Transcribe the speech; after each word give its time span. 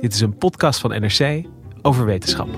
Dit 0.00 0.14
is 0.14 0.20
een 0.20 0.36
podcast 0.36 0.80
van 0.80 0.90
NRC 0.90 1.44
over 1.82 2.04
wetenschap. 2.04 2.48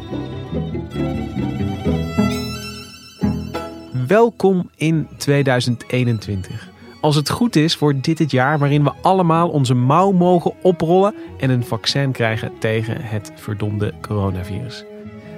Welkom 4.07 4.71
in 4.77 5.09
2021. 5.17 6.69
Als 7.01 7.17
het 7.17 7.31
goed 7.31 7.57
is, 7.57 7.79
wordt 7.79 8.05
dit 8.05 8.19
het 8.19 8.31
jaar 8.31 8.59
waarin 8.59 8.85
we 8.85 8.93
allemaal 9.01 9.49
onze 9.49 9.75
mouw 9.75 10.11
mogen 10.11 10.53
oprollen 10.63 11.15
en 11.39 11.51
een 11.51 11.65
vaccin 11.65 12.13
krijgen 12.13 12.53
tegen 12.59 12.97
het 13.01 13.33
verdomde 13.35 13.93
coronavirus. 14.01 14.85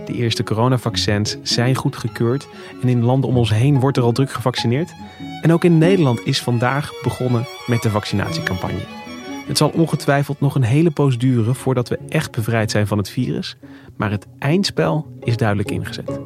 De 0.06 0.12
eerste 0.12 0.42
coronavaccins 0.42 1.36
zijn 1.42 1.74
goedgekeurd 1.74 2.48
en 2.82 2.88
in 2.88 3.04
landen 3.04 3.30
om 3.30 3.36
ons 3.36 3.50
heen 3.50 3.80
wordt 3.80 3.96
er 3.96 4.02
al 4.02 4.12
druk 4.12 4.32
gevaccineerd. 4.32 4.94
En 5.42 5.52
ook 5.52 5.64
in 5.64 5.78
Nederland 5.78 6.26
is 6.26 6.42
vandaag 6.42 6.90
begonnen 7.02 7.46
met 7.66 7.82
de 7.82 7.90
vaccinatiecampagne. 7.90 9.03
Het 9.46 9.56
zal 9.56 9.68
ongetwijfeld 9.68 10.40
nog 10.40 10.54
een 10.54 10.62
hele 10.62 10.90
poos 10.90 11.18
duren 11.18 11.54
voordat 11.54 11.88
we 11.88 11.98
echt 12.08 12.30
bevrijd 12.30 12.70
zijn 12.70 12.86
van 12.86 12.98
het 12.98 13.08
virus, 13.08 13.56
maar 13.96 14.10
het 14.10 14.26
eindspel 14.38 15.06
is 15.20 15.36
duidelijk 15.36 15.70
ingezet. 15.70 16.20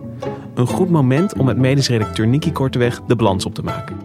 Een 0.54 0.66
goed 0.66 0.90
moment 0.90 1.34
om 1.34 1.44
met 1.44 1.56
medisch 1.56 1.88
redacteur 1.88 2.26
Nicky 2.26 2.52
Korteweg 2.52 3.00
de 3.00 3.16
balans 3.16 3.46
op 3.46 3.54
te 3.54 3.62
maken. 3.62 3.96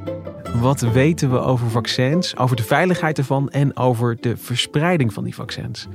Wat 0.62 0.82
weten 0.82 1.32
we 1.32 1.40
over 1.40 1.70
vaccins, 1.70 2.38
over 2.38 2.56
de 2.56 2.64
veiligheid 2.64 3.18
ervan 3.18 3.50
en 3.50 3.78
over 3.78 4.18
de 4.22 4.38
verspreiding 4.38 5.14
van 5.14 5.24
die 5.24 5.36
vaccins? 5.36 5.88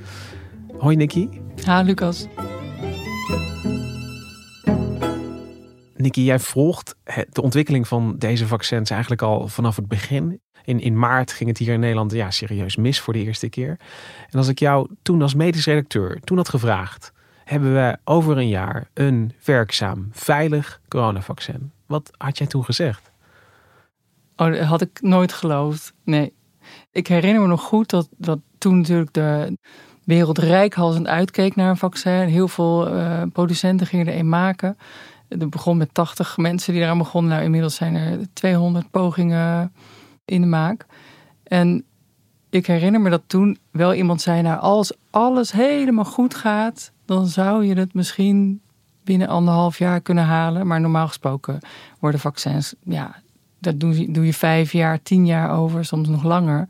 Hoi 0.78 0.96
Nicky. 0.96 1.28
Ha 1.64 1.80
Lucas. 1.80 2.26
Nicky, 5.96 6.20
jij 6.20 6.38
volgt 6.38 6.96
de 7.30 7.42
ontwikkeling 7.42 7.88
van 7.88 8.14
deze 8.18 8.46
vaccins 8.46 8.90
eigenlijk 8.90 9.22
al 9.22 9.48
vanaf 9.48 9.76
het 9.76 9.88
begin. 9.88 10.40
In, 10.68 10.80
in 10.80 10.98
maart 10.98 11.32
ging 11.32 11.48
het 11.48 11.58
hier 11.58 11.72
in 11.72 11.80
Nederland 11.80 12.12
ja, 12.12 12.30
serieus 12.30 12.76
mis 12.76 13.00
voor 13.00 13.12
de 13.12 13.24
eerste 13.24 13.48
keer. 13.48 13.76
En 14.30 14.38
als 14.38 14.48
ik 14.48 14.58
jou 14.58 14.88
toen 15.02 15.22
als 15.22 15.34
medisch 15.34 15.64
redacteur 15.64 16.20
toen 16.20 16.36
had 16.36 16.48
gevraagd, 16.48 17.12
hebben 17.44 17.74
we 17.74 17.98
over 18.04 18.36
een 18.36 18.48
jaar 18.48 18.88
een 18.94 19.32
werkzaam, 19.44 20.08
veilig 20.12 20.80
coronavaccin. 20.88 21.72
Wat 21.86 22.10
had 22.16 22.38
jij 22.38 22.46
toen 22.46 22.64
gezegd? 22.64 23.10
Oh, 24.36 24.52
dat 24.52 24.60
had 24.60 24.80
ik 24.80 25.00
nooit 25.00 25.32
geloofd. 25.32 25.92
Nee. 26.04 26.32
Ik 26.92 27.06
herinner 27.06 27.42
me 27.42 27.48
nog 27.48 27.62
goed 27.62 27.90
dat, 27.90 28.08
dat 28.16 28.38
toen 28.58 28.78
natuurlijk 28.78 29.12
de 29.12 29.58
wereld 30.04 30.38
rijkhalsend 30.38 31.06
uitkeek 31.06 31.56
naar 31.56 31.70
een 31.70 31.76
vaccin. 31.76 32.28
Heel 32.28 32.48
veel 32.48 32.94
uh, 32.94 33.22
producenten 33.32 33.86
gingen 33.86 34.06
er 34.06 34.18
een 34.18 34.28
maken. 34.28 34.78
Het 35.28 35.50
begon 35.50 35.76
met 35.76 35.94
80 35.94 36.36
mensen 36.36 36.72
die 36.72 36.82
eraan 36.82 36.98
begonnen. 36.98 37.30
Nou, 37.30 37.44
inmiddels 37.44 37.74
zijn 37.74 37.94
er 37.94 38.18
200 38.32 38.90
pogingen 38.90 39.72
in 40.28 40.40
de 40.40 40.46
maak. 40.46 40.86
En 41.42 41.84
ik 42.50 42.66
herinner 42.66 43.00
me 43.00 43.10
dat 43.10 43.22
toen 43.26 43.58
wel 43.70 43.94
iemand 43.94 44.22
zei: 44.22 44.42
Nou, 44.42 44.60
als 44.60 44.92
alles 45.10 45.52
helemaal 45.52 46.04
goed 46.04 46.34
gaat, 46.34 46.92
dan 47.04 47.26
zou 47.26 47.64
je 47.64 47.74
het 47.74 47.94
misschien 47.94 48.60
binnen 49.04 49.28
anderhalf 49.28 49.78
jaar 49.78 50.00
kunnen 50.00 50.24
halen. 50.24 50.66
Maar 50.66 50.80
normaal 50.80 51.06
gesproken 51.06 51.58
worden 51.98 52.20
vaccins, 52.20 52.74
ja, 52.82 53.22
daar 53.58 53.78
doe 53.78 54.00
je, 54.00 54.10
doe 54.10 54.26
je 54.26 54.34
vijf 54.34 54.72
jaar, 54.72 55.02
tien 55.02 55.26
jaar 55.26 55.58
over, 55.58 55.84
soms 55.84 56.08
nog 56.08 56.22
langer. 56.22 56.68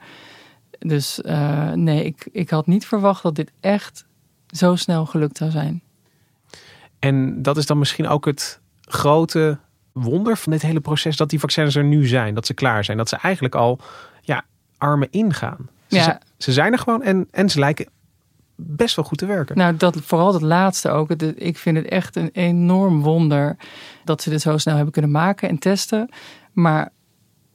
Dus 0.78 1.20
uh, 1.24 1.72
nee, 1.72 2.04
ik, 2.04 2.28
ik 2.32 2.50
had 2.50 2.66
niet 2.66 2.86
verwacht 2.86 3.22
dat 3.22 3.34
dit 3.34 3.52
echt 3.60 4.06
zo 4.46 4.76
snel 4.76 5.06
gelukt 5.06 5.36
zou 5.36 5.50
zijn. 5.50 5.82
En 6.98 7.42
dat 7.42 7.56
is 7.56 7.66
dan 7.66 7.78
misschien 7.78 8.08
ook 8.08 8.24
het 8.24 8.60
grote 8.80 9.58
wonder 10.00 10.36
van 10.36 10.52
dit 10.52 10.62
hele 10.62 10.80
proces 10.80 11.16
dat 11.16 11.30
die 11.30 11.40
vaccins 11.40 11.74
er 11.74 11.84
nu 11.84 12.06
zijn, 12.06 12.34
dat 12.34 12.46
ze 12.46 12.54
klaar 12.54 12.84
zijn, 12.84 12.96
dat 12.96 13.08
ze 13.08 13.16
eigenlijk 13.16 13.54
al 13.54 13.80
ja, 14.20 14.44
armen 14.78 15.08
ingaan. 15.10 15.68
Ze, 15.86 15.96
ja. 15.96 16.02
zijn, 16.02 16.20
ze 16.38 16.52
zijn 16.52 16.72
er 16.72 16.78
gewoon 16.78 17.02
en, 17.02 17.28
en 17.30 17.50
ze 17.50 17.58
lijken 17.58 17.88
best 18.54 18.96
wel 18.96 19.04
goed 19.04 19.18
te 19.18 19.26
werken. 19.26 19.56
Nou, 19.56 19.76
dat, 19.76 19.96
vooral 19.96 20.32
dat 20.32 20.42
laatste 20.42 20.90
ook. 20.90 21.10
Ik 21.10 21.58
vind 21.58 21.76
het 21.76 21.86
echt 21.86 22.16
een 22.16 22.30
enorm 22.32 23.02
wonder 23.02 23.56
dat 24.04 24.22
ze 24.22 24.30
dit 24.30 24.40
zo 24.40 24.58
snel 24.58 24.74
hebben 24.74 24.92
kunnen 24.92 25.10
maken 25.10 25.48
en 25.48 25.58
testen. 25.58 26.10
Maar 26.52 26.92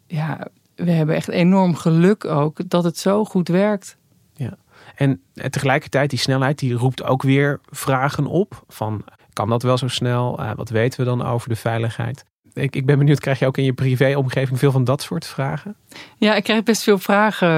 ja, 0.08 0.48
we 0.76 0.92
hebben 0.92 1.16
echt 1.16 1.28
enorm 1.28 1.76
geluk 1.76 2.26
ook 2.26 2.70
dat 2.70 2.84
het 2.84 2.98
zo 2.98 3.26
goed 3.26 3.48
werkt. 3.48 3.98
Ja, 4.34 4.58
en 4.96 5.22
tegelijkertijd 5.50 6.10
die 6.10 6.20
snelheid 6.20 6.60
die 6.60 6.74
roept 6.74 7.04
ook 7.04 7.22
weer 7.22 7.60
vragen 7.70 8.26
op 8.26 8.64
van 8.68 9.04
kan 9.34 9.50
dat 9.50 9.64
wel 9.64 9.78
zo 9.78 9.88
snel? 9.88 10.40
Uh, 10.40 10.52
wat 10.56 10.70
weten 10.70 11.00
we 11.00 11.06
dan 11.06 11.26
over 11.26 11.50
de 11.50 11.56
veiligheid? 11.56 12.26
Ik, 12.54 12.76
ik 12.76 12.86
ben 12.86 12.98
benieuwd, 12.98 13.20
krijg 13.20 13.40
je 13.40 13.46
ook 13.46 13.58
in 13.58 13.64
je 13.64 13.74
privéomgeving 13.74 14.60
veel 14.60 14.72
van 14.72 14.84
dat 14.84 15.02
soort 15.02 15.26
vragen? 15.26 15.76
Ja, 16.18 16.36
ik 16.36 16.44
krijg 16.44 16.64
best 16.64 16.84
veel 16.84 16.98
vragen, 16.98 17.50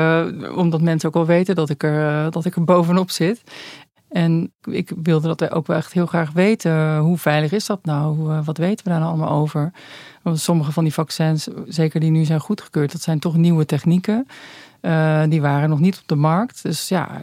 eh, 0.43 0.57
omdat 0.57 0.81
mensen 0.81 1.07
ook 1.09 1.15
wel 1.15 1.25
weten 1.25 1.55
dat 1.55 1.69
ik 1.69 1.83
er, 1.83 2.25
eh, 2.25 2.31
dat 2.31 2.45
ik 2.45 2.55
er 2.55 2.63
bovenop 2.63 3.11
zit. 3.11 3.43
En 4.09 4.53
ik 4.63 4.91
wilde 5.03 5.27
dat 5.27 5.51
ook 5.51 5.67
wel 5.67 5.77
echt 5.77 5.93
heel 5.93 6.05
graag 6.05 6.31
weten. 6.31 6.97
Hoe 6.97 7.17
veilig 7.17 7.51
is 7.51 7.65
dat 7.65 7.85
nou? 7.85 8.17
Wat 8.43 8.57
weten 8.57 8.85
we 8.85 8.91
daar 8.91 8.99
nou 8.99 9.11
allemaal 9.11 9.39
over? 9.39 9.71
Want 10.21 10.39
sommige 10.39 10.71
van 10.71 10.83
die 10.83 10.93
vaccins, 10.93 11.47
zeker 11.67 11.99
die 11.99 12.11
nu 12.11 12.25
zijn 12.25 12.39
goedgekeurd, 12.39 12.91
dat 12.91 13.01
zijn 13.01 13.19
toch 13.19 13.35
nieuwe 13.35 13.65
technieken. 13.65 14.27
Die 15.29 15.41
waren 15.41 15.69
nog 15.69 15.79
niet 15.79 15.97
op 15.97 16.07
de 16.07 16.15
markt. 16.15 16.63
Dus 16.63 16.87
ja, 16.87 17.21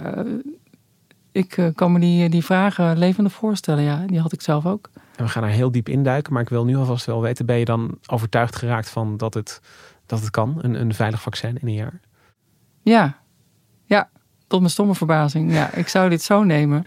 ik 1.33 1.73
kan 1.75 1.93
me 1.93 1.99
die, 1.99 2.29
die 2.29 2.45
vragen 2.45 2.99
levendig 2.99 3.33
voorstellen. 3.33 3.83
Ja, 3.85 4.05
die 4.07 4.21
had 4.21 4.33
ik 4.33 4.41
zelf 4.41 4.67
ook. 4.67 4.91
We 5.23 5.29
gaan 5.29 5.43
er 5.43 5.49
heel 5.49 5.73
diep 5.73 5.89
induiken, 5.89 6.33
maar 6.33 6.43
ik 6.43 6.49
wil 6.49 6.65
nu 6.65 6.77
alvast 6.77 7.07
wel 7.07 7.21
weten: 7.21 7.47
ben 7.47 7.59
je 7.59 7.65
dan 7.65 7.99
overtuigd 8.07 8.57
geraakt 8.57 8.91
van 8.91 9.17
dat 9.17 9.35
het, 9.35 9.61
dat 10.07 10.21
het 10.21 10.31
kan, 10.31 10.59
een, 10.61 10.81
een 10.81 10.95
veilig 10.95 11.23
vaccin 11.23 11.59
in 11.59 11.69
een 11.69 11.75
jaar? 11.75 12.01
Ja, 12.83 13.19
ja. 13.85 14.11
Tot 14.53 14.61
mijn 14.61 14.73
stomme 14.73 14.95
verbazing. 14.95 15.53
Ja, 15.53 15.73
ik 15.75 15.89
zou 15.89 16.09
dit 16.09 16.23
zo 16.23 16.43
nemen. 16.43 16.87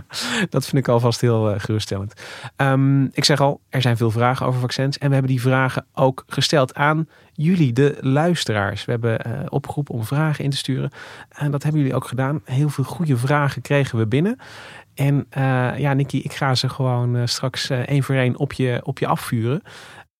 dat 0.50 0.64
vind 0.64 0.76
ik 0.76 0.88
alvast 0.88 1.20
heel 1.20 1.54
uh, 1.54 1.60
geruststellend. 1.60 2.12
Um, 2.56 3.04
ik 3.12 3.24
zeg 3.24 3.40
al, 3.40 3.60
er 3.68 3.82
zijn 3.82 3.96
veel 3.96 4.10
vragen 4.10 4.46
over 4.46 4.60
vaccins. 4.60 4.98
En 4.98 5.06
we 5.08 5.12
hebben 5.12 5.32
die 5.32 5.40
vragen 5.40 5.86
ook 5.94 6.24
gesteld 6.26 6.74
aan 6.74 7.08
jullie, 7.32 7.72
de 7.72 7.98
luisteraars. 8.00 8.84
We 8.84 8.90
hebben 8.90 9.20
uh, 9.26 9.32
opgeroepen 9.48 9.94
om 9.94 10.04
vragen 10.04 10.44
in 10.44 10.50
te 10.50 10.56
sturen. 10.56 10.90
En 11.28 11.50
dat 11.50 11.62
hebben 11.62 11.80
jullie 11.80 11.96
ook 11.96 12.06
gedaan. 12.06 12.40
Heel 12.44 12.68
veel 12.68 12.84
goede 12.84 13.16
vragen 13.16 13.62
kregen 13.62 13.98
we 13.98 14.06
binnen. 14.06 14.38
En 14.94 15.26
uh, 15.38 15.78
ja, 15.78 15.92
Nicky, 15.92 16.16
ik 16.16 16.32
ga 16.32 16.54
ze 16.54 16.68
gewoon 16.68 17.28
straks 17.28 17.70
één 17.70 18.02
voor 18.02 18.14
één 18.14 18.38
op 18.38 18.52
je, 18.52 18.80
op 18.84 18.98
je 18.98 19.06
afvuren. 19.06 19.62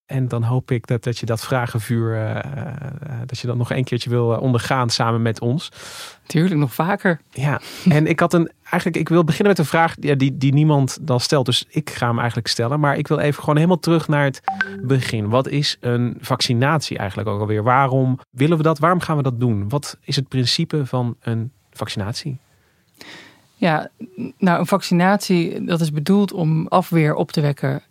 En 0.06 0.28
dan 0.28 0.42
hoop 0.42 0.70
ik 0.70 0.86
dat, 0.86 1.04
dat 1.04 1.18
je 1.18 1.26
dat 1.26 1.44
vragenvuur, 1.44 2.14
uh, 2.14 2.40
dat 3.26 3.38
je 3.38 3.46
dat 3.46 3.56
nog 3.56 3.70
een 3.70 3.84
keertje 3.84 4.10
wil 4.10 4.28
ondergaan 4.28 4.90
samen 4.90 5.22
met 5.22 5.40
ons. 5.40 5.72
Tuurlijk, 6.26 6.60
nog 6.60 6.74
vaker. 6.74 7.20
Ja, 7.30 7.60
en 7.88 8.06
ik 8.06 8.20
had 8.20 8.32
een, 8.32 8.50
eigenlijk, 8.62 8.96
ik 8.96 9.08
wil 9.08 9.24
beginnen 9.24 9.48
met 9.48 9.58
een 9.58 9.64
vraag 9.70 9.94
die, 9.94 10.16
die, 10.16 10.36
die 10.36 10.52
niemand 10.52 10.98
dan 11.00 11.20
stelt. 11.20 11.46
Dus 11.46 11.64
ik 11.68 11.90
ga 11.90 12.08
hem 12.08 12.18
eigenlijk 12.18 12.48
stellen. 12.48 12.80
Maar 12.80 12.96
ik 12.96 13.08
wil 13.08 13.18
even 13.18 13.40
gewoon 13.40 13.56
helemaal 13.56 13.78
terug 13.78 14.08
naar 14.08 14.24
het 14.24 14.42
begin. 14.82 15.28
Wat 15.28 15.48
is 15.48 15.76
een 15.80 16.16
vaccinatie 16.20 16.98
eigenlijk 16.98 17.28
ook 17.28 17.40
alweer? 17.40 17.62
Waarom 17.62 18.18
willen 18.30 18.56
we 18.56 18.62
dat? 18.62 18.78
Waarom 18.78 19.00
gaan 19.00 19.16
we 19.16 19.22
dat 19.22 19.40
doen? 19.40 19.68
Wat 19.68 19.98
is 20.00 20.16
het 20.16 20.28
principe 20.28 20.86
van 20.86 21.16
een 21.20 21.52
vaccinatie? 21.72 22.38
Ja, 23.54 23.88
nou, 24.38 24.58
een 24.58 24.66
vaccinatie, 24.66 25.64
dat 25.64 25.80
is 25.80 25.92
bedoeld 25.92 26.32
om 26.32 26.66
afweer 26.66 27.14
op 27.14 27.32
te 27.32 27.40
wekken 27.40 27.82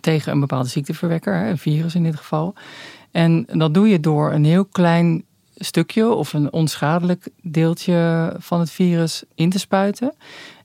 tegen 0.00 0.32
een 0.32 0.40
bepaalde 0.40 0.68
ziekteverwekker, 0.68 1.46
een 1.46 1.58
virus 1.58 1.94
in 1.94 2.02
dit 2.02 2.16
geval. 2.16 2.54
En 3.10 3.46
dat 3.52 3.74
doe 3.74 3.88
je 3.88 4.00
door 4.00 4.32
een 4.32 4.44
heel 4.44 4.64
klein 4.64 5.24
stukje 5.54 6.08
of 6.08 6.32
een 6.32 6.52
onschadelijk 6.52 7.28
deeltje 7.42 8.32
van 8.38 8.60
het 8.60 8.70
virus 8.70 9.22
in 9.34 9.50
te 9.50 9.58
spuiten. 9.58 10.14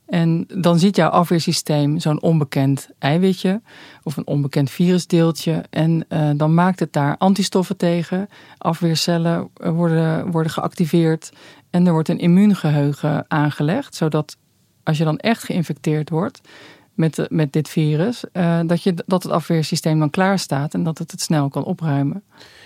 En 0.05 0.45
dan 0.47 0.79
ziet 0.79 0.95
jouw 0.95 1.09
afweersysteem 1.09 1.99
zo'n 1.99 2.21
onbekend 2.21 2.89
eiwitje 2.99 3.61
of 4.03 4.17
een 4.17 4.27
onbekend 4.27 4.69
virusdeeltje. 4.69 5.63
En 5.69 6.05
uh, 6.09 6.29
dan 6.35 6.53
maakt 6.53 6.79
het 6.79 6.93
daar 6.93 7.17
antistoffen 7.17 7.77
tegen. 7.77 8.27
Afweercellen 8.57 9.49
worden, 9.53 10.31
worden 10.31 10.51
geactiveerd. 10.51 11.31
En 11.69 11.87
er 11.87 11.93
wordt 11.93 12.09
een 12.09 12.19
immuungeheugen 12.19 13.25
aangelegd. 13.27 13.95
Zodat 13.95 14.37
als 14.83 14.97
je 14.97 15.03
dan 15.03 15.17
echt 15.17 15.43
geïnfecteerd 15.43 16.09
wordt, 16.09 16.41
met, 16.93 17.25
met 17.29 17.53
dit 17.53 17.69
virus, 17.69 18.23
uh, 18.33 18.59
dat, 18.65 18.83
je, 18.83 18.93
dat 19.05 19.23
het 19.23 19.31
afweersysteem 19.31 19.99
dan 19.99 20.09
klaar 20.09 20.39
staat 20.39 20.73
en 20.73 20.83
dat 20.83 20.97
het 20.97 21.11
het 21.11 21.21
snel 21.21 21.49
kan 21.49 21.63
opruimen. 21.63 22.23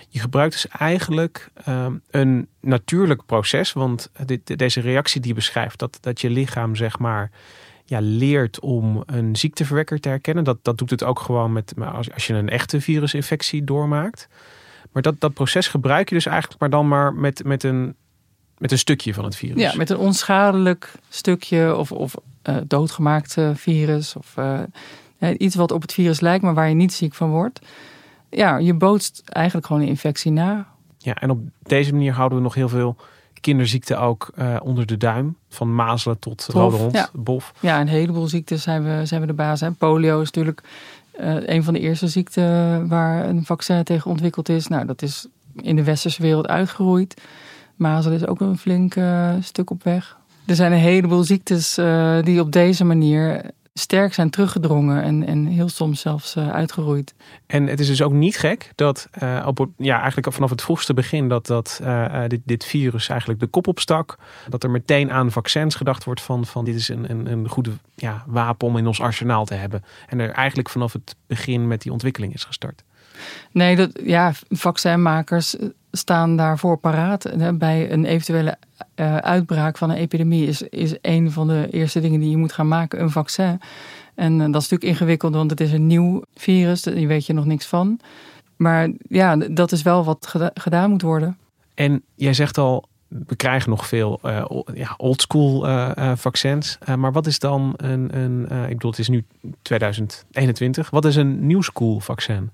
Je 0.08 0.20
gebruikt 0.20 0.52
dus 0.52 0.68
eigenlijk 0.68 1.50
ehm, 1.64 1.94
een 2.10 2.48
natuurlijk 2.60 3.26
proces, 3.26 3.72
want 3.72 4.10
dit, 4.26 4.58
deze 4.58 4.80
reactie 4.80 5.20
die 5.20 5.30
je 5.30 5.36
beschrijft, 5.36 5.78
dat, 5.78 5.98
dat 6.00 6.20
je 6.20 6.30
lichaam 6.30 6.76
zeg 6.76 6.98
maar 6.98 7.30
ja, 7.84 7.98
leert 8.00 8.60
om 8.60 9.02
een 9.06 9.36
ziekteverwekker 9.36 10.00
te 10.00 10.08
herkennen. 10.08 10.44
Dat, 10.44 10.58
dat 10.62 10.78
doet 10.78 10.90
het 10.90 11.04
ook 11.04 11.20
gewoon 11.20 11.52
met 11.52 11.74
als, 11.92 12.12
als 12.12 12.26
je 12.26 12.34
een 12.34 12.48
echte 12.48 12.80
virusinfectie 12.80 13.64
doormaakt. 13.64 14.28
Maar 14.92 15.02
dat, 15.02 15.20
dat 15.20 15.34
proces 15.34 15.68
gebruik 15.68 16.08
je 16.08 16.14
dus 16.14 16.26
eigenlijk 16.26 16.60
maar 16.60 16.70
dan 16.70 16.88
maar 16.88 17.14
met, 17.14 17.44
met, 17.44 17.62
een, 17.62 17.94
met 18.58 18.72
een 18.72 18.78
stukje 18.78 19.14
van 19.14 19.24
het 19.24 19.36
virus. 19.36 19.62
Ja, 19.62 19.76
met 19.76 19.90
een 19.90 19.96
onschadelijk 19.96 20.92
stukje 21.08 21.76
of, 21.76 21.92
of 21.92 22.14
doodgemaakt 22.66 23.36
virus. 23.54 24.16
Of 24.16 24.34
uh, 24.38 24.60
iets 25.36 25.54
wat 25.54 25.72
op 25.72 25.82
het 25.82 25.92
virus 25.92 26.20
lijkt, 26.20 26.44
maar 26.44 26.54
waar 26.54 26.68
je 26.68 26.74
niet 26.74 26.92
ziek 26.92 27.14
van 27.14 27.30
wordt. 27.30 27.60
Ja, 28.30 28.56
je 28.56 28.74
bootst 28.74 29.22
eigenlijk 29.24 29.66
gewoon 29.66 29.82
een 29.82 29.88
infectie 29.88 30.32
na. 30.32 30.66
Ja, 30.98 31.14
en 31.14 31.30
op 31.30 31.40
deze 31.62 31.92
manier 31.92 32.12
houden 32.12 32.38
we 32.38 32.44
nog 32.44 32.54
heel 32.54 32.68
veel 32.68 32.96
kinderziekten 33.40 34.00
ook 34.00 34.30
uh, 34.38 34.56
onder 34.62 34.86
de 34.86 34.96
duim. 34.96 35.36
Van 35.48 35.74
mazelen 35.74 36.18
tot 36.18 36.46
rode 36.52 36.76
hond, 36.76 36.92
ja. 36.92 37.08
bof. 37.12 37.52
Ja, 37.60 37.80
een 37.80 37.88
heleboel 37.88 38.26
ziektes 38.26 38.62
zijn 38.62 38.84
we, 38.84 39.06
zijn 39.06 39.20
we 39.20 39.26
de 39.26 39.32
baas. 39.32 39.60
Hè. 39.60 39.70
Polio 39.70 40.20
is 40.20 40.26
natuurlijk 40.26 40.62
uh, 41.20 41.48
een 41.48 41.64
van 41.64 41.74
de 41.74 41.80
eerste 41.80 42.08
ziekten 42.08 42.88
waar 42.88 43.28
een 43.28 43.44
vaccin 43.44 43.84
tegen 43.84 44.10
ontwikkeld 44.10 44.48
is. 44.48 44.66
Nou, 44.66 44.86
dat 44.86 45.02
is 45.02 45.26
in 45.60 45.76
de 45.76 45.84
westerse 45.84 46.22
wereld 46.22 46.46
uitgeroeid. 46.46 47.22
Mazelen 47.76 48.18
is 48.18 48.26
ook 48.26 48.40
een 48.40 48.58
flink 48.58 48.94
uh, 48.94 49.34
stuk 49.40 49.70
op 49.70 49.82
weg. 49.82 50.17
Er 50.48 50.54
zijn 50.54 50.72
een 50.72 50.78
heleboel 50.78 51.22
ziektes 51.22 51.78
uh, 51.78 52.22
die 52.22 52.40
op 52.40 52.52
deze 52.52 52.84
manier 52.84 53.50
sterk 53.74 54.14
zijn 54.14 54.30
teruggedrongen 54.30 55.02
en, 55.02 55.26
en 55.26 55.46
heel 55.46 55.68
soms 55.68 56.00
zelfs 56.00 56.36
uh, 56.36 56.50
uitgeroeid. 56.50 57.14
En 57.46 57.66
het 57.66 57.80
is 57.80 57.86
dus 57.86 58.02
ook 58.02 58.12
niet 58.12 58.38
gek 58.38 58.72
dat 58.74 59.08
uh, 59.22 59.44
op, 59.46 59.68
ja, 59.76 59.98
eigenlijk 59.98 60.32
vanaf 60.32 60.50
het 60.50 60.62
vroegste 60.62 60.94
begin 60.94 61.28
dat, 61.28 61.46
dat 61.46 61.80
uh, 61.82 62.22
dit, 62.26 62.40
dit 62.44 62.64
virus 62.64 63.08
eigenlijk 63.08 63.40
de 63.40 63.46
kop 63.46 63.66
opstak. 63.66 64.18
Dat 64.48 64.62
er 64.62 64.70
meteen 64.70 65.12
aan 65.12 65.32
vaccins 65.32 65.74
gedacht 65.74 66.04
wordt 66.04 66.20
van, 66.20 66.46
van 66.46 66.64
dit 66.64 66.74
is 66.74 66.88
een, 66.88 67.10
een, 67.10 67.32
een 67.32 67.48
goede 67.48 67.70
ja, 67.94 68.24
wapen 68.26 68.68
om 68.68 68.76
in 68.76 68.86
ons 68.86 69.00
arsenaal 69.00 69.44
te 69.44 69.54
hebben. 69.54 69.84
En 70.06 70.18
er 70.18 70.30
eigenlijk 70.30 70.68
vanaf 70.68 70.92
het 70.92 71.16
begin 71.26 71.66
met 71.66 71.82
die 71.82 71.92
ontwikkeling 71.92 72.34
is 72.34 72.44
gestart. 72.44 72.82
Nee, 73.52 73.76
dat, 73.76 73.90
ja, 74.04 74.32
vaccinmakers 74.48 75.56
staan 75.92 76.36
daarvoor 76.36 76.76
paraat. 76.76 77.30
Bij 77.58 77.92
een 77.92 78.04
eventuele 78.04 78.56
uh, 78.96 79.16
uitbraak 79.16 79.78
van 79.78 79.90
een 79.90 79.96
epidemie 79.96 80.46
is, 80.46 80.62
is 80.62 80.96
een 81.00 81.30
van 81.30 81.48
de 81.48 81.68
eerste 81.70 82.00
dingen 82.00 82.20
die 82.20 82.30
je 82.30 82.36
moet 82.36 82.52
gaan 82.52 82.68
maken, 82.68 83.00
een 83.00 83.10
vaccin. 83.10 83.60
En 84.14 84.32
uh, 84.32 84.38
dat 84.38 84.62
is 84.62 84.68
natuurlijk 84.68 84.84
ingewikkeld, 84.84 85.34
want 85.34 85.50
het 85.50 85.60
is 85.60 85.72
een 85.72 85.86
nieuw 85.86 86.22
virus, 86.34 86.82
daar 86.82 86.94
weet 86.94 87.26
je 87.26 87.32
nog 87.32 87.44
niks 87.44 87.66
van. 87.66 88.00
Maar 88.56 88.90
ja, 89.08 89.36
dat 89.36 89.72
is 89.72 89.82
wel 89.82 90.04
wat 90.04 90.26
geda 90.26 90.50
gedaan 90.54 90.90
moet 90.90 91.02
worden. 91.02 91.38
En 91.74 92.02
jij 92.14 92.32
zegt 92.32 92.58
al, 92.58 92.88
we 93.08 93.36
krijgen 93.36 93.70
nog 93.70 93.86
veel 93.86 94.20
uh, 94.22 94.44
ja, 94.74 94.94
oldschool 94.96 95.66
vaccins. 96.16 96.78
maar 96.96 97.12
wat 97.12 97.26
is 97.26 97.38
dan 97.38 97.74
een, 97.76 98.18
een 98.18 98.42
ik 98.42 98.68
bedoel, 98.68 98.90
het 98.90 99.00
is 99.00 99.08
nu 99.08 99.24
2021. 99.62 100.90
Wat 100.90 101.04
is 101.04 101.16
een 101.16 101.46
new 101.46 101.62
school 101.62 102.00
vaccin? 102.00 102.50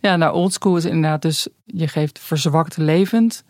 Ja, 0.00 0.16
nou, 0.16 0.34
oldschool 0.34 0.76
is 0.76 0.84
inderdaad 0.84 1.22
dus 1.22 1.48
je 1.64 1.88
geeft 1.88 2.18
verzwakt 2.18 2.76
levend 2.76 3.44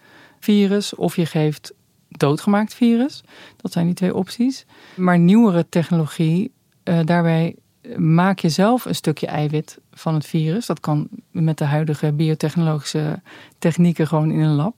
virus 0.46 0.94
of 0.94 1.16
je 1.16 1.26
geeft 1.26 1.72
doodgemaakt 2.08 2.74
virus. 2.74 3.22
Dat 3.56 3.72
zijn 3.72 3.86
die 3.86 3.94
twee 3.94 4.14
opties. 4.14 4.66
Maar 4.96 5.18
nieuwere 5.18 5.66
technologie, 5.68 6.52
uh, 6.84 6.98
daarbij 7.04 7.56
maak 7.96 8.38
je 8.38 8.48
zelf 8.48 8.84
een 8.84 8.94
stukje 8.94 9.26
eiwit 9.26 9.78
van 9.92 10.14
het 10.14 10.26
virus. 10.26 10.66
Dat 10.66 10.80
kan 10.80 11.08
met 11.30 11.58
de 11.58 11.64
huidige 11.64 12.12
biotechnologische 12.12 13.20
technieken 13.58 14.06
gewoon 14.06 14.30
in 14.30 14.40
een 14.40 14.54
lab. 14.54 14.74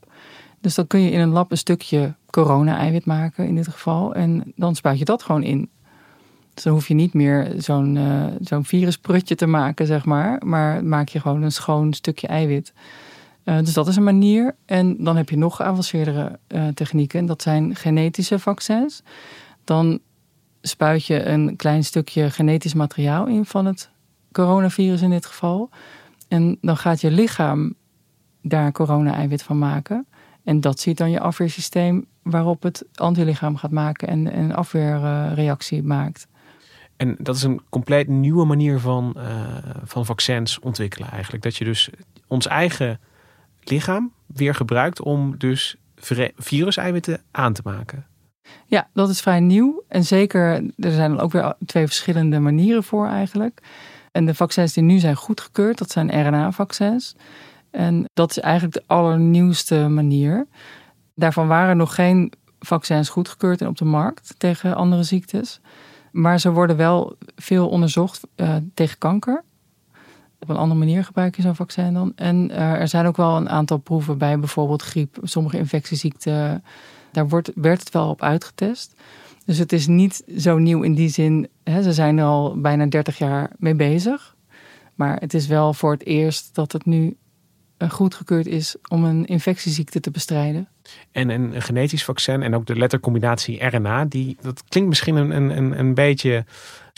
Dus 0.60 0.74
dan 0.74 0.86
kun 0.86 1.00
je 1.00 1.10
in 1.10 1.20
een 1.20 1.28
lab 1.28 1.50
een 1.50 1.58
stukje 1.58 2.14
corona-eiwit 2.30 3.04
maken 3.04 3.46
in 3.46 3.54
dit 3.54 3.68
geval. 3.68 4.14
En 4.14 4.52
dan 4.56 4.74
spuit 4.74 4.98
je 4.98 5.04
dat 5.04 5.22
gewoon 5.22 5.42
in. 5.42 5.68
Dus 6.54 6.64
dan 6.64 6.72
hoef 6.72 6.88
je 6.88 6.94
niet 6.94 7.12
meer 7.12 7.52
zo'n 7.56 7.96
uh, 7.96 8.26
zo'n 8.40 8.64
virusprutje 8.64 9.34
te 9.34 9.46
maken, 9.46 9.86
zeg 9.86 10.04
maar. 10.04 10.40
Maar 10.44 10.84
maak 10.84 11.08
je 11.08 11.20
gewoon 11.20 11.42
een 11.42 11.52
schoon 11.52 11.92
stukje 11.92 12.26
eiwit. 12.26 12.72
Uh, 13.48 13.58
dus 13.58 13.72
dat 13.72 13.88
is 13.88 13.96
een 13.96 14.02
manier. 14.04 14.54
En 14.64 15.04
dan 15.04 15.16
heb 15.16 15.30
je 15.30 15.36
nog 15.36 15.56
geavanceerdere 15.56 16.38
uh, 16.48 16.68
technieken. 16.68 17.26
Dat 17.26 17.42
zijn 17.42 17.74
genetische 17.74 18.38
vaccins. 18.38 19.02
Dan 19.64 20.00
spuit 20.62 21.04
je 21.04 21.24
een 21.24 21.56
klein 21.56 21.84
stukje 21.84 22.30
genetisch 22.30 22.74
materiaal 22.74 23.26
in 23.26 23.44
van 23.44 23.66
het 23.66 23.90
coronavirus 24.32 25.02
in 25.02 25.10
dit 25.10 25.26
geval. 25.26 25.70
En 26.28 26.58
dan 26.60 26.76
gaat 26.76 27.00
je 27.00 27.10
lichaam 27.10 27.74
daar 28.42 28.72
corona-eiwit 28.72 29.42
van 29.42 29.58
maken. 29.58 30.06
En 30.44 30.60
dat 30.60 30.80
ziet 30.80 30.96
dan 30.96 31.10
je 31.10 31.20
afweersysteem 31.20 32.06
waarop 32.22 32.62
het 32.62 32.84
antilichaam 32.94 33.56
gaat 33.56 33.70
maken 33.70 34.08
en, 34.08 34.32
en 34.32 34.42
een 34.42 34.54
afweerreactie 34.54 35.82
maakt. 35.82 36.26
En 36.96 37.16
dat 37.18 37.36
is 37.36 37.42
een 37.42 37.60
compleet 37.68 38.08
nieuwe 38.08 38.44
manier 38.44 38.80
van, 38.80 39.14
uh, 39.16 39.24
van 39.84 40.06
vaccins 40.06 40.58
ontwikkelen 40.58 41.10
eigenlijk. 41.10 41.42
Dat 41.42 41.56
je 41.56 41.64
dus 41.64 41.90
ons 42.26 42.46
eigen 42.46 43.00
lichaam 43.70 44.12
weer 44.26 44.54
gebruikt 44.54 45.02
om 45.02 45.34
dus 45.38 45.76
viruseiwitten 46.36 47.22
aan 47.30 47.52
te 47.52 47.60
maken. 47.64 48.06
Ja, 48.66 48.88
dat 48.92 49.08
is 49.08 49.20
vrij 49.20 49.40
nieuw. 49.40 49.84
En 49.88 50.04
zeker, 50.04 50.70
er 50.76 50.92
zijn 50.92 51.18
ook 51.18 51.32
weer 51.32 51.54
twee 51.66 51.86
verschillende 51.86 52.38
manieren 52.38 52.84
voor 52.84 53.06
eigenlijk. 53.06 53.62
En 54.12 54.26
de 54.26 54.34
vaccins 54.34 54.72
die 54.72 54.82
nu 54.82 54.98
zijn 54.98 55.16
goedgekeurd, 55.16 55.78
dat 55.78 55.90
zijn 55.90 56.26
RNA-vaccins. 56.26 57.14
En 57.70 58.04
dat 58.14 58.30
is 58.30 58.38
eigenlijk 58.38 58.74
de 58.74 58.84
allernieuwste 58.86 59.88
manier. 59.88 60.46
Daarvan 61.14 61.46
waren 61.46 61.76
nog 61.76 61.94
geen 61.94 62.32
vaccins 62.58 63.08
goedgekeurd 63.08 63.60
en 63.60 63.66
op 63.66 63.76
de 63.76 63.84
markt 63.84 64.34
tegen 64.38 64.74
andere 64.74 65.02
ziektes. 65.02 65.60
Maar 66.12 66.40
ze 66.40 66.52
worden 66.52 66.76
wel 66.76 67.16
veel 67.36 67.68
onderzocht 67.68 68.26
uh, 68.36 68.56
tegen 68.74 68.98
kanker. 68.98 69.44
Op 70.40 70.48
een 70.48 70.56
andere 70.56 70.78
manier 70.78 71.04
gebruik 71.04 71.36
je 71.36 71.42
zo'n 71.42 71.54
vaccin 71.54 71.94
dan. 71.94 72.12
En 72.16 72.50
uh, 72.50 72.72
er 72.72 72.88
zijn 72.88 73.06
ook 73.06 73.16
wel 73.16 73.36
een 73.36 73.48
aantal 73.48 73.78
proeven 73.78 74.18
bij 74.18 74.38
bijvoorbeeld 74.38 74.82
griep, 74.82 75.18
sommige 75.22 75.58
infectieziekten. 75.58 76.64
Daar 77.12 77.28
wordt, 77.28 77.50
werd 77.54 77.80
het 77.80 77.90
wel 77.90 78.08
op 78.08 78.22
uitgetest. 78.22 78.94
Dus 79.44 79.58
het 79.58 79.72
is 79.72 79.86
niet 79.86 80.22
zo 80.38 80.58
nieuw 80.58 80.82
in 80.82 80.94
die 80.94 81.08
zin. 81.08 81.48
Hè, 81.64 81.82
ze 81.82 81.92
zijn 81.92 82.18
er 82.18 82.24
al 82.24 82.60
bijna 82.60 82.86
30 82.86 83.18
jaar 83.18 83.50
mee 83.58 83.74
bezig. 83.74 84.36
Maar 84.94 85.16
het 85.20 85.34
is 85.34 85.46
wel 85.46 85.74
voor 85.74 85.92
het 85.92 86.06
eerst 86.06 86.54
dat 86.54 86.72
het 86.72 86.84
nu 86.84 87.16
goedgekeurd 87.88 88.46
is 88.46 88.76
om 88.88 89.04
een 89.04 89.26
infectieziekte 89.26 90.00
te 90.00 90.10
bestrijden. 90.10 90.68
En 91.12 91.28
een 91.28 91.62
genetisch 91.62 92.04
vaccin 92.04 92.42
en 92.42 92.54
ook 92.54 92.66
de 92.66 92.76
lettercombinatie 92.76 93.66
RNA, 93.66 94.04
die, 94.04 94.36
dat 94.40 94.64
klinkt 94.68 94.88
misschien 94.88 95.16
een, 95.16 95.56
een, 95.56 95.78
een 95.78 95.94
beetje 95.94 96.44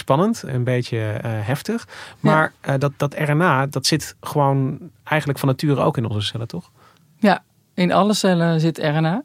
spannend, 0.01 0.43
een 0.47 0.65
beetje 0.65 0.97
uh, 0.97 1.21
heftig. 1.23 1.89
Maar 2.21 2.53
ja. 2.63 2.73
uh, 2.73 2.79
dat, 2.81 2.93
dat 2.97 3.15
RNA, 3.15 3.67
dat 3.67 3.87
zit 3.87 4.17
gewoon 4.21 4.79
eigenlijk 5.05 5.39
van 5.39 5.49
nature 5.49 5.81
ook 5.81 5.97
in 5.97 6.07
onze 6.07 6.27
cellen, 6.27 6.49
toch? 6.49 6.71
Ja, 7.19 7.43
in 7.75 7.93
alle 7.93 8.15
cellen 8.15 8.61
zit 8.61 8.79
RNA. 8.79 9.23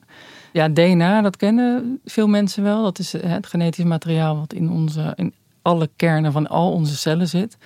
Ja, 0.52 0.70
DNA, 0.70 1.22
dat 1.22 1.38
kennen 1.38 2.00
veel 2.06 2.28
mensen 2.28 2.64
wel. 2.64 2.84
Dat 2.84 3.00
is 3.00 3.12
het 3.12 3.48
genetisch 3.48 3.84
materiaal 3.84 4.38
wat 4.38 4.54
in, 4.54 4.70
onze, 4.70 5.14
in 5.16 5.34
alle 5.62 5.90
kernen 5.96 6.32
van 6.32 6.48
al 6.48 6.72
onze 6.72 6.96
cellen 6.96 7.28
zit. 7.28 7.58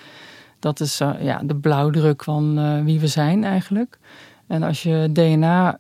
Dat 0.60 0.80
is 0.80 1.01
uh, 1.01 1.12
ja, 1.22 1.42
de 1.44 1.56
blauwdruk 1.56 2.24
van 2.24 2.60
uh, 2.60 2.84
wie 2.84 3.00
we 3.00 3.08
zijn 3.08 3.44
eigenlijk. 3.44 4.00
En 4.48 4.63
als 4.63 4.84
je 4.84 5.10
DNA 5.12 5.80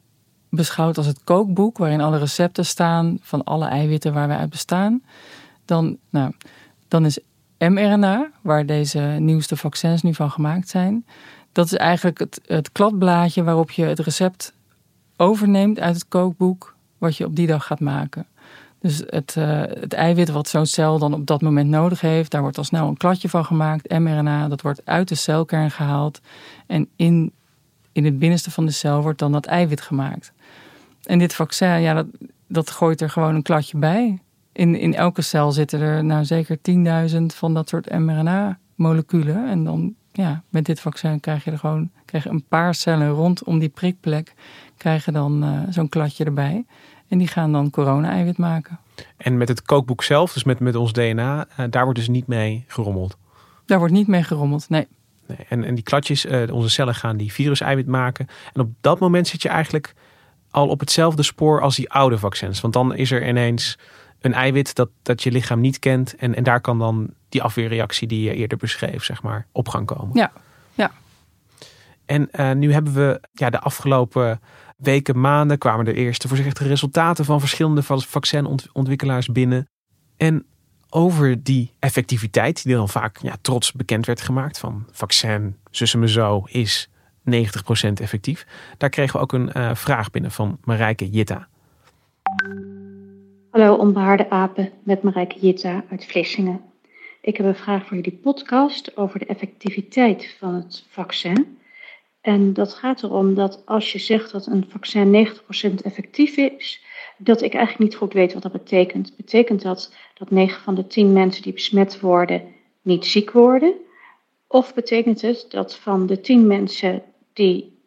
beschouwt 0.49 0.97
als 0.97 1.05
het 1.05 1.23
kookboek, 1.23 1.77
waarin 1.77 2.01
alle 2.01 2.17
recepten 2.17 2.65
staan 2.65 3.17
van 3.21 3.43
alle 3.43 3.65
eiwitten 3.65 4.13
waar 4.13 4.27
we 4.27 4.35
uit 4.35 4.49
bestaan, 4.49 5.01
dan, 5.65 5.97
nou, 6.09 6.31
dan 6.89 7.05
is 7.05 7.19
mRNA, 7.57 8.29
waar 8.41 8.65
deze 8.65 8.99
nieuwste 8.99 9.57
vaccins 9.57 10.01
nu 10.01 10.13
van 10.13 10.31
gemaakt 10.31 10.69
zijn, 10.69 11.05
dat 11.51 11.65
is 11.65 11.73
eigenlijk 11.73 12.19
het, 12.19 12.41
het 12.45 12.71
kladblaadje 12.71 13.43
waarop 13.43 13.71
je 13.71 13.83
het 13.83 13.99
recept 13.99 14.53
overneemt 15.17 15.79
uit 15.79 15.95
het 15.95 16.07
kookboek 16.07 16.75
wat 16.97 17.17
je 17.17 17.25
op 17.25 17.35
die 17.35 17.47
dag 17.47 17.65
gaat 17.65 17.79
maken. 17.79 18.25
Dus 18.79 19.03
het, 19.05 19.35
uh, 19.37 19.61
het 19.61 19.93
eiwit 19.93 20.29
wat 20.29 20.47
zo'n 20.47 20.65
cel 20.65 20.99
dan 20.99 21.13
op 21.13 21.25
dat 21.25 21.41
moment 21.41 21.69
nodig 21.69 22.01
heeft, 22.01 22.31
daar 22.31 22.41
wordt 22.41 22.57
al 22.57 22.63
snel 22.63 22.87
een 22.87 22.97
kladje 22.97 23.29
van 23.29 23.45
gemaakt. 23.45 23.89
mRNA, 23.99 24.47
dat 24.47 24.61
wordt 24.61 24.85
uit 24.85 25.07
de 25.07 25.15
celkern 25.15 25.71
gehaald. 25.71 26.21
En 26.67 26.89
in, 26.95 27.31
in 27.91 28.05
het 28.05 28.19
binnenste 28.19 28.51
van 28.51 28.65
de 28.65 28.71
cel 28.71 29.01
wordt 29.01 29.19
dan 29.19 29.31
dat 29.31 29.45
eiwit 29.45 29.81
gemaakt. 29.81 30.31
En 31.03 31.19
dit 31.19 31.33
vaccin, 31.33 31.81
ja, 31.81 31.93
dat, 31.93 32.05
dat 32.47 32.69
gooit 32.71 33.01
er 33.01 33.09
gewoon 33.09 33.35
een 33.35 33.41
kladje 33.41 33.77
bij. 33.77 34.19
In, 34.59 34.75
in 34.75 34.95
elke 34.95 35.21
cel 35.21 35.51
zitten 35.51 35.79
er 35.79 36.05
nou 36.05 36.25
zeker 36.25 36.57
10.000 37.11 37.17
van 37.25 37.53
dat 37.53 37.69
soort 37.69 37.89
mRNA-moleculen. 37.99 39.49
En 39.49 39.63
dan, 39.63 39.93
ja, 40.11 40.43
met 40.49 40.65
dit 40.65 40.79
vaccin 40.79 41.19
krijg 41.19 41.43
je 41.43 41.51
er 41.51 41.57
gewoon 41.57 41.89
krijg 42.05 42.23
je 42.23 42.29
een 42.29 42.45
paar 42.47 42.75
cellen 42.75 43.09
rondom 43.09 43.59
die 43.59 43.69
prikplek, 43.69 44.33
krijg 44.77 45.05
je 45.05 45.11
dan 45.11 45.43
uh, 45.43 45.59
zo'n 45.69 45.89
kladje 45.89 46.23
erbij. 46.23 46.65
En 47.07 47.17
die 47.17 47.27
gaan 47.27 47.51
dan 47.51 47.69
corona-eiwit 47.69 48.37
maken. 48.37 48.79
En 49.17 49.37
met 49.37 49.47
het 49.47 49.61
kookboek 49.61 50.03
zelf, 50.03 50.33
dus 50.33 50.43
met, 50.43 50.59
met 50.59 50.75
ons 50.75 50.93
DNA, 50.93 51.47
uh, 51.59 51.65
daar 51.69 51.83
wordt 51.83 51.99
dus 51.99 52.09
niet 52.09 52.27
mee 52.27 52.65
gerommeld? 52.67 53.17
Daar 53.65 53.77
wordt 53.77 53.93
niet 53.93 54.07
mee 54.07 54.23
gerommeld, 54.23 54.69
nee. 54.69 54.87
nee. 55.25 55.37
En, 55.49 55.63
en 55.63 55.75
die 55.75 55.83
kladjes, 55.83 56.25
uh, 56.25 56.53
onze 56.53 56.69
cellen 56.69 56.95
gaan 56.95 57.17
die 57.17 57.33
virus-eiwit 57.33 57.87
maken. 57.87 58.27
En 58.53 58.61
op 58.61 58.69
dat 58.81 58.99
moment 58.99 59.27
zit 59.27 59.41
je 59.41 59.49
eigenlijk 59.49 59.93
al 60.51 60.67
op 60.67 60.79
hetzelfde 60.79 61.23
spoor 61.23 61.61
als 61.61 61.75
die 61.75 61.89
oude 61.91 62.17
vaccins. 62.17 62.61
Want 62.61 62.73
dan 62.73 62.95
is 62.95 63.11
er 63.11 63.27
ineens 63.27 63.77
een 64.21 64.33
eiwit 64.33 64.75
dat, 64.75 64.89
dat 65.01 65.23
je 65.23 65.31
lichaam 65.31 65.59
niet 65.59 65.79
kent. 65.79 66.15
En, 66.15 66.35
en 66.35 66.43
daar 66.43 66.61
kan 66.61 66.79
dan 66.79 67.09
die 67.29 67.43
afweerreactie 67.43 68.07
die 68.07 68.23
je 68.23 68.33
eerder 68.33 68.57
beschreef, 68.57 69.03
zeg 69.03 69.23
maar, 69.23 69.47
op 69.51 69.67
gaan 69.67 69.85
komen. 69.85 70.09
Ja, 70.13 70.31
ja. 70.73 70.91
En 72.05 72.29
uh, 72.39 72.51
nu 72.51 72.73
hebben 72.73 72.93
we 72.93 73.21
ja, 73.31 73.49
de 73.49 73.59
afgelopen 73.59 74.39
weken, 74.77 75.19
maanden 75.19 75.57
kwamen 75.57 75.85
de 75.85 75.93
eerste 75.93 76.27
voorzichtige 76.27 76.69
resultaten 76.69 77.25
van 77.25 77.39
verschillende 77.39 77.83
vaccinontwikkelaars 77.83 79.27
binnen. 79.27 79.67
En 80.17 80.45
over 80.89 81.43
die 81.43 81.73
effectiviteit, 81.79 82.63
die 82.63 82.75
dan 82.75 82.89
vaak 82.89 83.17
ja, 83.17 83.35
trots 83.41 83.71
bekend 83.71 84.05
werd 84.05 84.21
gemaakt 84.21 84.59
van 84.59 84.85
vaccin, 84.91 85.57
zussen 85.71 85.99
me 85.99 86.09
zo, 86.09 86.43
is 86.45 86.89
90% 87.29 87.31
effectief. 87.93 88.45
Daar 88.77 88.89
kregen 88.89 89.15
we 89.15 89.21
ook 89.21 89.33
een 89.33 89.51
uh, 89.57 89.75
vraag 89.75 90.11
binnen 90.11 90.31
van 90.31 90.57
Marijke 90.63 91.09
Jitta. 91.09 91.47
Hallo 93.49 93.75
onbehaarde 93.75 94.29
apen, 94.29 94.71
met 94.83 95.03
Marijke 95.03 95.39
Jitta 95.39 95.83
uit 95.89 96.05
Vlissingen. 96.05 96.61
Ik 97.21 97.37
heb 97.37 97.45
een 97.45 97.55
vraag 97.55 97.87
voor 97.87 97.95
jullie 97.95 98.19
podcast 98.21 98.97
over 98.97 99.19
de 99.19 99.25
effectiviteit 99.25 100.35
van 100.39 100.53
het 100.53 100.85
vaccin. 100.89 101.59
En 102.21 102.53
dat 102.53 102.73
gaat 102.73 103.03
erom 103.03 103.33
dat 103.33 103.61
als 103.65 103.91
je 103.91 103.99
zegt 103.99 104.31
dat 104.31 104.45
een 104.45 104.65
vaccin 104.69 105.27
90% 105.27 105.83
effectief 105.83 106.37
is, 106.37 106.83
dat 107.17 107.41
ik 107.41 107.53
eigenlijk 107.53 107.91
niet 107.91 107.99
goed 107.99 108.13
weet 108.13 108.33
wat 108.33 108.43
dat 108.43 108.51
betekent. 108.51 109.13
Betekent 109.17 109.61
dat 109.61 109.93
dat 110.13 110.31
9 110.31 110.61
van 110.61 110.75
de 110.75 110.87
10 110.87 111.13
mensen 111.13 111.43
die 111.43 111.53
besmet 111.53 111.99
worden 111.99 112.43
niet 112.81 113.05
ziek 113.05 113.31
worden? 113.31 113.73
Of 114.47 114.73
betekent 114.73 115.21
het 115.21 115.45
dat 115.49 115.75
van 115.75 116.05
de 116.05 116.21
10 116.21 116.47
mensen 116.47 117.03
die 117.33 117.79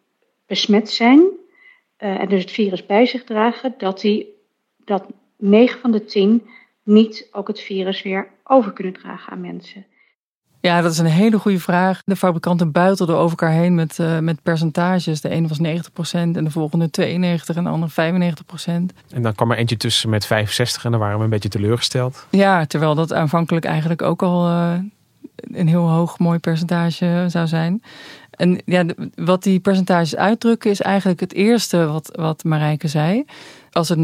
besmet 0.46 0.90
zijn 0.90 1.20
uh, 1.20 2.20
en 2.20 2.28
dus 2.28 2.40
het 2.40 2.50
virus 2.50 2.86
bij 2.86 3.06
zich 3.06 3.24
dragen, 3.24 3.74
dat, 3.78 4.00
die, 4.00 4.34
dat 4.84 5.06
9 5.42 5.80
van 5.80 5.90
de 5.90 6.04
10 6.04 6.42
niet 6.82 7.28
ook 7.32 7.48
het 7.48 7.60
virus 7.60 8.02
weer 8.02 8.28
over 8.44 8.72
kunnen 8.72 8.92
dragen 8.92 9.32
aan 9.32 9.40
mensen? 9.40 9.86
Ja, 10.60 10.80
dat 10.80 10.92
is 10.92 10.98
een 10.98 11.06
hele 11.06 11.38
goede 11.38 11.60
vraag. 11.60 12.02
De 12.04 12.16
fabrikanten 12.16 12.72
buitelden 12.72 13.16
over 13.16 13.30
elkaar 13.30 13.58
heen 13.58 13.74
met, 13.74 13.98
uh, 13.98 14.18
met 14.18 14.42
percentages. 14.42 15.20
De 15.20 15.28
ene 15.28 15.48
was 15.48 15.58
90% 15.58 16.36
en 16.36 16.44
de 16.44 16.50
volgende 16.50 16.90
92% 16.90 17.56
en 17.56 17.64
de 17.64 17.70
andere 17.70 17.92
95%. 17.92 18.92
En 19.10 19.22
dan 19.22 19.34
kwam 19.34 19.50
er 19.50 19.56
eentje 19.56 19.76
tussen 19.76 20.10
met 20.10 20.26
65 20.26 20.84
en 20.84 20.90
dan 20.90 21.00
waren 21.00 21.18
we 21.18 21.24
een 21.24 21.30
beetje 21.30 21.48
teleurgesteld. 21.48 22.26
Ja, 22.30 22.66
terwijl 22.66 22.94
dat 22.94 23.12
aanvankelijk 23.12 23.64
eigenlijk 23.64 24.02
ook 24.02 24.22
al 24.22 24.48
uh, 24.48 24.74
een 25.36 25.68
heel 25.68 25.88
hoog 25.88 26.18
mooi 26.18 26.38
percentage 26.38 27.24
zou 27.28 27.46
zijn. 27.46 27.82
En 28.30 28.62
ja, 28.64 28.84
wat 29.14 29.42
die 29.42 29.60
percentages 29.60 30.16
uitdrukken 30.16 30.70
is 30.70 30.80
eigenlijk 30.80 31.20
het 31.20 31.32
eerste 31.32 31.86
wat, 31.86 32.10
wat 32.16 32.44
Marijke 32.44 32.88
zei. 32.88 33.24
Als 33.70 33.88
het 33.88 33.98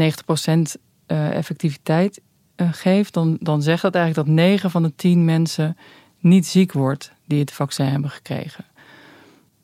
90% 0.75 0.81
uh, 1.11 1.35
effectiviteit 1.35 2.21
geeft, 2.55 3.13
dan, 3.13 3.37
dan 3.39 3.61
zegt 3.61 3.81
dat 3.81 3.95
eigenlijk 3.95 4.27
dat 4.27 4.35
9 4.35 4.71
van 4.71 4.83
de 4.83 4.95
10 4.95 5.25
mensen 5.25 5.77
niet 6.19 6.47
ziek 6.47 6.71
wordt 6.71 7.11
die 7.25 7.39
het 7.39 7.51
vaccin 7.51 7.85
hebben 7.85 8.09
gekregen. 8.09 8.65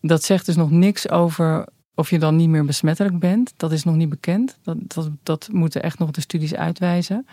Dat 0.01 0.23
zegt 0.23 0.45
dus 0.45 0.55
nog 0.55 0.71
niks 0.71 1.09
over 1.09 1.67
of 1.95 2.09
je 2.09 2.19
dan 2.19 2.35
niet 2.35 2.49
meer 2.49 2.65
besmettelijk 2.65 3.19
bent. 3.19 3.53
Dat 3.57 3.71
is 3.71 3.83
nog 3.83 3.95
niet 3.95 4.09
bekend. 4.09 4.57
Dat, 4.63 4.77
dat, 4.79 5.09
dat 5.23 5.49
moeten 5.51 5.83
echt 5.83 5.99
nog 5.99 6.11
de 6.11 6.21
studies 6.21 6.55
uitwijzen. 6.55 7.27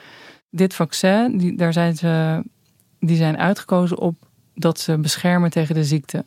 Dit 0.51 0.75
vaccin, 0.75 1.39
die, 1.39 1.57
daar 1.57 1.73
zijn 1.73 1.97
ze, 1.97 2.43
die 3.01 3.17
zijn 3.17 3.39
uitgekozen 3.39 3.99
op 3.99 4.29
dat 4.55 4.81
ze 4.81 4.99
beschermen 4.99 5.51
tegen 5.51 5.75
de 5.75 5.85
ziekte. 5.85 6.25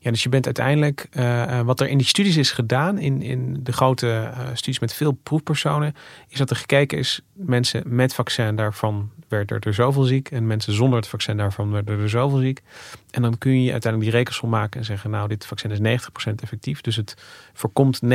Ja, 0.00 0.10
dus 0.10 0.22
je 0.22 0.28
bent 0.28 0.44
uiteindelijk, 0.46 1.08
uh, 1.12 1.60
wat 1.60 1.80
er 1.80 1.88
in 1.88 1.98
die 1.98 2.06
studies 2.06 2.36
is 2.36 2.50
gedaan, 2.50 2.98
in, 2.98 3.22
in 3.22 3.60
de 3.62 3.72
grote 3.72 4.06
uh, 4.06 4.46
studies 4.52 4.78
met 4.78 4.94
veel 4.94 5.12
proefpersonen, 5.12 5.94
is 6.28 6.38
dat 6.38 6.50
er 6.50 6.56
gekeken 6.56 6.98
is, 6.98 7.20
mensen 7.32 7.82
met 7.86 8.14
vaccin 8.14 8.56
daarvan 8.56 9.10
werden 9.28 9.60
er 9.60 9.74
zoveel 9.74 10.02
ziek 10.02 10.30
en 10.30 10.46
mensen 10.46 10.72
zonder 10.72 10.98
het 10.98 11.08
vaccin 11.08 11.36
daarvan 11.36 11.70
werden 11.70 12.00
er 12.00 12.08
zoveel 12.08 12.38
ziek. 12.38 12.62
En 13.10 13.22
dan 13.22 13.38
kun 13.38 13.62
je 13.62 13.72
uiteindelijk 13.72 14.10
die 14.10 14.20
rekensom 14.20 14.50
maken 14.50 14.80
en 14.80 14.86
zeggen, 14.86 15.10
nou, 15.10 15.28
dit 15.28 15.46
vaccin 15.46 15.70
is 15.70 15.78
90% 15.78 16.34
effectief, 16.42 16.80
dus 16.80 16.96
het 16.96 17.14
voorkomt 17.52 18.00
90% 18.04 18.08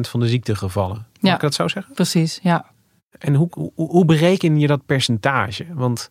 van 0.00 0.20
de 0.20 0.28
ziektegevallen. 0.28 0.96
Mag 0.96 1.06
ja, 1.30 1.34
ik 1.34 1.40
dat 1.40 1.54
zo 1.54 1.68
zeggen? 1.68 1.94
Precies, 1.94 2.40
ja. 2.42 2.70
En 3.18 3.34
hoe, 3.34 3.48
hoe, 3.50 3.72
hoe 3.74 4.04
bereken 4.04 4.58
je 4.58 4.66
dat 4.66 4.86
percentage? 4.86 5.66
Want 5.74 6.08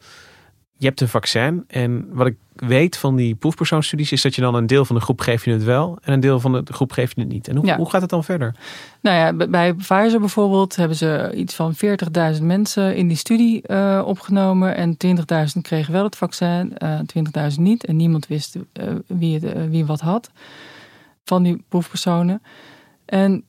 je 0.80 0.86
hebt 0.86 1.02
een 1.02 1.08
vaccin. 1.08 1.64
En 1.68 2.08
wat 2.12 2.28
ik 2.28 2.36
weet 2.56 2.98
van 2.98 3.16
die 3.16 3.36
proefpersoonstudies 3.36 4.12
is 4.12 4.22
dat 4.22 4.36
je 4.36 4.42
dan 4.42 4.56
een 4.56 4.68
deel 4.68 4.86
van 4.86 4.96
de 4.96 5.02
groep 5.02 5.22
geef 5.22 5.46
je 5.46 5.52
het 5.52 5.64
wel 5.64 5.98
en 6.02 6.14
een 6.14 6.20
deel 6.20 6.40
van 6.40 6.52
de 6.52 6.74
groep 6.74 6.92
geef 6.92 7.16
je 7.16 7.22
het 7.22 7.30
niet. 7.30 7.48
En 7.48 7.56
hoe, 7.56 7.74
hoe 7.74 7.90
gaat 7.90 8.02
het 8.02 8.10
dan 8.10 8.24
verder? 8.24 8.56
Nou 9.02 9.18
ja, 9.18 9.48
bij 9.48 9.74
Pfizer 9.74 10.20
bijvoorbeeld 10.20 10.76
hebben 10.76 10.98
ze 10.98 11.32
iets 11.36 11.56
van 11.56 11.76
40.000 12.38 12.44
mensen 12.44 12.96
in 12.96 13.08
die 13.08 13.18
studie 13.18 13.64
uh, 13.68 14.04
opgenomen 14.06 14.76
en 14.76 14.98
20.000 15.56 15.62
kregen 15.62 15.94
wel 15.94 16.04
het 16.04 16.16
vaccin, 16.16 16.74
uh, 16.84 17.00
20.000 17.50 17.56
niet. 17.56 17.86
En 17.86 17.96
niemand 17.96 18.28
wist 18.28 18.56
uh, 18.56 18.64
wie, 19.08 19.40
het, 19.40 19.70
wie 19.70 19.86
wat 19.86 20.00
had 20.00 20.32
van 21.24 21.44
die 21.44 21.64
proefpersonen. 21.70 22.42
En 23.06 23.44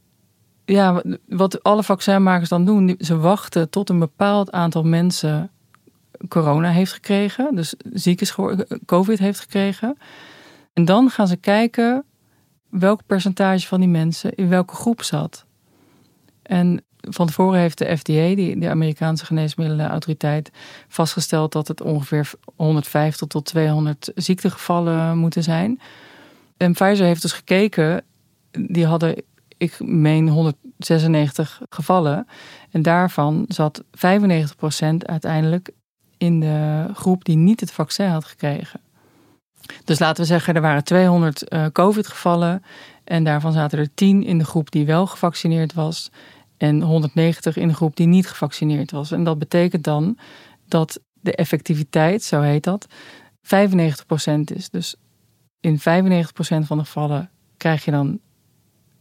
ja, 0.65 1.03
wat 1.27 1.63
alle 1.63 1.83
vaccinmakers 1.83 2.49
dan 2.49 2.65
doen, 2.65 2.95
ze 2.99 3.17
wachten 3.19 3.71
tot 3.71 3.89
een 3.89 3.99
bepaald 3.99 4.51
aantal 4.51 4.83
mensen 4.83 5.51
corona 6.29 6.71
heeft 6.71 6.93
gekregen, 6.93 7.55
dus 7.55 7.75
ziek 7.93 8.21
is 8.21 8.35
COVID 8.87 9.19
heeft 9.19 9.41
gekregen. 9.41 9.97
En 10.73 10.85
dan 10.85 11.11
gaan 11.11 11.29
ze 11.29 11.37
kijken 11.37 12.05
welk 12.69 13.07
percentage 13.07 13.67
van 13.67 13.81
die 13.81 13.89
mensen 13.89 14.35
in 14.35 14.49
welke 14.49 14.75
groep 14.75 15.03
zat. 15.03 15.47
En 16.43 16.85
van 17.01 17.27
tevoren 17.27 17.61
heeft 17.61 17.79
de 17.79 17.97
FDA, 17.97 18.35
die, 18.35 18.59
de 18.59 18.69
Amerikaanse 18.69 19.25
geneesmiddelenautoriteit, 19.25 20.51
vastgesteld 20.89 21.53
dat 21.53 21.69
het 21.69 21.81
ongeveer 21.81 22.31
150 22.57 23.27
tot 23.27 23.45
200 23.45 24.13
ziektegevallen 24.15 25.19
moeten 25.19 25.43
zijn. 25.43 25.81
En 26.57 26.73
Pfizer 26.73 27.07
heeft 27.07 27.23
dus 27.23 27.33
gekeken, 27.33 28.05
die 28.51 28.87
hadden, 28.87 29.23
ik 29.57 29.81
meen, 29.81 30.29
196 30.29 31.63
gevallen. 31.69 32.27
En 32.71 32.83
daarvan 32.83 33.45
zat 33.49 33.83
95% 33.83 33.85
uiteindelijk 34.99 35.71
in 36.21 36.41
de 36.41 36.87
groep 36.95 37.25
die 37.25 37.37
niet 37.37 37.61
het 37.61 37.73
vaccin 37.73 38.09
had 38.09 38.25
gekregen. 38.25 38.81
Dus 39.85 39.99
laten 39.99 40.23
we 40.23 40.29
zeggen, 40.29 40.55
er 40.55 40.61
waren 40.61 40.85
200 40.85 41.53
uh, 41.53 41.67
COVID-gevallen 41.73 42.63
en 43.05 43.25
daarvan 43.25 43.53
zaten 43.53 43.79
er 43.79 43.95
10 43.95 44.25
in 44.25 44.39
de 44.39 44.45
groep 44.45 44.71
die 44.71 44.87
wel 44.87 45.07
gevaccineerd 45.07 45.73
was 45.73 46.11
en 46.57 46.83
190 46.83 47.57
in 47.57 47.69
de 47.69 47.75
groep 47.75 47.97
die 47.97 48.07
niet 48.07 48.29
gevaccineerd 48.29 48.91
was. 48.91 49.11
En 49.11 49.25
dat 49.25 49.39
betekent 49.39 49.85
dan 49.85 50.19
dat 50.67 51.01
de 51.21 51.35
effectiviteit, 51.35 52.23
zo 52.23 52.41
heet 52.41 52.65
dat, 52.65 52.87
95% 53.43 54.55
is. 54.55 54.71
Dus 54.71 54.95
in 55.61 55.79
95% 55.79 55.83
van 56.43 56.79
de 56.79 56.85
gevallen 56.85 57.31
krijg 57.57 57.85
je 57.85 57.91
dan 57.91 58.21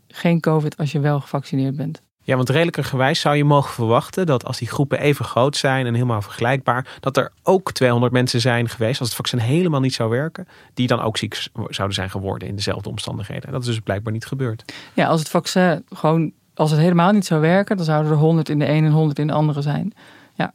geen 0.08 0.40
COVID 0.40 0.78
als 0.78 0.92
je 0.92 1.00
wel 1.00 1.20
gevaccineerd 1.20 1.76
bent. 1.76 2.02
Ja, 2.30 2.36
want 2.36 2.50
redelijkergewijs 2.50 3.20
zou 3.20 3.36
je 3.36 3.44
mogen 3.44 3.74
verwachten 3.74 4.26
dat 4.26 4.46
als 4.46 4.58
die 4.58 4.68
groepen 4.68 5.00
even 5.00 5.26
groot 5.26 5.58
zijn 5.58 5.86
en 5.86 5.94
helemaal 5.94 6.22
vergelijkbaar, 6.22 6.98
dat 7.00 7.18
er 7.18 7.32
ook 7.44 7.72
200 7.72 8.14
mensen 8.14 8.42
zijn 8.42 8.70
geweest, 8.70 9.00
als 9.00 9.08
het 9.08 9.18
vaccin 9.18 9.40
helemaal 9.40 9.80
niet 9.80 9.94
zou 9.94 10.10
werken, 10.10 10.48
die 10.74 10.88
dan 10.88 11.02
ook 11.02 11.18
ziek 11.18 11.48
zouden 11.54 11.96
zijn 11.96 12.10
geworden 12.10 12.48
in 12.48 12.56
dezelfde 12.56 12.90
omstandigheden. 12.90 13.52
dat 13.52 13.62
is 13.62 13.68
dus 13.68 13.80
blijkbaar 13.80 14.14
niet 14.14 14.26
gebeurd. 14.26 14.74
Ja, 14.94 15.08
als 15.08 15.20
het 15.20 15.30
vaccin 15.30 15.86
gewoon, 15.90 16.32
als 16.54 16.72
het 16.72 16.80
helemaal 16.80 17.12
niet 17.12 17.26
zou 17.26 17.42
werken, 17.42 17.78
dan 17.78 17.86
zouden 17.86 18.12
er 18.12 18.18
100 18.18 18.50
in 18.50 18.60
de 18.60 18.70
een 18.70 18.86
en 18.86 18.92
100 18.92 19.20
in 19.20 19.28
de 19.28 19.34
andere 19.34 19.62
zijn. 19.62 19.94
Ja. 20.34 20.52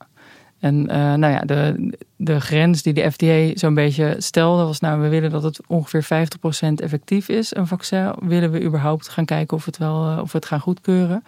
En 0.64 0.81
uh, 0.81 1.14
nou 1.14 1.33
ja, 1.33 1.40
de, 1.40 1.93
de 2.16 2.40
grens 2.40 2.83
die 2.83 2.93
de 2.93 3.11
FDA 3.11 3.59
zo'n 3.59 3.75
beetje 3.75 4.14
stelde 4.19 4.64
was, 4.64 4.81
nou, 4.81 5.00
we 5.00 5.09
willen 5.09 5.31
dat 5.31 5.43
het 5.43 5.61
ongeveer 5.66 6.04
50% 6.04 6.73
effectief 6.75 7.28
is, 7.28 7.54
een 7.57 7.66
vaccin. 7.66 8.12
Willen 8.19 8.50
we 8.50 8.62
überhaupt 8.62 9.09
gaan 9.09 9.25
kijken 9.25 9.57
of, 9.57 9.64
het 9.64 9.78
wel, 9.78 10.11
uh, 10.11 10.19
of 10.23 10.33
we 10.33 10.38
het 10.38 10.47
gaan 10.47 10.61
goedkeuren? 10.61 11.25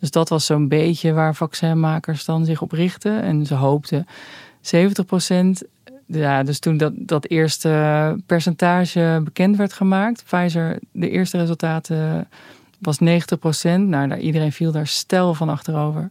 Dus 0.00 0.10
dat 0.10 0.28
was 0.28 0.46
zo'n 0.46 0.68
beetje 0.68 1.12
waar 1.12 1.34
vaccinmakers 1.34 2.24
dan 2.24 2.44
zich 2.44 2.62
op 2.62 2.72
richten. 2.72 3.22
En 3.22 3.46
ze 3.46 3.54
hoopten 3.54 4.06
70%. 4.60 5.68
Ja, 6.06 6.42
dus 6.42 6.58
toen 6.58 6.76
dat, 6.76 6.92
dat 6.96 7.26
eerste 7.26 8.16
percentage 8.26 9.20
bekend 9.24 9.56
werd 9.56 9.72
gemaakt, 9.72 10.24
Pfizer, 10.24 10.78
de 10.92 11.10
eerste 11.10 11.38
resultaten 11.38 12.28
was 12.78 12.98
90%. 13.00 13.02
Nou, 13.62 14.16
iedereen 14.16 14.52
viel 14.52 14.72
daar 14.72 14.86
stel 14.86 15.34
van 15.34 15.48
achterover. 15.48 16.10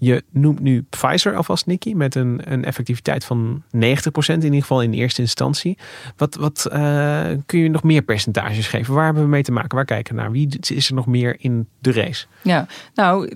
Je 0.00 0.24
noemt 0.30 0.60
nu 0.60 0.82
Pfizer 0.90 1.36
alvast, 1.36 1.66
Nicky, 1.66 1.92
met 1.92 2.14
een, 2.14 2.40
een 2.44 2.64
effectiviteit 2.64 3.24
van 3.24 3.62
90% 3.62 3.68
in 3.76 4.42
ieder 4.42 4.60
geval 4.60 4.82
in 4.82 4.92
eerste 4.92 5.20
instantie. 5.20 5.78
Wat, 6.16 6.34
wat 6.34 6.66
uh, 6.72 7.26
kun 7.46 7.58
je 7.58 7.68
nog 7.68 7.82
meer 7.82 8.02
percentages 8.02 8.66
geven? 8.66 8.94
Waar 8.94 9.04
hebben 9.04 9.22
we 9.22 9.28
mee 9.28 9.42
te 9.42 9.52
maken? 9.52 9.76
Waar 9.76 9.84
kijken 9.84 10.14
we 10.14 10.20
naar? 10.20 10.30
Wie 10.30 10.58
is 10.60 10.88
er 10.88 10.94
nog 10.94 11.06
meer 11.06 11.36
in 11.38 11.68
de 11.78 11.92
race? 11.92 12.26
Ja, 12.42 12.66
nou, 12.94 13.32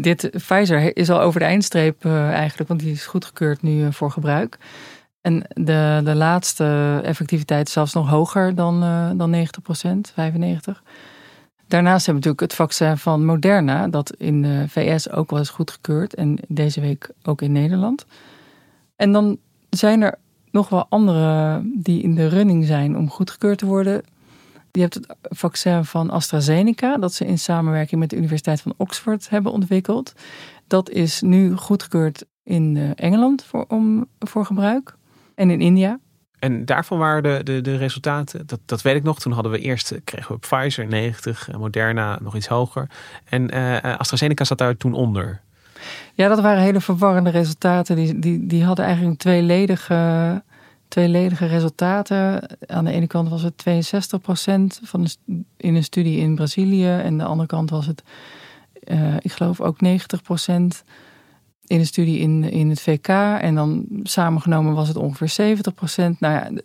dit 0.00 0.30
Pfizer 0.30 0.96
is 0.96 1.10
al 1.10 1.20
over 1.20 1.40
de 1.40 1.46
eindstreep 1.46 2.04
uh, 2.04 2.30
eigenlijk, 2.30 2.68
want 2.68 2.80
die 2.80 2.92
is 2.92 3.06
goedgekeurd 3.06 3.62
nu 3.62 3.80
uh, 3.80 3.86
voor 3.90 4.10
gebruik. 4.10 4.58
En 5.20 5.44
de, 5.48 6.00
de 6.04 6.14
laatste 6.14 7.00
effectiviteit 7.04 7.68
zelfs 7.68 7.92
nog 7.92 8.08
hoger 8.08 8.54
dan, 8.54 8.80
dan 9.16 9.34
90%, 9.34 9.38
95%. 10.10 10.72
Daarnaast 11.68 12.06
hebben 12.06 12.22
we 12.22 12.28
natuurlijk 12.28 12.40
het 12.40 12.68
vaccin 12.68 12.98
van 12.98 13.24
Moderna, 13.24 13.88
dat 13.88 14.14
in 14.14 14.42
de 14.42 14.64
VS 14.68 15.10
ook 15.10 15.30
wel 15.30 15.40
is 15.40 15.48
goedgekeurd 15.48 16.14
en 16.14 16.38
deze 16.48 16.80
week 16.80 17.10
ook 17.22 17.42
in 17.42 17.52
Nederland. 17.52 18.06
En 18.96 19.12
dan 19.12 19.38
zijn 19.70 20.00
er 20.00 20.18
nog 20.50 20.68
wel 20.68 20.86
andere 20.88 21.60
die 21.74 22.02
in 22.02 22.14
de 22.14 22.28
running 22.28 22.64
zijn 22.64 22.96
om 22.96 23.10
goedgekeurd 23.10 23.58
te 23.58 23.66
worden. 23.66 24.02
Je 24.72 24.80
hebt 24.80 24.94
het 24.94 25.14
vaccin 25.22 25.84
van 25.84 26.10
AstraZeneca, 26.10 26.96
dat 26.96 27.12
ze 27.12 27.26
in 27.26 27.38
samenwerking 27.38 28.00
met 28.00 28.10
de 28.10 28.16
Universiteit 28.16 28.60
van 28.60 28.74
Oxford 28.76 29.28
hebben 29.30 29.52
ontwikkeld. 29.52 30.12
Dat 30.66 30.90
is 30.90 31.20
nu 31.20 31.56
goedgekeurd 31.56 32.24
in 32.42 32.76
eh, 32.76 32.90
Engeland 32.94 33.44
voor, 33.44 33.64
om, 33.68 34.06
voor 34.18 34.44
gebruik 34.44 34.96
en 35.34 35.50
in 35.50 35.60
India. 35.60 35.98
En 36.38 36.64
daarvan 36.64 36.98
waren 36.98 37.44
de, 37.44 37.60
de, 37.60 37.76
resultaten, 37.76 38.46
dat, 38.46 38.60
dat 38.64 38.82
weet 38.82 38.96
ik 38.96 39.02
nog. 39.02 39.20
Toen 39.20 39.32
hadden 39.32 39.52
we 39.52 39.58
eerst, 39.58 39.90
eh, 39.90 39.98
kregen 40.04 40.34
we 40.34 40.40
Pfizer 40.40 40.86
90, 40.86 41.48
Moderna 41.58 42.18
nog 42.22 42.36
iets 42.36 42.46
hoger. 42.46 42.88
En 43.24 43.56
uh, 43.56 43.98
AstraZeneca 43.98 44.44
zat 44.44 44.58
daar 44.58 44.76
toen 44.76 44.92
onder. 44.92 45.40
Ja, 46.14 46.28
dat 46.28 46.40
waren 46.40 46.62
hele 46.62 46.80
verwarrende 46.80 47.30
resultaten. 47.30 47.96
Die, 47.96 48.18
die, 48.18 48.46
die 48.46 48.64
hadden 48.64 48.84
eigenlijk 48.84 49.18
tweeledige, 49.18 50.42
tweeledige 50.88 51.46
resultaten. 51.46 52.48
Aan 52.66 52.84
de 52.84 52.92
ene 52.92 53.06
kant 53.06 53.28
was 53.28 53.42
het 53.42 53.64
62% 54.82 54.82
van 54.82 55.06
in 55.56 55.74
een 55.74 55.84
studie 55.84 56.18
in 56.18 56.34
Brazilië. 56.34 56.88
En 56.88 57.04
aan 57.04 57.18
de 57.18 57.24
andere 57.24 57.48
kant 57.48 57.70
was 57.70 57.86
het, 57.86 58.02
ik 59.18 59.32
geloof 59.32 59.60
ook 59.60 59.76
90% 59.84 60.84
in 61.68 61.78
een 61.78 61.86
studie 61.86 62.18
in, 62.18 62.44
in 62.44 62.70
het 62.70 62.80
VK. 62.80 63.08
En 63.40 63.54
dan 63.54 63.86
samengenomen 64.02 64.74
was 64.74 64.88
het 64.88 64.96
ongeveer 64.96 65.28
70 65.28 65.74
procent. 65.74 66.20
Nou 66.20 66.34
ja, 66.34 66.60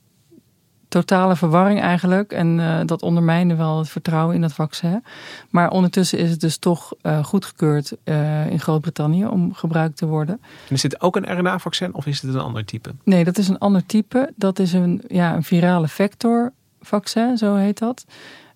totale 0.93 1.35
verwarring 1.35 1.81
eigenlijk. 1.81 2.31
En 2.31 2.59
uh, 2.59 2.79
dat 2.85 3.01
ondermijnde 3.01 3.55
wel 3.55 3.77
het 3.77 3.89
vertrouwen 3.89 4.35
in 4.35 4.41
dat 4.41 4.53
vaccin. 4.53 5.03
Maar 5.49 5.69
ondertussen 5.69 6.19
is 6.19 6.29
het 6.29 6.39
dus 6.39 6.57
toch 6.57 6.93
uh, 7.01 7.23
goedgekeurd 7.23 7.95
uh, 8.03 8.49
in 8.49 8.59
Groot-Brittannië 8.59 9.25
om 9.25 9.53
gebruikt 9.53 9.97
te 9.97 10.05
worden. 10.05 10.41
En 10.67 10.75
is 10.75 10.81
dit 10.81 11.01
ook 11.01 11.15
een 11.15 11.37
RNA-vaccin 11.37 11.93
of 11.93 12.05
is 12.05 12.21
het 12.21 12.33
een 12.33 12.39
ander 12.39 12.65
type? 12.65 12.91
Nee, 13.03 13.23
dat 13.23 13.37
is 13.37 13.47
een 13.47 13.57
ander 13.57 13.85
type. 13.85 14.33
Dat 14.35 14.59
is 14.59 14.73
een, 14.73 15.01
ja, 15.07 15.35
een 15.35 15.43
virale 15.43 15.87
vector 15.87 16.51
vaccin, 16.81 17.37
zo 17.37 17.55
heet 17.55 17.79
dat. 17.79 18.05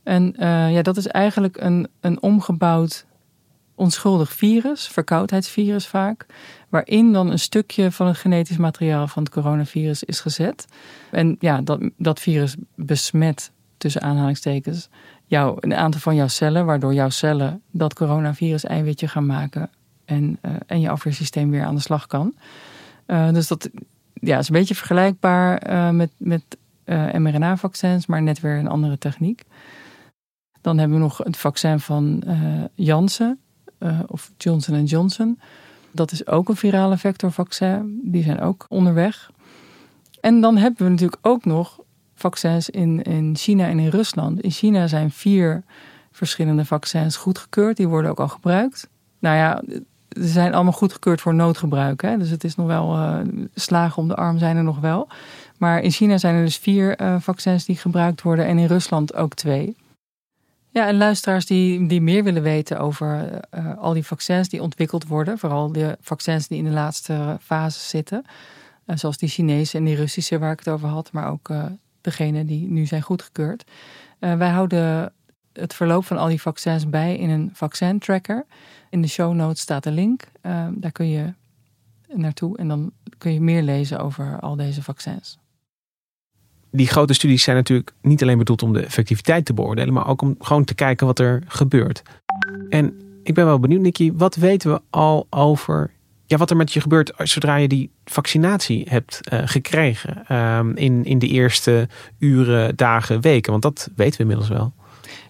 En 0.04 0.34
ja, 0.72 0.82
dat 0.82 0.98
is 0.98 1.08
eigenlijk 1.08 1.58
een, 1.62 1.88
een 2.00 2.22
omgebouwd 2.22 3.06
onschuldig 3.78 4.34
virus, 4.34 4.88
verkoudheidsvirus 4.88 5.88
vaak, 5.88 6.26
waarin 6.70 7.14
dan 7.14 7.32
een 7.32 7.40
stukje 7.40 7.92
van 7.92 8.08
het 8.08 8.18
genetisch 8.18 8.58
materiaal 8.58 9.08
van 9.08 9.24
het 9.24 9.32
coronavirus 9.32 10.04
is 10.04 10.20
gezet. 10.20 10.66
En 11.12 11.36
ja, 11.40 11.62
dat, 11.62 11.80
dat 11.98 12.20
virus 12.20 12.56
besmet, 12.76 13.52
tussen 13.78 14.02
aanhalingstekens, 14.02 14.90
jou, 15.26 15.58
een 15.60 15.74
aantal 15.74 16.00
van 16.00 16.16
jouw 16.16 16.28
cellen, 16.28 16.66
waardoor 16.66 16.94
jouw 16.94 17.10
cellen 17.10 17.62
dat 17.72 17.94
coronavirus-eiwitje 17.94 19.08
gaan 19.08 19.26
maken 19.26 19.70
en, 20.06 20.40
uh, 20.42 20.52
en 20.66 20.80
je 20.80 20.90
afweersysteem 20.90 21.50
weer 21.50 21.64
aan 21.64 21.76
de 21.76 21.82
slag 21.82 22.08
kan. 22.08 22.36
Uh, 23.08 23.32
dus 23.32 23.48
dat 23.48 23.70
ja, 24.14 24.38
is 24.38 24.48
een 24.48 24.54
beetje 24.54 24.76
vergelijkbaar 24.76 25.70
uh, 25.70 25.90
met, 25.90 26.12
met 26.18 26.44
mRNA-vaccins, 27.14 28.06
maar 28.06 28.22
net 28.22 28.40
weer 28.40 28.58
een 28.58 28.68
andere 28.68 28.98
techniek. 28.98 29.44
Dan 30.62 30.78
hebben 30.78 30.98
we 30.98 31.04
nog 31.04 31.18
het 31.18 31.38
vaccin 31.38 31.80
van 31.80 32.24
Janssen 32.76 33.40
uh, 33.80 34.00
of 34.08 34.32
Johnson 34.38 34.84
Johnson. 34.84 35.40
Dat 35.92 36.12
is 36.12 36.28
ook 36.28 36.50
een 36.50 36.56
virale 36.56 36.98
vectorvaccin. 36.98 38.00
Die 38.04 38.24
zijn 38.24 38.40
ook 38.40 38.66
onderweg. 38.70 39.32
En 40.22 40.42
dan 40.42 40.58
hebben 40.58 40.84
we 40.84 40.90
natuurlijk 40.90 41.26
ook 41.28 41.46
nog 41.46 41.80
vaccins 42.16 42.70
in, 42.70 43.02
in 43.02 43.36
China 43.36 43.68
en 43.68 43.80
in 43.80 43.90
Rusland. 43.90 44.42
In 44.42 44.52
China 44.52 44.88
zijn 44.88 45.12
vier 45.12 45.64
verschillende 46.12 46.66
vaccins 46.66 47.16
goedgekeurd. 47.16 47.78
Die 47.78 47.88
worden 47.88 48.12
ook 48.12 48.20
al 48.20 48.28
gebruikt. 48.28 48.90
Nou 49.20 49.36
ja, 49.36 49.62
ze 50.10 50.28
zijn 50.28 50.54
allemaal 50.54 50.74
goedgekeurd 50.74 51.22
voor 51.22 51.34
noodgebruik. 51.34 52.02
Hè? 52.02 52.18
Dus 52.18 52.30
het 52.30 52.44
is 52.44 52.56
nog 52.56 52.68
wel 52.68 52.96
uh, 52.96 53.20
slagen 53.54 54.02
om 54.02 54.08
de 54.08 54.16
arm 54.16 54.38
zijn 54.38 54.58
er 54.58 54.64
nog 54.64 54.80
wel. 54.80 55.08
Maar 55.58 55.82
in 55.82 55.92
China 55.92 56.18
zijn 56.18 56.36
er 56.36 56.44
dus 56.44 56.58
vier 56.58 57.02
uh, 57.02 57.16
vaccins 57.20 57.66
die 57.66 57.76
gebruikt 57.76 58.22
worden 58.22 58.46
en 58.46 58.58
in 58.58 58.68
Rusland 58.68 59.16
ook 59.16 59.34
twee. 59.34 59.76
Ja, 60.78 60.88
en 60.88 60.98
luisteraars 60.98 61.46
die, 61.46 61.88
die 61.88 62.02
meer 62.02 62.24
willen 62.24 62.42
weten 62.42 62.80
over 62.80 63.40
uh, 63.56 63.78
al 63.78 63.94
die 63.94 64.06
vaccins 64.06 64.50
die 64.50 64.62
ontwikkeld 64.62 65.08
worden, 65.08 65.38
vooral 65.38 65.72
de 65.72 65.98
vaccins 66.02 66.48
die 66.48 66.58
in 66.58 66.64
de 66.64 66.70
laatste 66.70 67.38
fase 67.42 67.80
zitten, 67.80 68.24
zoals 68.86 69.18
die 69.18 69.30
Chinese 69.30 69.78
en 69.78 69.84
die 69.84 69.96
Russische 69.96 70.40
waar 70.40 70.52
ik 70.52 70.60
het 70.60 70.70
over 70.70 70.88
had, 70.88 71.12
maar 71.12 71.30
ook 71.30 71.50
uh, 71.50 71.66
degene 72.02 72.46
die 72.46 72.70
nu 72.70 72.86
zijn 72.86 73.02
goedgekeurd. 73.02 73.64
wij 74.20 74.50
houden 74.50 75.14
het 75.54 75.74
verloop 75.74 76.06
van 76.06 76.18
al 76.18 76.28
die 76.28 76.42
vaccins 76.42 76.90
bij 76.90 77.16
in 77.16 77.30
een 77.30 77.50
vaccin 77.54 78.00
tracker. 78.00 78.46
In 78.90 79.02
de 79.02 79.08
show 79.08 79.34
notes 79.34 79.62
staat 79.62 79.86
een 79.86 79.94
link, 79.94 80.24
daar 80.72 80.92
kun 80.92 81.10
je 81.10 81.34
naartoe 82.08 82.58
en 82.58 82.68
dan 82.68 82.92
kun 83.18 83.34
je 83.34 83.42
meer 83.42 83.62
lezen 83.62 84.00
over 84.00 84.40
al 84.40 84.56
deze 84.56 84.84
vaccins 84.84 85.38
die 86.72 86.88
grote 86.88 87.14
studies 87.14 87.44
zijn 87.44 87.56
natuurlijk 87.56 87.94
niet 88.02 88.22
alleen 88.22 88.38
bedoeld 88.38 88.64
om 88.64 88.74
de 88.74 88.86
effectiviteit 88.86 89.46
te 89.46 89.54
beoordelen, 89.54 89.94
maar 89.94 90.08
ook 90.08 90.22
om 90.22 90.36
gewoon 90.40 90.64
te 90.64 90.76
kijken 90.76 91.06
wat 91.06 91.20
er 91.20 91.44
gebeurt. 91.48 92.04
En 92.70 92.94
ik 93.24 93.34
ben 93.34 93.46
wel 93.46 93.60
benieuwd, 93.60 93.82
Nicky, 93.82 94.12
wat 94.14 94.36
weten 94.36 94.72
we 94.72 94.82
al 94.90 95.28
over 95.30 95.92
ja, 96.28 96.38
wat 96.38 96.50
er 96.50 96.58
met 96.58 96.74
je 96.74 96.82
gebeurt 96.82 97.14
zodra 97.18 97.56
je 97.56 97.68
die 97.68 97.92
vaccinatie 98.06 98.86
hebt 98.90 99.20
uh, 99.34 99.40
gekregen 99.46 100.36
um, 100.36 100.76
in, 100.76 101.06
in 101.06 101.20
de 101.20 101.28
eerste 101.28 101.88
uren, 102.20 102.76
dagen, 102.76 103.22
weken? 103.22 103.52
Want 103.52 103.64
dat 103.64 103.90
weten 103.96 104.16
we 104.16 104.22
inmiddels 104.22 104.50
wel. 104.50 104.74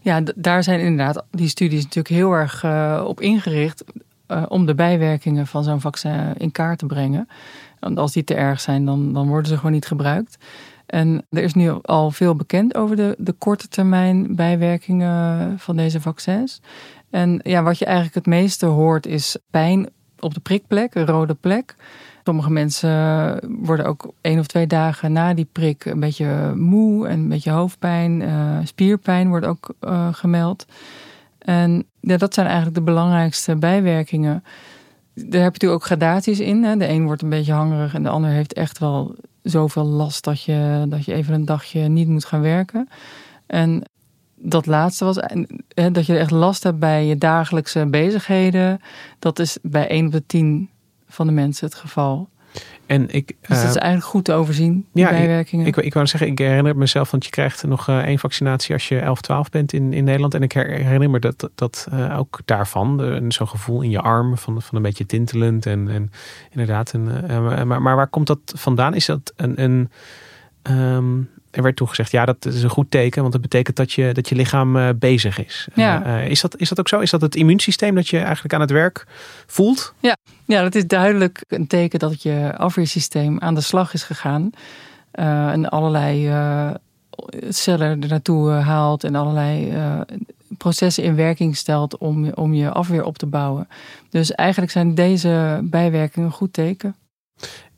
Ja, 0.02 0.22
daar 0.36 0.64
zijn 0.64 0.80
inderdaad 0.80 1.24
die 1.32 1.48
studies 1.48 1.84
natuurlijk 1.84 2.16
heel 2.16 2.32
erg 2.32 2.64
uh, 2.64 3.04
op 3.08 3.22
ingericht 3.22 3.84
uh, 4.28 4.44
om 4.48 4.66
de 4.66 4.76
bijwerkingen 4.76 5.48
van 5.48 5.64
zo'n 5.64 5.82
vaccin 5.82 6.34
in 6.38 6.52
kaart 6.52 6.80
te 6.80 6.86
brengen. 6.86 7.28
Want 7.80 7.98
als 7.98 8.12
die 8.12 8.24
te 8.24 8.36
erg 8.36 8.60
zijn, 8.60 8.86
dan, 8.86 9.14
dan 9.14 9.28
worden 9.28 9.48
ze 9.48 9.56
gewoon 9.56 9.72
niet 9.72 9.86
gebruikt. 9.86 10.38
En 10.88 11.26
er 11.30 11.44
is 11.44 11.54
nu 11.54 11.72
al 11.82 12.12
veel 12.12 12.36
bekend 12.36 12.76
over 12.76 12.96
de, 12.96 13.16
de 13.18 13.32
korte 13.32 13.68
termijn 13.68 14.36
bijwerkingen 14.36 15.60
van 15.60 15.76
deze 15.76 16.02
vaccins. 16.02 16.62
En 17.10 17.40
ja, 17.44 17.64
wat 17.64 17.80
je 17.80 17.86
eigenlijk 17.86 18.16
het 18.16 18.26
meeste 18.26 18.66
hoort 18.66 19.06
is 19.06 19.38
pijn 19.52 19.90
op 20.20 20.34
de 20.34 20.40
prikplek, 20.40 20.96
een 20.96 21.06
rode 21.06 21.34
plek. 21.34 21.76
Sommige 22.24 22.52
mensen 22.52 23.40
worden 23.66 23.86
ook 23.86 24.14
één 24.22 24.40
of 24.40 24.48
twee 24.48 24.68
dagen 24.68 25.12
na 25.12 25.34
die 25.34 25.48
prik 25.52 25.86
een 25.86 26.00
beetje 26.00 26.54
moe 26.56 27.08
en 27.08 27.20
een 27.20 27.30
beetje 27.30 27.52
hoofdpijn. 27.52 28.22
Uh, 28.22 28.58
spierpijn 28.64 29.30
wordt 29.30 29.46
ook 29.46 29.74
uh, 29.82 30.08
gemeld. 30.12 30.66
En 31.38 31.86
ja, 32.00 32.18
dat 32.18 32.34
zijn 32.34 32.46
eigenlijk 32.46 32.76
de 32.76 32.84
belangrijkste 32.84 33.56
bijwerkingen. 33.56 34.44
Daar 35.26 35.42
heb 35.42 35.56
je 35.56 35.68
natuurlijk 35.68 35.82
ook 35.82 35.86
gradaties 35.86 36.40
in. 36.40 36.64
Hè. 36.64 36.78
De 36.78 36.88
een 36.88 37.06
wordt 37.06 37.22
een 37.22 37.30
beetje 37.30 37.54
hangerig 37.54 37.94
en 37.94 38.04
de 38.04 38.10
ander 38.10 38.30
heeft 38.30 38.54
echt 38.54 38.80
wel 38.80 39.16
zoveel 39.42 39.86
last 39.86 40.24
dat 40.24 40.44
je, 40.44 40.86
dat 40.90 41.06
je 41.06 41.14
even 41.14 41.34
een 41.34 41.46
dagje 41.46 41.88
niet 41.88 42.08
moet 42.08 42.26
gaan 42.26 42.42
werken. 42.42 42.90
En 43.46 43.84
dat 44.36 44.66
laatste 44.66 45.06
was 45.06 45.20
dat 45.92 46.06
je 46.06 46.18
echt 46.18 46.32
last 46.32 46.64
hebt 46.64 46.80
bij 46.80 47.06
je 47.06 47.18
dagelijkse 47.18 47.86
bezigheden. 47.86 48.80
Dat 49.20 49.40
is 49.40 49.58
bij 49.62 49.88
1 49.88 50.06
op 50.06 50.12
de 50.12 50.26
10 50.26 50.70
van 51.08 51.28
de 51.28 51.34
mensen 51.34 51.66
het 51.66 51.76
geval. 51.76 52.30
En 52.88 53.10
ik, 53.10 53.28
dus 53.28 53.62
dat 53.62 53.70
is 53.70 53.76
eh, 53.76 53.82
eigenlijk 53.82 54.12
goed 54.12 54.26
te 54.26 54.34
overzien, 54.34 54.86
die 54.94 55.04
ja, 55.04 55.10
bijwerkingen. 55.10 55.66
Ik, 55.66 55.78
ik, 55.78 55.86
ik 55.86 55.94
wou 55.94 56.08
zeggen, 56.08 56.30
ik 56.30 56.38
herinner 56.38 56.78
mezelf, 56.78 57.12
want 57.12 57.26
je 57.26 57.32
krijgt 57.32 57.64
nog 57.64 57.88
uh, 57.90 57.98
één 57.98 58.20
vaccinatie 58.20 58.74
als 58.74 58.88
je 58.88 59.00
11, 59.00 59.22
12 59.22 59.50
bent 59.50 59.74
in, 59.74 59.94
in 59.94 60.04
Nederland. 60.04 60.34
En 60.34 60.44
ik 60.44 60.52
herinner 60.52 61.10
me 61.10 61.20
dat, 61.20 61.50
dat 61.56 61.88
uh, 61.94 62.20
ook 62.20 62.40
daarvan, 62.46 63.22
zo'n 63.28 63.48
gevoel 63.48 63.82
in 63.82 63.90
je 63.90 64.02
arm 64.02 64.38
van, 64.38 64.62
van 64.62 64.76
een 64.78 64.82
beetje 64.82 65.06
tintelend. 65.06 65.66
En, 65.66 65.90
en 65.90 66.12
inderdaad, 66.52 66.94
en, 66.94 67.68
maar, 67.68 67.82
maar 67.82 67.96
waar 67.96 68.08
komt 68.08 68.28
dat 68.28 68.40
vandaan? 68.46 68.94
Is 68.94 69.06
dat 69.06 69.34
een, 69.36 69.64
een 69.64 69.90
um, 70.76 71.30
er 71.58 71.64
werd 71.64 71.76
toegezegd, 71.76 72.12
ja, 72.12 72.26
dat 72.26 72.46
is 72.46 72.64
een 72.64 72.70
goed 72.70 72.92
teken, 72.92 73.22
want 73.22 73.34
dat 73.34 73.42
betekent 73.42 73.76
dat 73.76 73.94
je, 73.94 74.14
dat 74.14 74.30
je 74.30 74.36
lichaam 74.36 74.76
uh, 74.76 74.90
bezig 74.96 75.46
is. 75.46 75.68
Ja. 75.74 76.06
Uh, 76.06 76.30
is, 76.30 76.42
dat, 76.42 76.58
is 76.58 76.70
dat 76.70 76.80
ook 76.80 76.88
zo? 76.88 77.00
Is 77.00 77.10
dat 77.10 77.22
het 77.22 77.36
immuunsysteem 77.36 77.96
dat 77.96 78.08
je 78.08 78.20
eigenlijk 78.20 78.54
aan 78.54 78.62
het 78.62 78.72
werk 78.72 79.06
voelt? 79.46 79.94
Ja, 80.00 80.18
ja 80.46 80.62
dat 80.62 80.76
is 80.76 80.88
duidelijk 80.88 81.44
een 81.48 81.68
teken 81.68 82.00
dat 82.00 82.22
je 82.22 82.54
afweersysteem 82.58 83.40
aan 83.40 83.56
de 83.56 83.62
slag 83.62 83.94
is 83.94 84.04
gegaan. 84.04 84.50
Uh, 85.14 85.50
en 85.50 85.70
allerlei 85.70 86.32
cellen 87.50 88.02
er 88.02 88.10
naartoe 88.10 88.50
haalt 88.50 89.04
en 89.04 89.16
allerlei 89.16 89.74
processen 90.58 91.04
in 91.04 91.16
werking 91.16 91.56
stelt 91.56 91.98
om, 91.98 92.30
om 92.30 92.54
je 92.54 92.72
afweer 92.72 93.04
op 93.04 93.18
te 93.18 93.26
bouwen. 93.26 93.68
Dus 94.10 94.32
eigenlijk 94.32 94.72
zijn 94.72 94.96
deze 94.96 95.60
bijwerkingen 95.64 96.28
een 96.28 96.34
goed 96.34 96.54
teken. 96.54 96.96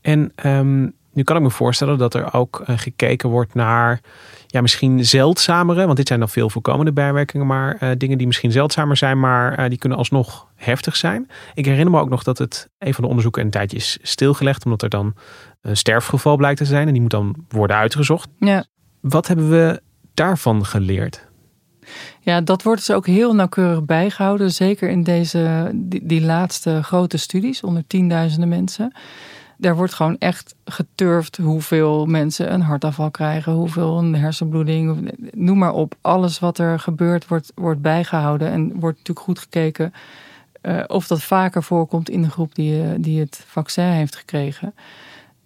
En 0.02 0.32
ehm, 0.36 0.88
nu 1.19 1.25
kan 1.25 1.36
ik 1.36 1.41
me 1.41 1.49
voorstellen 1.49 1.97
dat 1.97 2.13
er 2.13 2.34
ook 2.34 2.63
uh, 2.67 2.77
gekeken 2.77 3.29
wordt 3.29 3.53
naar 3.53 4.01
ja, 4.47 4.62
misschien 4.62 5.05
zeldzamere, 5.05 5.86
want 5.86 5.97
dit 5.97 6.08
zijn 6.08 6.19
dan 6.19 6.29
veel 6.29 6.49
voorkomende 6.49 6.91
bijwerkingen, 6.91 7.47
maar 7.47 7.77
uh, 7.84 7.89
dingen 7.97 8.17
die 8.17 8.27
misschien 8.27 8.51
zeldzamer 8.51 8.97
zijn, 8.97 9.19
maar 9.19 9.60
uh, 9.60 9.69
die 9.69 9.77
kunnen 9.77 9.97
alsnog 9.97 10.47
heftig 10.55 10.95
zijn. 10.95 11.29
Ik 11.53 11.65
herinner 11.65 11.91
me 11.91 11.99
ook 11.99 12.10
nog 12.10 12.23
dat 12.23 12.38
het 12.38 12.69
een 12.77 12.93
van 12.93 13.03
de 13.03 13.10
onderzoeken 13.10 13.43
een 13.43 13.49
tijdje 13.49 13.77
is 13.77 13.97
stilgelegd, 14.01 14.65
omdat 14.65 14.82
er 14.82 14.89
dan 14.89 15.13
een 15.62 15.77
sterfgeval 15.77 16.36
blijkt 16.36 16.58
te 16.58 16.65
zijn 16.65 16.88
en 16.88 16.93
die 16.93 17.01
moet 17.01 17.12
dan 17.12 17.36
worden 17.49 17.77
uitgezocht. 17.77 18.29
Ja. 18.38 18.65
Wat 18.99 19.27
hebben 19.27 19.49
we 19.49 19.82
daarvan 20.13 20.65
geleerd? 20.65 21.27
Ja, 22.19 22.41
dat 22.41 22.63
wordt 22.63 22.88
dus 22.88 22.95
ook 22.95 23.05
heel 23.05 23.36
nauwkeurig 23.36 23.86
bijgehouden. 23.86 24.51
Zeker 24.51 24.89
in 24.89 25.03
deze, 25.03 25.71
die, 25.73 26.05
die 26.05 26.21
laatste 26.21 26.84
grote 26.84 27.17
studies 27.17 27.62
onder 27.62 27.84
tienduizenden 27.88 28.49
mensen. 28.49 28.93
Daar 29.62 29.76
wordt 29.76 29.93
gewoon 29.93 30.17
echt 30.17 30.56
geturfd 30.65 31.38
hoeveel 31.38 32.06
mensen 32.06 32.54
een 32.54 32.62
hartaanval 32.62 33.12
krijgen, 33.12 33.52
hoeveel 33.52 33.98
een 33.98 34.15
hersenbloeding, 34.15 35.12
noem 35.34 35.58
maar 35.58 35.74
op. 35.74 35.95
Alles 36.02 36.39
wat 36.39 36.58
er 36.58 36.80
gebeurt 36.80 37.28
wordt, 37.28 37.52
wordt 37.56 37.82
bijgehouden 37.82 38.52
en 38.52 38.80
wordt 38.80 38.98
natuurlijk 38.98 39.26
goed 39.26 39.39
gekeken 39.39 39.93
uh, 40.62 40.84
of 40.88 41.08
dat 41.08 41.24
vaker 41.24 41.63
voorkomt 41.63 42.10
in 42.10 42.22
de 42.22 42.30
groep 42.30 42.56
die, 42.56 43.00
die 43.00 43.19
het 43.19 43.43
vaccin 43.48 43.84
heeft 43.84 44.15
gekregen. 44.15 44.74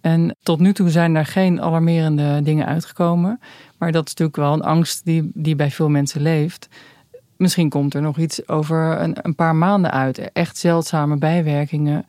En 0.00 0.36
tot 0.42 0.60
nu 0.60 0.72
toe 0.72 0.90
zijn 0.90 1.14
daar 1.14 1.26
geen 1.26 1.62
alarmerende 1.62 2.42
dingen 2.42 2.66
uitgekomen. 2.66 3.40
Maar 3.78 3.92
dat 3.92 4.06
is 4.06 4.10
natuurlijk 4.10 4.36
wel 4.36 4.52
een 4.52 4.62
angst 4.62 5.04
die, 5.04 5.30
die 5.34 5.56
bij 5.56 5.70
veel 5.70 5.88
mensen 5.88 6.20
leeft. 6.20 6.68
Misschien 7.36 7.68
komt 7.68 7.94
er 7.94 8.02
nog 8.02 8.18
iets 8.18 8.48
over 8.48 9.00
een, 9.00 9.16
een 9.22 9.34
paar 9.34 9.56
maanden 9.56 9.90
uit. 9.90 10.32
Echt 10.32 10.56
zeldzame 10.56 11.16
bijwerkingen. 11.16 12.06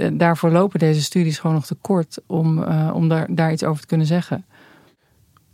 Eh, 0.00 0.08
daarvoor 0.12 0.50
lopen 0.50 0.78
deze 0.78 1.02
studies 1.02 1.38
gewoon 1.38 1.56
nog 1.56 1.66
te 1.66 1.74
kort 1.74 2.18
om, 2.26 2.58
uh, 2.58 2.90
om 2.94 3.08
daar, 3.08 3.26
daar 3.30 3.52
iets 3.52 3.64
over 3.64 3.80
te 3.80 3.86
kunnen 3.86 4.06
zeggen. 4.06 4.44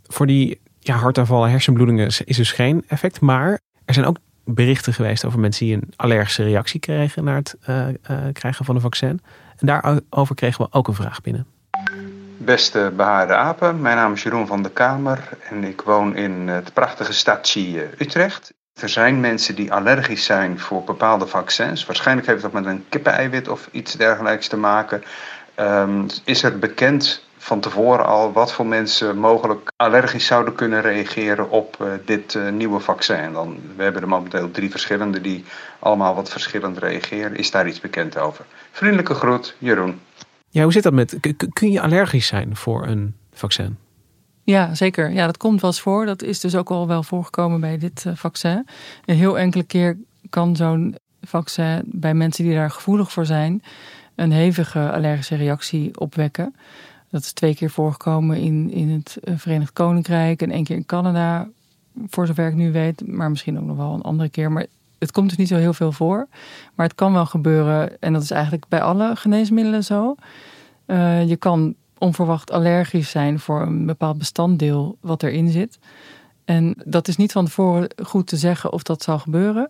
Voor 0.03 0.27
die 0.27 0.59
ja, 0.79 0.95
hartaanvallen, 0.95 1.49
hersenbloedingen 1.49 2.07
is 2.25 2.37
dus 2.37 2.51
geen 2.51 2.83
effect. 2.87 3.21
Maar 3.21 3.59
er 3.85 3.93
zijn 3.93 4.05
ook 4.05 4.17
berichten 4.43 4.93
geweest 4.93 5.25
over 5.25 5.39
mensen 5.39 5.65
die 5.65 5.75
een 5.75 5.93
allergische 5.95 6.43
reactie 6.43 6.79
kregen 6.79 7.23
na 7.23 7.35
het 7.35 7.55
uh, 7.69 7.85
krijgen 8.33 8.65
van 8.65 8.75
een 8.75 8.81
vaccin. 8.81 9.21
En 9.57 9.67
daarover 9.67 10.35
kregen 10.35 10.65
we 10.65 10.71
ook 10.71 10.87
een 10.87 10.93
vraag 10.93 11.21
binnen. 11.21 11.45
Beste 12.37 12.93
behaarde 12.95 13.33
apen, 13.35 13.81
mijn 13.81 13.95
naam 13.95 14.13
is 14.13 14.23
Jeroen 14.23 14.47
van 14.47 14.61
der 14.61 14.71
Kamer 14.71 15.29
en 15.49 15.63
ik 15.63 15.81
woon 15.81 16.15
in 16.15 16.47
het 16.47 16.73
prachtige 16.73 17.13
stadje 17.13 17.89
Utrecht. 17.97 18.53
Er 18.79 18.89
zijn 18.89 19.19
mensen 19.19 19.55
die 19.55 19.73
allergisch 19.73 20.25
zijn 20.25 20.59
voor 20.59 20.83
bepaalde 20.83 21.27
vaccins. 21.27 21.85
Waarschijnlijk 21.85 22.27
heeft 22.27 22.41
dat 22.41 22.51
met 22.51 22.65
een 22.65 22.85
kippeneiwit 22.89 23.47
of 23.47 23.69
iets 23.71 23.93
dergelijks 23.93 24.47
te 24.47 24.57
maken. 24.57 25.03
Um, 25.59 26.05
is 26.23 26.43
er 26.43 26.59
bekend 26.59 27.25
van 27.37 27.59
tevoren 27.59 28.05
al 28.05 28.31
wat 28.31 28.53
voor 28.53 28.65
mensen 28.65 29.17
mogelijk 29.17 29.71
allergisch 29.75 30.25
zouden 30.25 30.55
kunnen 30.55 30.81
reageren 30.81 31.49
op 31.49 31.77
uh, 31.81 31.87
dit 32.05 32.33
uh, 32.33 32.49
nieuwe 32.49 32.79
vaccin? 32.79 33.33
Dan, 33.33 33.59
we 33.75 33.83
hebben 33.83 34.01
er 34.01 34.07
momenteel 34.07 34.51
drie 34.51 34.71
verschillende 34.71 35.21
die 35.21 35.45
allemaal 35.79 36.15
wat 36.15 36.29
verschillend 36.29 36.77
reageren. 36.77 37.35
Is 37.35 37.51
daar 37.51 37.67
iets 37.67 37.79
bekend 37.79 38.17
over? 38.17 38.45
Vriendelijke 38.71 39.13
groet, 39.13 39.55
Jeroen. 39.57 39.99
Ja, 40.49 40.63
hoe 40.63 40.71
zit 40.71 40.83
dat 40.83 40.93
met. 40.93 41.17
Kun 41.53 41.71
je 41.71 41.81
allergisch 41.81 42.27
zijn 42.27 42.55
voor 42.55 42.87
een 42.87 43.15
vaccin? 43.33 43.77
Ja, 44.47 44.75
zeker. 44.75 45.11
Ja, 45.11 45.25
dat 45.25 45.37
komt 45.37 45.61
wel 45.61 45.69
eens 45.69 45.81
voor. 45.81 46.05
Dat 46.05 46.21
is 46.21 46.39
dus 46.39 46.55
ook 46.55 46.69
al 46.69 46.87
wel 46.87 47.03
voorgekomen 47.03 47.59
bij 47.59 47.77
dit 47.77 48.03
uh, 48.07 48.15
vaccin. 48.15 48.67
Een 49.05 49.15
heel 49.15 49.39
enkele 49.39 49.63
keer 49.63 49.97
kan 50.29 50.55
zo'n 50.55 50.95
vaccin 51.21 51.81
bij 51.85 52.13
mensen 52.13 52.43
die 52.43 52.53
daar 52.53 52.71
gevoelig 52.71 53.11
voor 53.11 53.25
zijn, 53.25 53.63
een 54.15 54.31
hevige 54.31 54.91
allergische 54.91 55.35
reactie 55.35 55.99
opwekken. 55.99 56.55
Dat 57.09 57.21
is 57.21 57.31
twee 57.31 57.55
keer 57.55 57.69
voorgekomen 57.69 58.37
in, 58.37 58.71
in 58.71 58.89
het 58.89 59.17
eh, 59.23 59.33
Verenigd 59.37 59.73
Koninkrijk 59.73 60.41
en 60.41 60.51
één 60.51 60.63
keer 60.63 60.75
in 60.75 60.85
Canada, 60.85 61.47
voor 62.07 62.27
zover 62.27 62.47
ik 62.47 62.55
nu 62.55 62.71
weet, 62.71 63.07
maar 63.07 63.29
misschien 63.29 63.59
ook 63.59 63.65
nog 63.65 63.77
wel 63.77 63.93
een 63.93 64.01
andere 64.01 64.29
keer. 64.29 64.51
Maar 64.51 64.65
het 64.99 65.11
komt 65.11 65.29
dus 65.29 65.37
niet 65.37 65.47
zo 65.47 65.55
heel 65.55 65.73
veel 65.73 65.91
voor. 65.91 66.27
Maar 66.75 66.85
het 66.85 66.95
kan 66.95 67.13
wel 67.13 67.25
gebeuren, 67.25 68.01
en 68.01 68.13
dat 68.13 68.21
is 68.21 68.31
eigenlijk 68.31 68.65
bij 68.67 68.81
alle 68.81 69.15
geneesmiddelen 69.15 69.83
zo. 69.83 70.15
Uh, 70.85 71.27
je 71.27 71.35
kan 71.35 71.75
onverwacht 71.99 72.51
allergisch 72.51 73.09
zijn 73.09 73.39
voor 73.39 73.61
een 73.61 73.85
bepaald 73.85 74.17
bestanddeel 74.17 74.97
wat 75.01 75.23
erin 75.23 75.49
zit. 75.49 75.79
En 76.45 76.83
dat 76.85 77.07
is 77.07 77.17
niet 77.17 77.31
van 77.31 77.45
tevoren 77.45 77.89
goed 78.03 78.27
te 78.27 78.37
zeggen 78.37 78.73
of 78.73 78.83
dat 78.83 79.03
zal 79.03 79.19
gebeuren. 79.19 79.69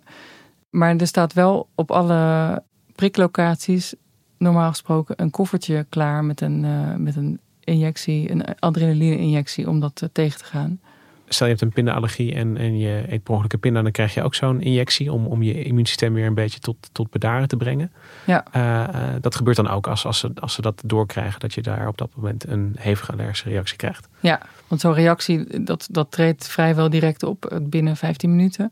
Maar 0.69 0.95
er 0.95 1.07
staat 1.07 1.33
wel 1.33 1.69
op 1.75 1.91
alle 1.91 2.63
priklocaties 2.95 3.93
normaal 4.37 4.69
gesproken 4.69 5.21
een 5.21 5.31
koffertje 5.31 5.85
klaar 5.89 6.23
met 6.23 6.41
een, 6.41 6.63
uh, 6.63 6.95
met 6.95 7.15
een 7.15 7.39
injectie, 7.63 8.31
een 8.31 8.59
adrenaline-injectie 8.59 9.69
om 9.69 9.79
dat 9.79 10.01
uh, 10.03 10.09
tegen 10.11 10.39
te 10.39 10.45
gaan 10.45 10.79
stel 11.27 11.47
je 11.47 11.53
hebt 11.53 11.65
een 11.65 11.73
pindaallergie 11.73 12.33
en, 12.33 12.57
en 12.57 12.77
je 12.77 13.03
eet 13.07 13.23
per 13.23 13.33
ongeluk 13.33 13.53
een 13.53 13.59
pinda, 13.59 13.81
dan 13.81 13.91
krijg 13.91 14.13
je 14.13 14.23
ook 14.23 14.35
zo'n 14.35 14.61
injectie 14.61 15.11
om, 15.11 15.25
om 15.25 15.43
je 15.43 15.63
immuunsysteem 15.63 16.13
weer 16.13 16.25
een 16.25 16.33
beetje 16.33 16.59
tot, 16.59 16.89
tot 16.91 17.09
bedaren 17.09 17.47
te 17.47 17.57
brengen. 17.57 17.91
Ja. 18.25 18.45
Uh, 18.55 19.15
dat 19.21 19.35
gebeurt 19.35 19.55
dan 19.55 19.69
ook 19.69 19.87
als, 19.87 20.05
als, 20.05 20.19
ze, 20.19 20.31
als 20.39 20.53
ze 20.53 20.61
dat 20.61 20.81
doorkrijgen, 20.85 21.39
dat 21.39 21.53
je 21.53 21.61
daar 21.61 21.87
op 21.87 21.97
dat 21.97 22.09
moment 22.15 22.47
een 22.47 22.75
hevige 22.79 23.11
allergische 23.11 23.49
reactie 23.49 23.77
krijgt. 23.77 24.07
Ja, 24.19 24.41
want 24.67 24.81
zo'n 24.81 24.93
reactie, 24.93 25.63
dat, 25.63 25.87
dat 25.91 26.11
treedt 26.11 26.47
vrijwel 26.47 26.89
direct 26.89 27.23
op 27.23 27.59
binnen 27.61 27.97
15 27.97 28.29
minuten. 28.29 28.71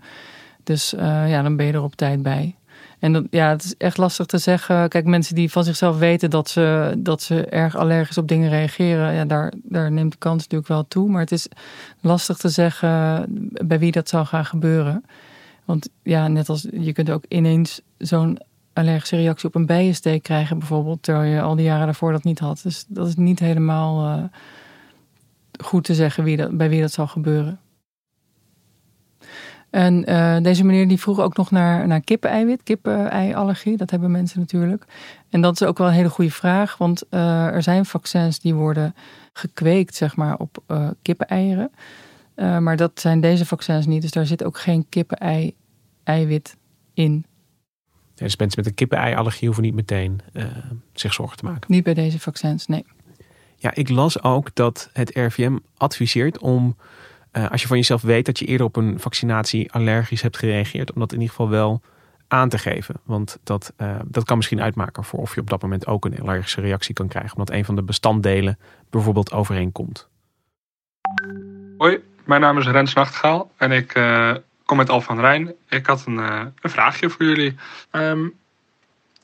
Dus 0.63 0.93
uh, 0.93 1.29
ja, 1.29 1.41
dan 1.41 1.55
ben 1.55 1.65
je 1.65 1.73
er 1.73 1.83
op 1.83 1.95
tijd 1.95 2.23
bij. 2.23 2.55
En 3.05 3.27
ja, 3.29 3.49
het 3.49 3.63
is 3.63 3.77
echt 3.77 3.97
lastig 3.97 4.25
te 4.25 4.37
zeggen. 4.37 4.89
Kijk, 4.89 5.05
mensen 5.05 5.35
die 5.35 5.51
van 5.51 5.63
zichzelf 5.63 5.97
weten 5.97 6.29
dat 6.29 6.49
ze, 6.49 6.95
dat 6.97 7.21
ze 7.21 7.45
erg 7.45 7.75
allergisch 7.75 8.17
op 8.17 8.27
dingen 8.27 8.49
reageren, 8.49 9.13
ja, 9.13 9.25
daar, 9.25 9.53
daar 9.63 9.91
neemt 9.91 10.11
de 10.11 10.17
kans 10.17 10.41
natuurlijk 10.41 10.69
wel 10.69 10.87
toe. 10.87 11.09
Maar 11.09 11.21
het 11.21 11.31
is 11.31 11.47
lastig 12.01 12.37
te 12.37 12.49
zeggen 12.49 13.25
bij 13.67 13.79
wie 13.79 13.91
dat 13.91 14.09
zou 14.09 14.25
gaan 14.25 14.45
gebeuren. 14.45 15.05
Want 15.65 15.89
ja, 16.03 16.27
net 16.27 16.49
als 16.49 16.67
je 16.71 16.93
kunt 16.93 17.09
ook 17.09 17.23
ineens 17.27 17.81
zo'n 17.97 18.39
allergische 18.73 19.15
reactie 19.15 19.47
op 19.47 19.55
een 19.55 19.65
bijensteek 19.65 20.23
krijgen, 20.23 20.59
bijvoorbeeld, 20.59 21.03
terwijl 21.03 21.33
je 21.33 21.41
al 21.41 21.55
die 21.55 21.65
jaren 21.65 21.85
daarvoor 21.85 22.11
dat 22.11 22.23
niet 22.23 22.39
had. 22.39 22.59
Dus 22.63 22.85
dat 22.87 23.07
is 23.07 23.15
niet 23.15 23.39
helemaal 23.39 24.17
uh, 24.17 24.23
goed 25.63 25.83
te 25.83 25.93
zeggen 25.93 26.23
wie 26.23 26.37
dat, 26.37 26.57
bij 26.57 26.69
wie 26.69 26.81
dat 26.81 26.91
zal 26.91 27.07
gebeuren. 27.07 27.59
En 29.75 30.09
uh, 30.09 30.37
deze 30.41 30.63
meneer 30.63 30.87
die 30.87 30.99
vroeg 30.99 31.19
ook 31.19 31.37
nog 31.37 31.51
naar, 31.51 31.87
naar 31.87 32.01
kippeneiwit, 32.01 32.63
kippeneiallergie. 32.63 33.77
Dat 33.77 33.89
hebben 33.91 34.11
mensen 34.11 34.39
natuurlijk. 34.39 34.85
En 35.29 35.41
dat 35.41 35.61
is 35.61 35.67
ook 35.67 35.77
wel 35.77 35.87
een 35.87 35.93
hele 35.93 36.09
goede 36.09 36.31
vraag, 36.31 36.77
want 36.77 37.03
uh, 37.09 37.45
er 37.45 37.63
zijn 37.63 37.85
vaccins 37.85 38.39
die 38.39 38.53
worden 38.53 38.95
gekweekt 39.33 39.95
zeg 39.95 40.15
maar, 40.15 40.37
op 40.37 40.63
uh, 40.67 40.89
kippeneieren. 41.01 41.71
maar 42.35 42.75
dat 42.75 42.99
zijn 42.99 43.21
deze 43.21 43.45
vaccins 43.45 43.85
niet, 43.85 44.01
dus 44.01 44.11
daar 44.11 44.25
zit 44.25 44.43
ook 44.43 44.57
geen 44.57 44.85
kippenei-eiwit 44.89 46.57
in. 46.93 47.25
Ja, 48.13 48.23
dus 48.23 48.37
mensen 48.37 48.59
met 48.59 48.69
een 48.69 48.75
kippeneiallergie 48.75 49.45
hoeven 49.45 49.63
niet 49.63 49.75
meteen 49.75 50.21
zich 50.93 51.13
zorgen 51.13 51.37
te 51.37 51.45
maken? 51.45 51.63
Niet 51.67 51.83
bij 51.83 51.93
deze 51.93 52.19
vaccins, 52.19 52.67
nee. 52.67 52.85
Ja, 53.55 53.73
ik 53.73 53.89
las 53.89 54.23
ook 54.23 54.49
dat 54.53 54.89
het 54.93 55.09
RVM 55.13 55.57
adviseert 55.77 56.39
om 56.39 56.75
uh, 57.37 57.49
als 57.51 57.61
je 57.61 57.67
van 57.67 57.77
jezelf 57.77 58.01
weet 58.01 58.25
dat 58.25 58.39
je 58.39 58.45
eerder 58.45 58.65
op 58.65 58.75
een 58.75 58.99
vaccinatie 58.99 59.71
allergisch 59.71 60.21
hebt 60.21 60.37
gereageerd, 60.37 60.93
om 60.93 60.99
dat 60.99 61.11
in 61.11 61.19
ieder 61.19 61.35
geval 61.35 61.49
wel 61.49 61.81
aan 62.27 62.49
te 62.49 62.57
geven. 62.57 62.95
Want 63.03 63.39
dat, 63.43 63.73
uh, 63.77 63.95
dat 64.05 64.23
kan 64.23 64.37
misschien 64.37 64.61
uitmaken 64.61 65.03
voor 65.03 65.19
of 65.19 65.35
je 65.35 65.41
op 65.41 65.49
dat 65.49 65.61
moment 65.61 65.87
ook 65.87 66.05
een 66.05 66.19
allergische 66.19 66.61
reactie 66.61 66.93
kan 66.93 67.07
krijgen, 67.07 67.37
omdat 67.37 67.55
een 67.55 67.65
van 67.65 67.75
de 67.75 67.83
bestanddelen 67.83 68.59
bijvoorbeeld 68.89 69.31
overeenkomt. 69.31 70.07
Hoi, 71.77 72.03
mijn 72.23 72.41
naam 72.41 72.57
is 72.57 72.67
Rens 72.67 72.93
Nachtgaal 72.93 73.51
en 73.57 73.71
ik 73.71 73.95
uh, 73.95 74.35
kom 74.65 74.79
uit 74.79 74.89
Al 74.89 75.01
van 75.01 75.19
Rijn. 75.19 75.53
Ik 75.69 75.85
had 75.85 76.05
een, 76.05 76.17
een 76.17 76.69
vraagje 76.69 77.09
voor 77.09 77.25
jullie. 77.25 77.55
Um, 77.91 78.33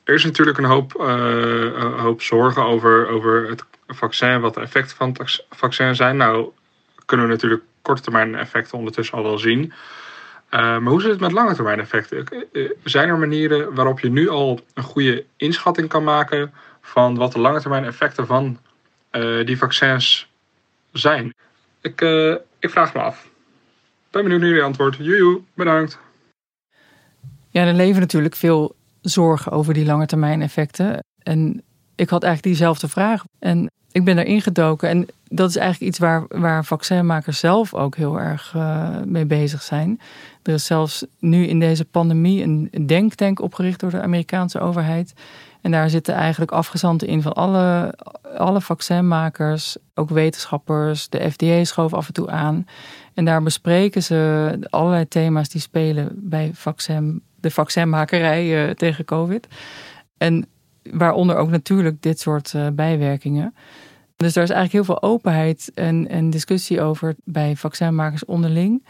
er 0.04 0.14
is 0.14 0.24
natuurlijk 0.24 0.58
een 0.58 0.64
hoop, 0.64 0.92
hoop 1.96 2.22
zorgen 2.22 2.64
over, 2.64 3.08
over 3.08 3.48
het 3.48 3.64
vaccin, 3.86 4.40
wat 4.40 4.54
de 4.54 4.60
effecten 4.60 4.96
van 4.96 5.08
het 5.18 5.46
vaccin 5.50 5.94
zijn. 5.94 6.16
Nou, 6.16 6.50
kunnen 7.04 7.26
we 7.26 7.32
natuurlijk 7.32 7.62
korte 7.82 8.02
termijn 8.02 8.34
effecten 8.34 8.78
ondertussen 8.78 9.18
al 9.18 9.24
wel 9.24 9.38
zien. 9.38 9.62
Uh, 9.64 10.60
maar 10.60 10.90
hoe 10.90 11.00
zit 11.00 11.10
het 11.10 11.20
met 11.20 11.32
lange 11.32 11.54
termijn 11.54 11.80
effecten? 11.80 12.26
Eh, 12.52 12.70
zijn 12.84 13.08
er 13.08 13.18
manieren 13.18 13.74
waarop 13.74 14.00
je 14.00 14.10
nu 14.10 14.28
al 14.28 14.60
een 14.74 14.82
goede 14.82 15.24
inschatting 15.36 15.88
kan 15.88 16.04
maken 16.04 16.52
van 16.80 17.14
wat 17.14 17.32
de 17.32 17.38
lange 17.38 17.60
termijn 17.60 17.84
effecten 17.84 18.26
van 18.26 18.58
die 19.44 19.58
vaccins 19.58 20.30
zijn? 20.92 21.34
Ik, 21.80 22.00
uh, 22.00 22.34
ik 22.58 22.70
vraag 22.70 22.94
me 22.94 23.00
af. 23.00 23.28
Ben 24.10 24.22
benieuwd 24.22 24.40
naar 24.40 24.48
jullie 24.48 24.64
antwoord. 24.64 24.96
Joejoe, 24.96 25.40
bedankt. 25.54 25.98
Ja, 27.50 27.66
er 27.66 27.74
leven 27.74 28.00
natuurlijk 28.00 28.34
veel 28.34 28.74
zorgen 29.00 29.52
over 29.52 29.74
die 29.74 29.84
lange 29.84 30.06
termijn 30.06 30.42
effecten. 30.42 31.04
En 31.22 31.62
ik 31.94 32.08
had 32.08 32.22
eigenlijk 32.22 32.54
diezelfde 32.54 32.88
vraag. 32.88 33.22
En 33.38 33.70
ik 33.92 34.04
ben 34.04 34.18
erin 34.18 34.40
gedoken. 34.40 34.88
En 34.88 35.08
dat 35.34 35.48
is 35.48 35.56
eigenlijk 35.56 35.90
iets 35.90 35.98
waar, 35.98 36.24
waar 36.28 36.64
vaccinmakers 36.64 37.38
zelf 37.38 37.74
ook 37.74 37.96
heel 37.96 38.20
erg 38.20 38.52
uh, 38.56 38.88
mee 39.04 39.26
bezig 39.26 39.62
zijn. 39.62 40.00
Er 40.42 40.52
is 40.52 40.66
zelfs 40.66 41.04
nu 41.18 41.46
in 41.46 41.60
deze 41.60 41.84
pandemie 41.84 42.42
een 42.42 42.86
denktank 42.86 43.40
opgericht 43.40 43.80
door 43.80 43.90
de 43.90 44.00
Amerikaanse 44.00 44.60
overheid. 44.60 45.12
En 45.60 45.70
daar 45.70 45.90
zitten 45.90 46.14
eigenlijk 46.14 46.50
afgezanten 46.50 47.08
in 47.08 47.22
van 47.22 47.32
alle, 47.32 47.94
alle 48.36 48.60
vaccinmakers, 48.60 49.76
ook 49.94 50.10
wetenschappers. 50.10 51.08
De 51.08 51.30
FDA 51.30 51.64
schoof 51.64 51.94
af 51.94 52.06
en 52.06 52.12
toe 52.12 52.30
aan. 52.30 52.66
En 53.14 53.24
daar 53.24 53.42
bespreken 53.42 54.02
ze 54.02 54.58
allerlei 54.70 55.08
thema's 55.08 55.48
die 55.48 55.60
spelen 55.60 56.12
bij 56.16 56.50
vaccin, 56.54 57.22
de 57.40 57.50
vaccinmakerij 57.50 58.66
uh, 58.66 58.74
tegen 58.74 59.04
COVID. 59.04 59.48
En 60.18 60.46
waaronder 60.90 61.36
ook 61.36 61.50
natuurlijk 61.50 62.02
dit 62.02 62.20
soort 62.20 62.52
uh, 62.56 62.66
bijwerkingen. 62.72 63.54
Dus 64.16 64.32
daar 64.32 64.44
is 64.44 64.50
eigenlijk 64.50 64.72
heel 64.72 64.96
veel 64.96 65.10
openheid 65.10 65.70
en, 65.74 66.08
en 66.08 66.30
discussie 66.30 66.80
over 66.80 67.14
bij 67.24 67.56
vaccinmakers 67.56 68.24
onderling. 68.24 68.86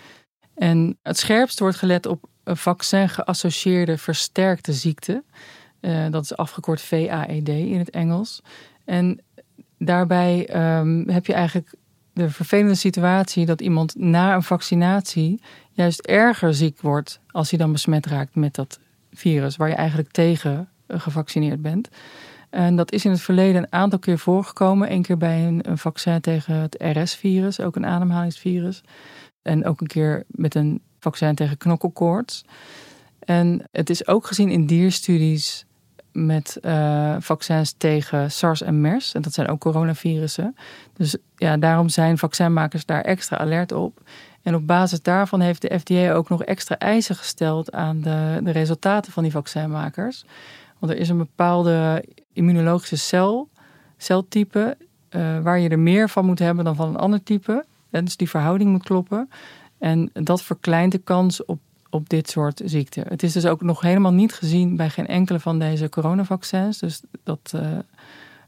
En 0.55 0.99
het 1.03 1.19
scherpst 1.19 1.59
wordt 1.59 1.77
gelet 1.77 2.07
op 2.07 2.29
vaccin-geassocieerde 2.45 3.99
versterkte 3.99 4.73
ziekte. 4.73 5.25
Uh, 5.81 6.11
dat 6.11 6.25
is 6.25 6.37
afgekort 6.37 6.81
VAED 6.81 7.49
in 7.49 7.79
het 7.79 7.91
Engels. 7.91 8.43
En 8.85 9.21
daarbij 9.79 10.49
um, 10.79 11.09
heb 11.09 11.27
je 11.27 11.33
eigenlijk 11.33 11.75
de 12.13 12.31
vervelende 12.31 12.75
situatie 12.75 13.47
dat 13.47 13.61
iemand 13.61 13.95
na 13.95 14.35
een 14.35 14.43
vaccinatie 14.43 15.41
juist 15.73 16.01
erger 16.01 16.55
ziek 16.55 16.81
wordt 16.81 17.21
als 17.27 17.51
hij 17.51 17.59
dan 17.59 17.73
besmet 17.73 18.07
raakt 18.07 18.35
met 18.35 18.55
dat 18.55 18.81
virus 19.13 19.57
waar 19.57 19.69
je 19.69 19.75
eigenlijk 19.75 20.11
tegen 20.11 20.69
gevaccineerd 20.89 21.63
bent. 21.63 21.89
En 22.53 22.77
dat 22.77 22.93
is 22.93 23.05
in 23.05 23.11
het 23.11 23.21
verleden 23.21 23.63
een 23.63 23.73
aantal 23.73 23.99
keer 23.99 24.19
voorgekomen. 24.19 24.93
Eén 24.93 25.03
keer 25.03 25.17
bij 25.17 25.47
een, 25.47 25.79
vaccin 25.79 26.21
tegen 26.21 26.55
het 26.55 26.77
RS-virus, 26.79 27.61
ook 27.61 27.77
een 27.77 27.87
ademhalingsvirus. 27.87 28.83
En 29.43 29.65
ook 29.65 29.81
een 29.81 29.87
keer 29.87 30.25
met 30.27 30.55
een 30.55 30.83
vaccin 30.99 31.35
tegen 31.35 31.57
knokkelkoorts. 31.57 32.45
En 33.19 33.63
het 33.71 33.91
is 33.91 34.07
ook 34.07 34.27
gezien 34.27 34.51
in 34.51 34.67
dierstudies 34.67 35.67
met 36.13 36.59
uh, 36.63 37.17
vaccins 37.19 37.75
tegen 37.79 38.31
SARS 38.31 38.63
en 38.63 38.81
MERS. 38.81 39.15
En 39.15 39.23
dat 39.23 39.33
zijn 39.33 39.49
ook 39.49 39.61
coronavirussen. 39.61 40.57
Dus 40.97 41.17
ja, 41.37 41.57
daarom 41.57 41.89
zijn 41.89 42.19
vaccinmakers 42.19 42.87
daar 42.87 43.03
extra 43.03 43.39
alert 43.39 43.73
op. 43.73 44.01
En 44.43 44.55
op 44.55 44.67
basis 44.67 45.03
daarvan 45.03 45.41
heeft 45.41 45.63
de 45.63 45.79
FDA 45.79 46.13
ook 46.13 46.29
nog 46.29 46.45
extra 46.45 46.79
eisen 46.79 47.17
gesteld 47.17 47.73
aan 47.73 48.01
de, 48.01 48.41
de 48.43 48.51
resultaten 48.51 49.13
van 49.13 49.23
die 49.23 49.33
vaccinmakers. 49.33 50.25
Want 50.83 50.95
er 50.95 51.01
is 51.01 51.09
een 51.09 51.19
bepaalde 51.19 52.05
immunologische 52.33 52.97
cel, 52.97 53.49
celtype, 53.97 54.77
uh, 55.11 55.41
waar 55.41 55.59
je 55.59 55.69
er 55.69 55.79
meer 55.79 56.09
van 56.09 56.25
moet 56.25 56.39
hebben 56.39 56.65
dan 56.65 56.77
van 56.77 56.89
een 56.89 56.97
ander 56.97 57.23
type. 57.23 57.65
En 57.91 58.05
dus 58.05 58.17
die 58.17 58.29
verhouding 58.29 58.71
moet 58.71 58.83
kloppen. 58.83 59.29
En 59.79 60.11
dat 60.13 60.43
verkleint 60.43 60.93
de 60.93 60.99
kans 60.99 61.45
op, 61.45 61.61
op 61.91 62.09
dit 62.09 62.31
soort 62.31 62.61
ziekten. 62.65 63.05
Het 63.09 63.23
is 63.23 63.33
dus 63.33 63.47
ook 63.47 63.63
nog 63.63 63.81
helemaal 63.81 64.13
niet 64.13 64.33
gezien 64.33 64.77
bij 64.77 64.91
geen 64.91 65.07
enkele 65.07 65.41
van 65.41 65.59
deze 65.59 65.89
coronavaccins. 65.89 66.79
Dus 66.79 67.01
dat, 67.23 67.53
uh, 67.55 67.79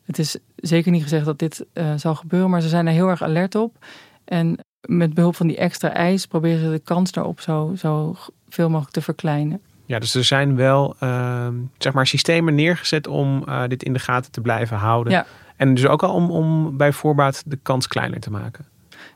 het 0.05 0.18
is 0.18 0.37
zeker 0.57 0.92
niet 0.92 1.03
gezegd 1.03 1.25
dat 1.25 1.38
dit 1.38 1.64
uh, 1.75 1.92
zal 1.97 2.14
gebeuren, 2.14 2.51
maar 2.51 2.62
ze 2.62 2.68
zijn 2.68 2.87
er 2.87 2.92
heel 2.92 3.09
erg 3.09 3.23
alert 3.23 3.55
op. 3.55 3.85
En 4.25 4.59
met 4.81 5.14
behulp 5.14 5.37
van 5.37 5.47
die 5.47 5.57
extra 5.57 5.92
ijs 5.92 6.27
proberen 6.27 6.61
ze 6.61 6.70
de 6.70 6.79
kans 6.79 7.12
daarop 7.12 7.40
zo, 7.40 7.73
zo 7.77 8.14
veel 8.49 8.68
mogelijk 8.68 8.94
te 8.94 9.03
verkleinen. 9.03 9.61
Ja, 9.87 9.99
dus 9.99 10.14
er 10.14 10.25
zijn 10.25 10.57
wel 10.57 10.97
uh, 11.03 11.49
zeg 11.79 11.92
maar 11.92 12.07
systemen 12.07 12.55
neergezet 12.55 13.07
om 13.07 13.42
uh, 13.49 13.62
dit 13.66 13.83
in 13.83 13.92
de 13.92 13.99
gaten 13.99 14.33
te 14.33 14.40
blijven 14.40 14.77
houden. 14.77 15.12
Ja. 15.12 15.27
En 15.57 15.75
dus 15.75 15.87
ook 15.87 16.03
al 16.03 16.14
om, 16.14 16.31
om 16.31 16.77
bij 16.77 16.92
voorbaat 16.92 17.42
de 17.47 17.59
kans 17.62 17.87
kleiner 17.87 18.20
te 18.20 18.31
maken. 18.31 18.66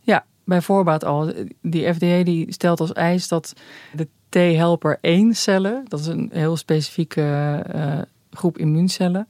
Ja, 0.01 0.25
bij 0.45 0.63
voorbaat 0.63 1.05
al. 1.05 1.33
Die 1.63 1.95
FDA 1.95 2.23
die 2.23 2.53
stelt 2.53 2.81
als 2.81 2.93
eis 2.93 3.29
dat 3.29 3.53
de 3.93 4.09
T-helper 4.29 4.99
1 5.01 5.35
cellen, 5.35 5.85
dat 5.89 6.01
is 6.01 6.07
een 6.07 6.31
heel 6.33 6.57
specifieke 6.57 7.65
uh, 7.75 7.99
groep 8.31 8.59
immuuncellen, 8.59 9.29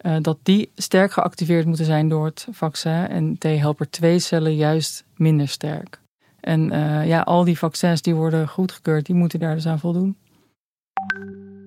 uh, 0.00 0.16
dat 0.20 0.38
die 0.42 0.70
sterk 0.74 1.12
geactiveerd 1.12 1.66
moeten 1.66 1.84
zijn 1.84 2.08
door 2.08 2.24
het 2.24 2.46
vaccin 2.50 3.08
en 3.08 3.38
T-helper 3.38 3.90
2 3.90 4.18
cellen 4.18 4.56
juist 4.56 5.04
minder 5.16 5.48
sterk. 5.48 6.00
En 6.40 6.72
uh, 6.72 7.06
ja, 7.06 7.20
al 7.20 7.44
die 7.44 7.58
vaccins 7.58 8.02
die 8.02 8.14
worden 8.14 8.48
goedgekeurd, 8.48 9.06
die 9.06 9.14
moeten 9.14 9.38
daar 9.38 9.54
dus 9.54 9.66
aan 9.66 9.78
voldoen. 9.78 10.16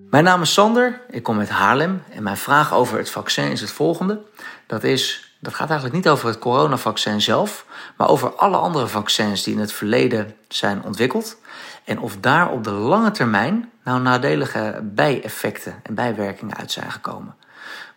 Mijn 0.09 0.23
naam 0.23 0.41
is 0.41 0.53
Sander, 0.53 1.01
ik 1.09 1.23
kom 1.23 1.39
uit 1.39 1.49
Haarlem 1.49 2.03
en 2.09 2.23
mijn 2.23 2.37
vraag 2.37 2.73
over 2.73 2.97
het 2.97 3.09
vaccin 3.09 3.51
is 3.51 3.61
het 3.61 3.71
volgende. 3.71 4.21
Dat, 4.67 4.83
is, 4.83 5.35
dat 5.39 5.53
gaat 5.53 5.69
eigenlijk 5.69 5.95
niet 5.95 6.09
over 6.09 6.27
het 6.27 6.39
coronavaccin 6.39 7.21
zelf, 7.21 7.65
maar 7.97 8.09
over 8.09 8.35
alle 8.35 8.57
andere 8.57 8.87
vaccins 8.87 9.43
die 9.43 9.53
in 9.53 9.59
het 9.59 9.73
verleden 9.73 10.35
zijn 10.47 10.83
ontwikkeld. 10.83 11.37
En 11.83 11.99
of 11.99 12.17
daar 12.17 12.51
op 12.51 12.63
de 12.63 12.71
lange 12.71 13.11
termijn 13.11 13.71
nou 13.83 14.01
nadelige 14.01 14.79
bijeffecten 14.83 15.79
en 15.83 15.95
bijwerkingen 15.95 16.57
uit 16.57 16.71
zijn 16.71 16.91
gekomen. 16.91 17.35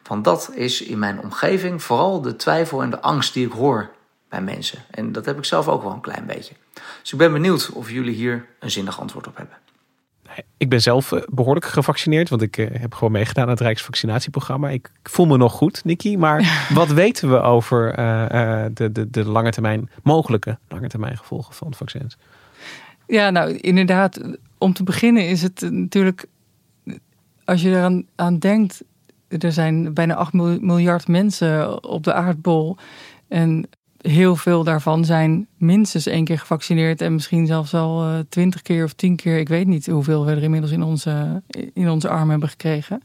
Want 0.03 0.25
dat 0.25 0.51
is 0.55 0.83
in 0.83 0.99
mijn 0.99 1.21
omgeving 1.21 1.83
vooral 1.83 2.21
de 2.21 2.37
twijfel 2.37 2.83
en 2.83 2.91
de 2.91 3.01
angst 3.01 3.35
die 3.35 3.47
ik 3.47 3.53
hoor 3.53 3.91
bij 4.29 4.43
mensen. 4.43 4.79
En 4.91 5.13
dat 5.13 5.25
heb 5.25 5.39
ik 5.39 5.45
zelf 5.45 5.69
ook 5.69 5.83
wel 5.83 5.93
een 5.93 6.01
klein 6.01 6.27
beetje. 6.27 6.55
Dus 7.01 7.13
ik 7.13 7.19
ben 7.19 7.33
benieuwd 7.33 7.71
of 7.73 7.91
jullie 7.91 8.15
hier 8.15 8.47
een 8.59 8.71
zinnig 8.71 9.01
antwoord 9.01 9.27
op 9.27 9.37
hebben. 9.37 9.57
Ik 10.57 10.69
ben 10.69 10.83
zelf 10.83 11.13
eh, 11.13 11.23
behoorlijk 11.27 11.67
gevaccineerd, 11.67 12.29
want 12.29 12.43
ik 12.43 12.57
eh, 12.57 12.81
heb 12.81 12.95
gewoon 12.95 13.13
meegedaan 13.13 13.45
aan 13.45 13.51
het 13.51 13.61
Rijksvaccinatieprogramma. 13.61 14.69
Ik 14.69 14.91
voel 15.03 15.27
me 15.27 15.37
nog 15.37 15.53
goed, 15.53 15.85
Nikki. 15.85 16.19
Maar 16.19 16.69
wat 16.75 16.89
weten 16.89 17.31
we 17.31 17.41
over 17.41 17.99
uh, 17.99 18.65
de, 18.75 18.93
de, 18.93 19.11
de 19.11 19.25
lange 19.25 19.51
termijn, 19.51 19.91
mogelijke 20.03 20.59
lange 20.69 20.89
termijn 20.89 21.19
gevolgen 21.19 21.55
van 21.55 21.75
vaccins? 21.75 22.17
Ja, 23.07 23.31
nou 23.31 23.57
inderdaad. 23.57 24.21
Om 24.59 24.73
te 24.73 24.83
beginnen 24.83 25.29
is 25.29 25.43
het 25.43 25.61
natuurlijk, 25.71 26.27
als 27.45 27.63
je 27.63 27.69
eraan 27.69 28.07
aan 28.15 28.39
denkt, 28.39 28.83
er 29.29 29.53
zijn 29.53 29.95
bijna 29.95 30.15
8 30.15 30.33
miljard 30.33 31.09
mensen 31.09 31.85
op 31.85 32.05
de 32.05 32.13
aardbol. 32.13 32.77
En 33.29 33.69
heel 34.09 34.37
veel 34.37 34.65
daarvan 34.65 35.05
zijn 35.05 35.47
minstens 35.59 36.07
één 36.07 36.25
keer 36.25 36.39
gevaccineerd 36.39 37.01
en 37.01 37.15
misschien 37.15 37.47
zelfs 37.47 37.75
al 37.75 38.09
uh, 38.09 38.19
twintig 38.29 38.63
keer 38.63 38.85
of 38.85 38.93
tien 38.93 39.17
keer. 39.17 39.39
Ik 39.39 39.49
weet 39.49 39.67
niet 39.67 39.87
hoeveel 39.87 40.25
we 40.25 40.31
er 40.31 40.43
inmiddels 40.43 40.73
in 40.73 40.83
onze, 40.83 41.43
in 41.73 41.91
onze 41.91 42.09
arm 42.09 42.31
hebben 42.31 42.49
gekregen. 42.49 43.03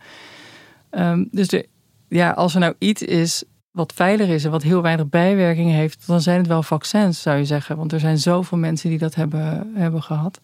Um, 0.91 1.27
dus 1.31 1.47
de, 1.47 1.67
ja, 2.07 2.31
als 2.31 2.53
er 2.53 2.59
nou 2.59 2.73
iets 2.77 3.01
is 3.01 3.43
wat 3.71 3.93
veilig 3.93 4.27
is 4.27 4.45
en 4.45 4.51
wat 4.51 4.63
heel 4.63 4.81
weinig 4.81 5.09
bijwerkingen 5.09 5.75
heeft, 5.75 6.07
dan 6.07 6.21
zijn 6.21 6.37
het 6.37 6.47
wel 6.47 6.63
vaccins, 6.63 7.21
zou 7.21 7.37
je 7.37 7.45
zeggen. 7.45 7.77
Want 7.77 7.91
er 7.91 7.99
zijn 7.99 8.17
zoveel 8.17 8.57
mensen 8.57 8.89
die 8.89 8.99
dat 8.99 9.15
hebben, 9.15 9.71
hebben 9.73 10.03
gehad. 10.03 10.39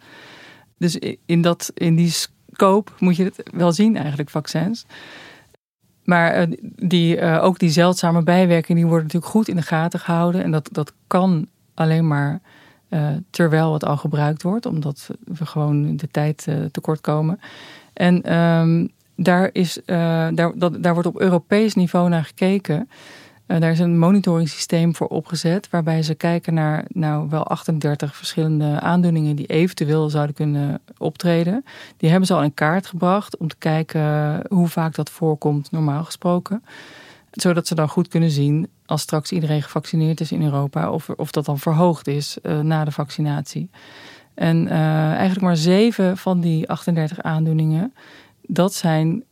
Dus 0.78 1.00
in, 1.26 1.41
dat, 1.41 1.72
in 1.74 1.96
die 1.96 2.12
scope 2.12 2.91
moet 3.00 3.15
je 3.15 3.24
het 3.24 3.44
wel 3.54 3.72
zien, 3.72 3.98
eigenlijk, 3.98 4.30
vaccins. 4.30 4.86
Maar 6.06 6.32
eh, 6.32 6.48
die, 6.76 7.18
uh, 7.18 7.44
ook 7.44 7.60
die 7.60 7.70
zeldzame 7.70 8.24
bijwerkingen 8.24 8.82
die 8.82 8.89
worden 8.89 9.06
natuurlijk 9.06 9.32
goed 9.32 9.48
in 9.48 9.56
de 9.56 9.62
gaten 9.62 10.00
gehouden. 10.00 10.44
En 10.44 10.52
dat, 10.52 10.70
dat 10.72 10.94
kan 11.08 11.48
alleen 11.74 12.08
maar 12.08 12.41
uh, 12.89 13.10
terwijl 13.30 13.74
het 13.74 13.86
al 13.86 13.98
gebruikt 13.98 14.44
wordt, 14.44 14.65
omdat 14.65 15.10
we 15.24 15.46
gewoon 15.46 15.98
de 15.98 16.08
tijd 16.12 16.48
tekort 16.72 17.02
komen. 17.02 17.39
En 17.94 18.36
um, 18.38 18.89
daar, 19.15 19.50
is, 19.52 19.80
daar, 19.86 20.52
dat, 20.56 20.84
daar 20.84 20.94
wordt 20.94 21.08
op 21.08 21.20
Europees 21.20 21.74
niveau 21.74 22.10
naar 22.10 22.24
gekeken. 22.24 22.89
Uh, 23.47 23.60
daar 23.60 23.71
is 23.71 23.79
een 23.79 23.99
monitoringssysteem 23.99 24.95
voor 24.95 25.08
opgezet, 25.08 25.69
waarbij 25.69 26.03
ze 26.03 26.15
kijken 26.15 26.53
naar 26.53 26.86
nou 26.88 27.29
wel 27.29 27.43
38 27.43 28.15
verschillende 28.15 28.79
aandoeningen 28.79 29.36
die 29.36 29.45
eventueel 29.45 30.10
zouden 30.10 30.36
kunnen 30.36 30.81
optreden. 30.97 31.65
Die 31.97 32.10
hebben 32.10 32.27
ze 32.27 32.34
al 32.34 32.43
in 32.43 32.53
kaart 32.53 32.88
gebracht 32.88 33.38
om 33.38 33.47
te 33.47 33.55
kijken 33.58 34.41
hoe 34.49 34.67
vaak 34.67 34.95
dat 34.95 35.10
voorkomt, 35.10 35.71
normaal 35.71 36.03
gesproken. 36.03 36.63
Zodat 37.31 37.67
ze 37.67 37.75
dan 37.75 37.89
goed 37.89 38.08
kunnen 38.08 38.31
zien, 38.31 38.69
als 38.86 39.01
straks 39.01 39.31
iedereen 39.31 39.62
gevaccineerd 39.62 40.19
is 40.19 40.31
in 40.31 40.43
Europa, 40.43 40.91
of, 40.91 41.10
of 41.10 41.31
dat 41.31 41.45
dan 41.45 41.60
verhoogd 41.60 42.08
is 42.08 42.38
uh, 42.43 42.60
na 42.60 42.86
de 42.86 42.91
vaccinatie. 42.91 43.69
En 44.34 44.65
uh, 44.65 44.71
eigenlijk 45.12 45.41
maar 45.41 45.58
zeven 45.58 46.17
van 46.17 46.39
die 46.39 46.69
38 46.69 47.21
aandoeningen, 47.21 47.93
dat 48.41 48.73
zijn 48.73 49.23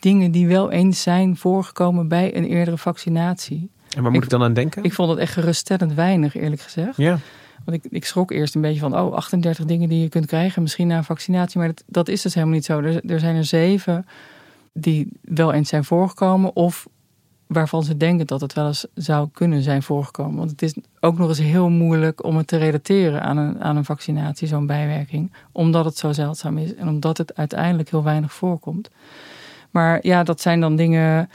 dingen 0.00 0.30
die 0.30 0.48
wel 0.48 0.70
eens 0.70 1.02
zijn 1.02 1.36
voorgekomen 1.36 2.08
bij 2.08 2.36
een 2.36 2.44
eerdere 2.44 2.78
vaccinatie. 2.78 3.70
En 3.96 4.02
waar 4.02 4.10
moet 4.10 4.20
ik, 4.20 4.24
ik 4.24 4.30
dan 4.30 4.42
aan 4.42 4.52
denken? 4.52 4.84
Ik 4.84 4.92
vond 4.92 5.10
het 5.10 5.18
echt 5.18 5.32
geruststellend 5.32 5.94
weinig, 5.94 6.34
eerlijk 6.34 6.62
gezegd. 6.62 6.96
Ja. 6.96 7.18
Want 7.64 7.84
ik, 7.84 7.92
ik 7.92 8.04
schrok 8.04 8.30
eerst 8.30 8.54
een 8.54 8.60
beetje 8.60 8.80
van, 8.80 8.98
oh, 8.98 9.14
38 9.14 9.64
dingen 9.64 9.88
die 9.88 10.00
je 10.00 10.08
kunt 10.08 10.26
krijgen, 10.26 10.62
misschien 10.62 10.86
na 10.86 10.96
een 10.96 11.04
vaccinatie. 11.04 11.58
Maar 11.58 11.68
dat, 11.68 11.84
dat 11.86 12.08
is 12.08 12.22
dus 12.22 12.34
helemaal 12.34 12.54
niet 12.54 12.64
zo. 12.64 12.80
Er, 12.80 13.04
er 13.04 13.20
zijn 13.20 13.36
er 13.36 13.44
zeven 13.44 14.06
die 14.72 15.08
wel 15.20 15.52
eens 15.52 15.68
zijn 15.68 15.84
voorgekomen 15.84 16.56
of 16.56 16.86
waarvan 17.46 17.82
ze 17.82 17.96
denken 17.96 18.26
dat 18.26 18.40
het 18.40 18.52
wel 18.52 18.66
eens 18.66 18.86
zou 18.94 19.28
kunnen 19.32 19.62
zijn 19.62 19.82
voorgekomen. 19.82 20.36
Want 20.36 20.50
het 20.50 20.62
is 20.62 20.74
ook 21.00 21.18
nog 21.18 21.28
eens 21.28 21.38
heel 21.38 21.68
moeilijk 21.68 22.24
om 22.24 22.36
het 22.36 22.46
te 22.46 22.56
relateren 22.56 23.22
aan 23.22 23.36
een, 23.36 23.60
aan 23.60 23.76
een 23.76 23.84
vaccinatie, 23.84 24.48
zo'n 24.48 24.66
bijwerking. 24.66 25.32
Omdat 25.52 25.84
het 25.84 25.96
zo 25.96 26.12
zeldzaam 26.12 26.58
is 26.58 26.74
en 26.74 26.88
omdat 26.88 27.18
het 27.18 27.36
uiteindelijk 27.36 27.90
heel 27.90 28.02
weinig 28.02 28.32
voorkomt. 28.32 28.90
Maar 29.70 29.98
ja, 30.02 30.22
dat 30.22 30.40
zijn 30.40 30.60
dan 30.60 30.76
dingen. 30.76 31.30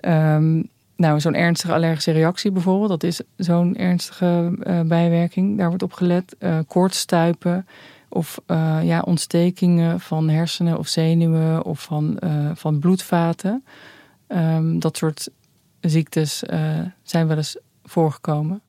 Um, 0.00 0.68
Nou, 0.96 1.20
zo'n 1.20 1.34
ernstige 1.34 1.72
allergische 1.74 2.12
reactie 2.12 2.50
bijvoorbeeld, 2.50 2.88
dat 2.88 3.02
is 3.02 3.20
zo'n 3.36 3.76
ernstige 3.76 4.52
uh, 4.62 4.80
bijwerking. 4.80 5.58
Daar 5.58 5.68
wordt 5.68 5.82
op 5.82 5.92
gelet. 5.92 6.36
Uh, 6.38 6.58
koortsstuipen 6.66 7.66
of 8.08 8.40
uh, 8.46 8.78
ja, 8.82 9.00
ontstekingen 9.00 10.00
van 10.00 10.28
hersenen 10.28 10.78
of 10.78 10.88
zenuwen 10.88 11.64
of 11.64 11.82
van, 11.82 12.18
van 12.54 12.78
bloedvaten. 12.78 13.64
Um, 14.28 14.78
dat 14.78 14.96
soort 14.96 15.28
ziektes 15.80 16.42
zijn 17.02 17.26
wel 17.26 17.36
eens 17.36 17.56
voorgekomen. 17.84 18.62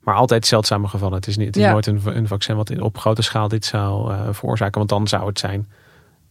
Maar 0.00 0.14
altijd 0.14 0.46
zeldzame 0.46 0.88
gevallen. 0.88 1.16
Het 1.16 1.26
is, 1.26 1.36
niet, 1.36 1.46
het 1.46 1.56
is 1.56 1.70
nooit 1.70 1.86
een, 1.86 2.00
een, 2.04 2.26
vaccin 2.26 2.56
wat 2.56 2.80
op 2.80 2.98
grote 2.98 3.22
schaal 3.22 3.48
dit 3.48 3.64
zou 3.64 4.12
veroorzaken. 4.34 4.78
Want 4.78 4.88
dan 4.88 5.08
zou 5.08 5.26
het 5.26 5.38
zijn 5.38 5.68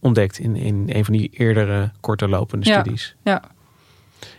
ontdekt 0.00 0.38
in, 0.38 0.56
in 0.56 0.84
een 0.92 1.04
van 1.04 1.14
die 1.14 1.30
eerdere 1.32 1.90
korter 2.00 2.28
lopende 2.28 2.66
studies. 2.66 3.16
Ja. 3.22 3.42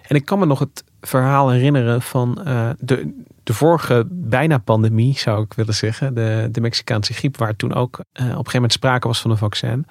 En 0.07 0.15
ik 0.15 0.25
kan 0.25 0.39
me 0.39 0.45
nog 0.45 0.59
het 0.59 0.83
verhaal 1.01 1.49
herinneren 1.49 2.01
van 2.01 2.41
uh, 2.47 2.69
de, 2.79 3.23
de 3.43 3.53
vorige 3.53 4.07
bijna 4.09 4.57
pandemie, 4.57 5.17
zou 5.17 5.43
ik 5.43 5.53
willen 5.53 5.73
zeggen. 5.73 6.13
De, 6.13 6.47
de 6.51 6.61
Mexicaanse 6.61 7.13
griep, 7.13 7.37
waar 7.37 7.55
toen 7.55 7.73
ook 7.73 7.97
uh, 7.97 8.03
op 8.03 8.15
een 8.17 8.27
gegeven 8.27 8.53
moment 8.53 8.73
sprake 8.73 9.07
was 9.07 9.21
van 9.21 9.31
een 9.31 9.37
vaccin. 9.37 9.85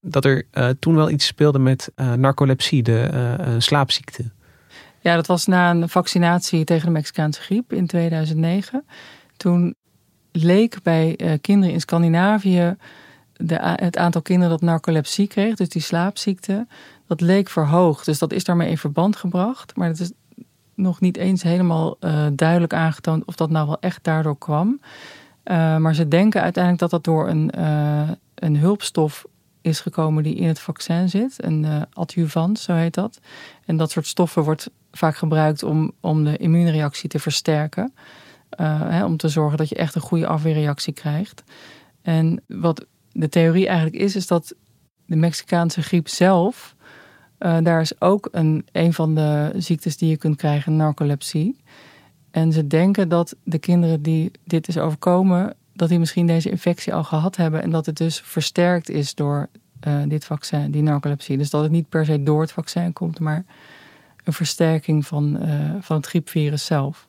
Dat 0.00 0.24
er 0.24 0.46
uh, 0.52 0.68
toen 0.78 0.94
wel 0.94 1.10
iets 1.10 1.26
speelde 1.26 1.58
met 1.58 1.92
narcolepsie, 2.16 2.82
de 2.82 3.54
slaapziekte. 3.58 4.30
Ja, 5.00 5.14
dat 5.14 5.26
was 5.26 5.46
na 5.46 5.70
een 5.70 5.88
vaccinatie 5.88 6.64
tegen 6.64 6.86
de 6.86 6.92
Mexicaanse 6.92 7.40
griep 7.40 7.72
in 7.72 7.86
2009. 7.86 8.84
Toen 9.36 9.74
leek 10.32 10.82
bij 10.82 11.38
kinderen 11.40 11.74
in 11.74 11.80
Scandinavië 11.80 12.76
het 13.46 13.96
aantal 13.96 14.22
kinderen 14.22 14.50
dat 14.50 14.60
narcolepsie 14.60 15.26
kreeg, 15.26 15.54
dus 15.54 15.68
die 15.68 15.82
slaapziekte, 15.82 16.66
dat 17.06 17.20
leek 17.20 17.48
verhoogd. 17.48 18.04
Dus 18.04 18.18
dat 18.18 18.32
is 18.32 18.44
daarmee 18.44 18.70
in 18.70 18.78
verband 18.78 19.16
gebracht. 19.16 19.76
Maar 19.76 19.88
het 19.88 20.00
is 20.00 20.12
nog 20.74 21.00
niet 21.00 21.16
eens 21.16 21.42
helemaal 21.42 21.96
uh, 22.00 22.26
duidelijk 22.32 22.72
aangetoond 22.72 23.24
of 23.24 23.34
dat 23.34 23.50
nou 23.50 23.66
wel 23.66 23.80
echt 23.80 24.04
daardoor 24.04 24.38
kwam. 24.38 24.80
Uh, 25.44 25.76
maar 25.76 25.94
ze 25.94 26.08
denken 26.08 26.42
uiteindelijk 26.42 26.82
dat 26.82 26.90
dat 26.90 27.04
door 27.04 27.28
een, 27.28 27.52
uh, 27.58 28.10
een 28.34 28.56
hulpstof 28.56 29.24
is 29.60 29.80
gekomen 29.80 30.22
die 30.22 30.34
in 30.34 30.48
het 30.48 30.60
vaccin 30.60 31.08
zit. 31.08 31.44
Een 31.44 31.86
adjuvant, 31.92 32.58
zo 32.58 32.74
heet 32.74 32.94
dat. 32.94 33.20
En 33.66 33.76
dat 33.76 33.90
soort 33.90 34.06
stoffen 34.06 34.42
wordt 34.42 34.70
vaak 34.92 35.16
gebruikt 35.16 35.62
om, 35.62 35.92
om 36.00 36.24
de 36.24 36.36
immuunreactie 36.36 37.08
te 37.08 37.18
versterken. 37.18 37.94
Hè, 38.56 39.04
om 39.04 39.16
te 39.16 39.28
zorgen 39.28 39.58
dat 39.58 39.68
je 39.68 39.74
echt 39.74 39.94
een 39.94 40.00
goede 40.00 40.26
afweerreactie 40.26 40.92
krijgt. 40.92 41.42
En 42.02 42.42
wat 42.46 42.86
de 43.12 43.28
theorie 43.28 43.66
eigenlijk 43.66 44.02
is, 44.02 44.16
is 44.16 44.26
dat 44.26 44.54
de 45.06 45.16
Mexicaanse 45.16 45.82
griep 45.82 46.08
zelf, 46.08 46.74
uh, 47.38 47.58
daar 47.62 47.80
is 47.80 48.00
ook 48.00 48.28
een, 48.32 48.66
een 48.72 48.92
van 48.92 49.14
de 49.14 49.52
ziektes 49.56 49.96
die 49.96 50.08
je 50.10 50.16
kunt 50.16 50.36
krijgen, 50.36 50.76
narcolepsie. 50.76 51.62
En 52.30 52.52
ze 52.52 52.66
denken 52.66 53.08
dat 53.08 53.36
de 53.44 53.58
kinderen 53.58 54.02
die 54.02 54.30
dit 54.44 54.68
is 54.68 54.78
overkomen, 54.78 55.54
dat 55.72 55.88
die 55.88 55.98
misschien 55.98 56.26
deze 56.26 56.50
infectie 56.50 56.94
al 56.94 57.04
gehad 57.04 57.36
hebben 57.36 57.62
en 57.62 57.70
dat 57.70 57.86
het 57.86 57.96
dus 57.96 58.20
versterkt 58.20 58.90
is 58.90 59.14
door 59.14 59.48
uh, 59.86 60.02
dit 60.06 60.24
vaccin, 60.24 60.70
die 60.70 60.82
narcolepsie. 60.82 61.36
Dus 61.36 61.50
dat 61.50 61.62
het 61.62 61.70
niet 61.70 61.88
per 61.88 62.04
se 62.04 62.22
door 62.22 62.40
het 62.40 62.52
vaccin 62.52 62.92
komt, 62.92 63.20
maar 63.20 63.44
een 64.24 64.32
versterking 64.32 65.06
van, 65.06 65.36
uh, 65.42 65.74
van 65.80 65.96
het 65.96 66.06
griepvirus 66.06 66.64
zelf. 66.64 67.08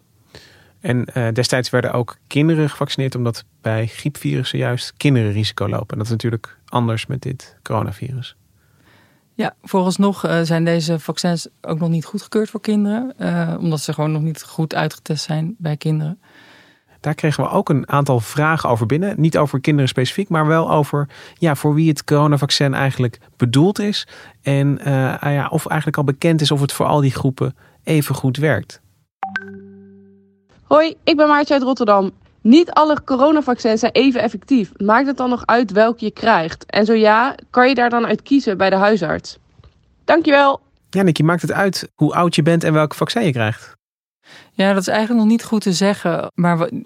En 0.81 1.07
uh, 1.13 1.27
destijds 1.33 1.69
werden 1.69 1.93
ook 1.93 2.17
kinderen 2.27 2.69
gevaccineerd, 2.69 3.15
omdat 3.15 3.43
bij 3.61 3.87
griepvirussen 3.87 4.59
juist 4.59 4.93
kinderen 4.97 5.31
risico 5.31 5.69
lopen. 5.69 5.89
En 5.89 5.97
dat 5.97 6.05
is 6.05 6.11
natuurlijk 6.11 6.57
anders 6.65 7.05
met 7.05 7.21
dit 7.21 7.57
coronavirus. 7.63 8.35
Ja, 9.33 9.55
vooralsnog 9.63 10.25
uh, 10.25 10.41
zijn 10.41 10.65
deze 10.65 10.99
vaccins 10.99 11.47
ook 11.61 11.79
nog 11.79 11.89
niet 11.89 12.05
goedgekeurd 12.05 12.49
voor 12.49 12.61
kinderen, 12.61 13.13
uh, 13.19 13.55
omdat 13.59 13.79
ze 13.79 13.93
gewoon 13.93 14.11
nog 14.11 14.21
niet 14.21 14.43
goed 14.43 14.75
uitgetest 14.75 15.23
zijn 15.23 15.55
bij 15.57 15.77
kinderen. 15.77 16.19
Daar 16.99 17.15
kregen 17.15 17.43
we 17.43 17.49
ook 17.49 17.69
een 17.69 17.89
aantal 17.89 18.19
vragen 18.19 18.69
over 18.69 18.85
binnen. 18.85 19.21
Niet 19.21 19.37
over 19.37 19.61
kinderen 19.61 19.89
specifiek, 19.89 20.29
maar 20.29 20.47
wel 20.47 20.71
over 20.71 21.09
ja, 21.37 21.55
voor 21.55 21.73
wie 21.73 21.89
het 21.89 22.03
coronavaccin 22.03 22.73
eigenlijk 22.73 23.19
bedoeld 23.37 23.79
is. 23.79 24.07
En 24.41 24.79
ah 25.19 25.33
ja, 25.33 25.47
of 25.47 25.65
eigenlijk 25.65 25.97
al 25.97 26.03
bekend 26.03 26.41
is 26.41 26.51
of 26.51 26.61
het 26.61 26.71
voor 26.71 26.85
al 26.85 27.01
die 27.01 27.11
groepen 27.11 27.55
even 27.83 28.15
goed 28.15 28.37
werkt. 28.37 28.81
Hoi, 30.71 30.95
ik 31.03 31.17
ben 31.17 31.27
Maartje 31.27 31.53
uit 31.53 31.63
Rotterdam. 31.63 32.12
Niet 32.41 32.71
alle 32.71 33.03
coronavaccins 33.03 33.79
zijn 33.79 33.91
even 33.91 34.21
effectief. 34.21 34.71
Maakt 34.77 35.07
het 35.07 35.17
dan 35.17 35.29
nog 35.29 35.45
uit 35.45 35.71
welke 35.71 36.05
je 36.05 36.12
krijgt? 36.12 36.65
En 36.65 36.86
zo 36.86 36.93
ja, 36.93 37.36
kan 37.49 37.67
je 37.67 37.75
daar 37.75 37.89
dan 37.89 38.05
uit 38.05 38.21
kiezen 38.21 38.57
bij 38.57 38.69
de 38.69 38.75
huisarts? 38.75 39.38
Dankjewel. 40.05 40.62
Ja, 40.89 41.01
Nicky, 41.01 41.23
maakt 41.23 41.41
het 41.41 41.51
uit 41.51 41.91
hoe 41.95 42.13
oud 42.13 42.36
je 42.36 42.41
bent 42.41 42.63
en 42.63 42.73
welke 42.73 42.95
vaccin 42.95 43.23
je 43.25 43.31
krijgt? 43.31 43.75
Ja, 44.51 44.73
dat 44.73 44.81
is 44.81 44.88
eigenlijk 44.88 45.19
nog 45.19 45.29
niet 45.29 45.43
goed 45.43 45.62
te 45.62 45.73
zeggen. 45.73 46.31
Maar 46.36 46.57
we, 46.57 46.84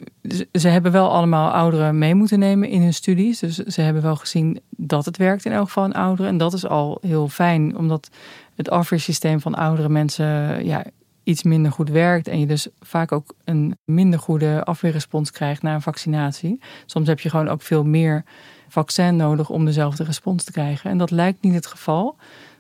ze 0.52 0.68
hebben 0.68 0.92
wel 0.92 1.12
allemaal 1.12 1.52
ouderen 1.52 1.98
mee 1.98 2.16
moeten 2.16 2.40
nemen 2.40 2.70
in 2.70 2.82
hun 2.82 2.94
studies. 2.94 3.40
Dus 3.40 3.56
ze 3.56 3.82
hebben 3.82 4.02
wel 4.02 4.16
gezien 4.16 4.60
dat 4.70 5.06
het 5.06 5.18
werkt 5.18 5.46
in 5.46 5.52
elk 5.52 5.66
geval 5.66 5.86
in 5.86 5.94
ouderen. 5.94 6.32
En 6.32 6.38
dat 6.38 6.54
is 6.54 6.68
al 6.68 6.98
heel 7.02 7.28
fijn, 7.28 7.78
omdat 7.78 8.10
het 8.56 8.70
afweersysteem 8.70 9.40
van 9.40 9.56
oudere 9.56 9.90
mensen 9.90 10.66
ja, 10.66 10.84
iets 11.26 11.44
minder 11.44 11.72
goed 11.72 11.90
werkt 11.90 12.28
en 12.28 12.40
je 12.40 12.46
dus 12.46 12.68
vaak 12.80 13.12
ook 13.12 13.34
een 13.44 13.78
minder 13.86 14.20
goede 14.20 14.64
afweerrespons 14.64 15.32
krijgt 15.32 15.62
na 15.62 15.74
een 15.74 15.82
vaccinatie. 15.82 16.60
Soms 16.86 17.08
heb 17.08 17.20
je 17.20 17.30
gewoon 17.30 17.48
ook 17.48 17.62
veel 17.62 17.84
meer 17.84 18.24
vaccin 18.68 19.16
nodig 19.16 19.50
om 19.50 19.66
dezelfde 19.66 20.04
respons 20.04 20.44
te 20.44 20.52
krijgen. 20.52 20.90
En 20.90 20.98
dat 20.98 21.12
lijkt 21.12 21.42
niet 21.42 21.54
het 21.54 21.66
geval 21.66 22.16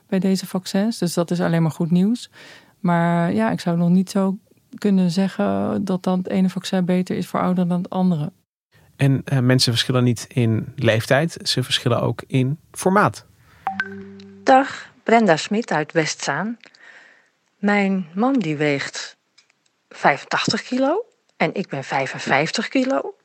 bij 0.07 0.19
deze 0.19 0.47
vaccins, 0.47 0.97
dus 0.97 1.13
dat 1.13 1.31
is 1.31 1.41
alleen 1.41 1.61
maar 1.61 1.71
goed 1.71 1.91
nieuws. 1.91 2.29
Maar 2.79 3.33
ja, 3.33 3.51
ik 3.51 3.59
zou 3.59 3.77
nog 3.77 3.89
niet 3.89 4.09
zo 4.09 4.37
kunnen 4.77 5.11
zeggen 5.11 5.83
dat 5.85 6.03
dan 6.03 6.17
het 6.17 6.29
ene 6.29 6.49
vaccin 6.49 6.85
beter 6.85 7.17
is 7.17 7.27
voor 7.27 7.39
ouderen 7.39 7.69
dan 7.69 7.81
het 7.81 7.89
andere. 7.89 8.31
En 8.95 9.21
uh, 9.33 9.39
mensen 9.39 9.71
verschillen 9.71 10.03
niet 10.03 10.25
in 10.29 10.73
leeftijd, 10.75 11.37
ze 11.43 11.63
verschillen 11.63 12.01
ook 12.01 12.23
in 12.27 12.59
formaat. 12.71 13.25
Dag, 14.43 14.91
Brenda 15.03 15.35
Smit 15.35 15.71
uit 15.71 15.91
Westzaan. 15.91 16.57
Mijn 17.65 18.07
man 18.13 18.33
die 18.33 18.55
weegt 18.55 19.17
85 19.89 20.61
kilo 20.61 21.05
en 21.37 21.53
ik 21.53 21.67
ben 21.67 21.83
55 21.83 22.67
kilo. 22.67 23.15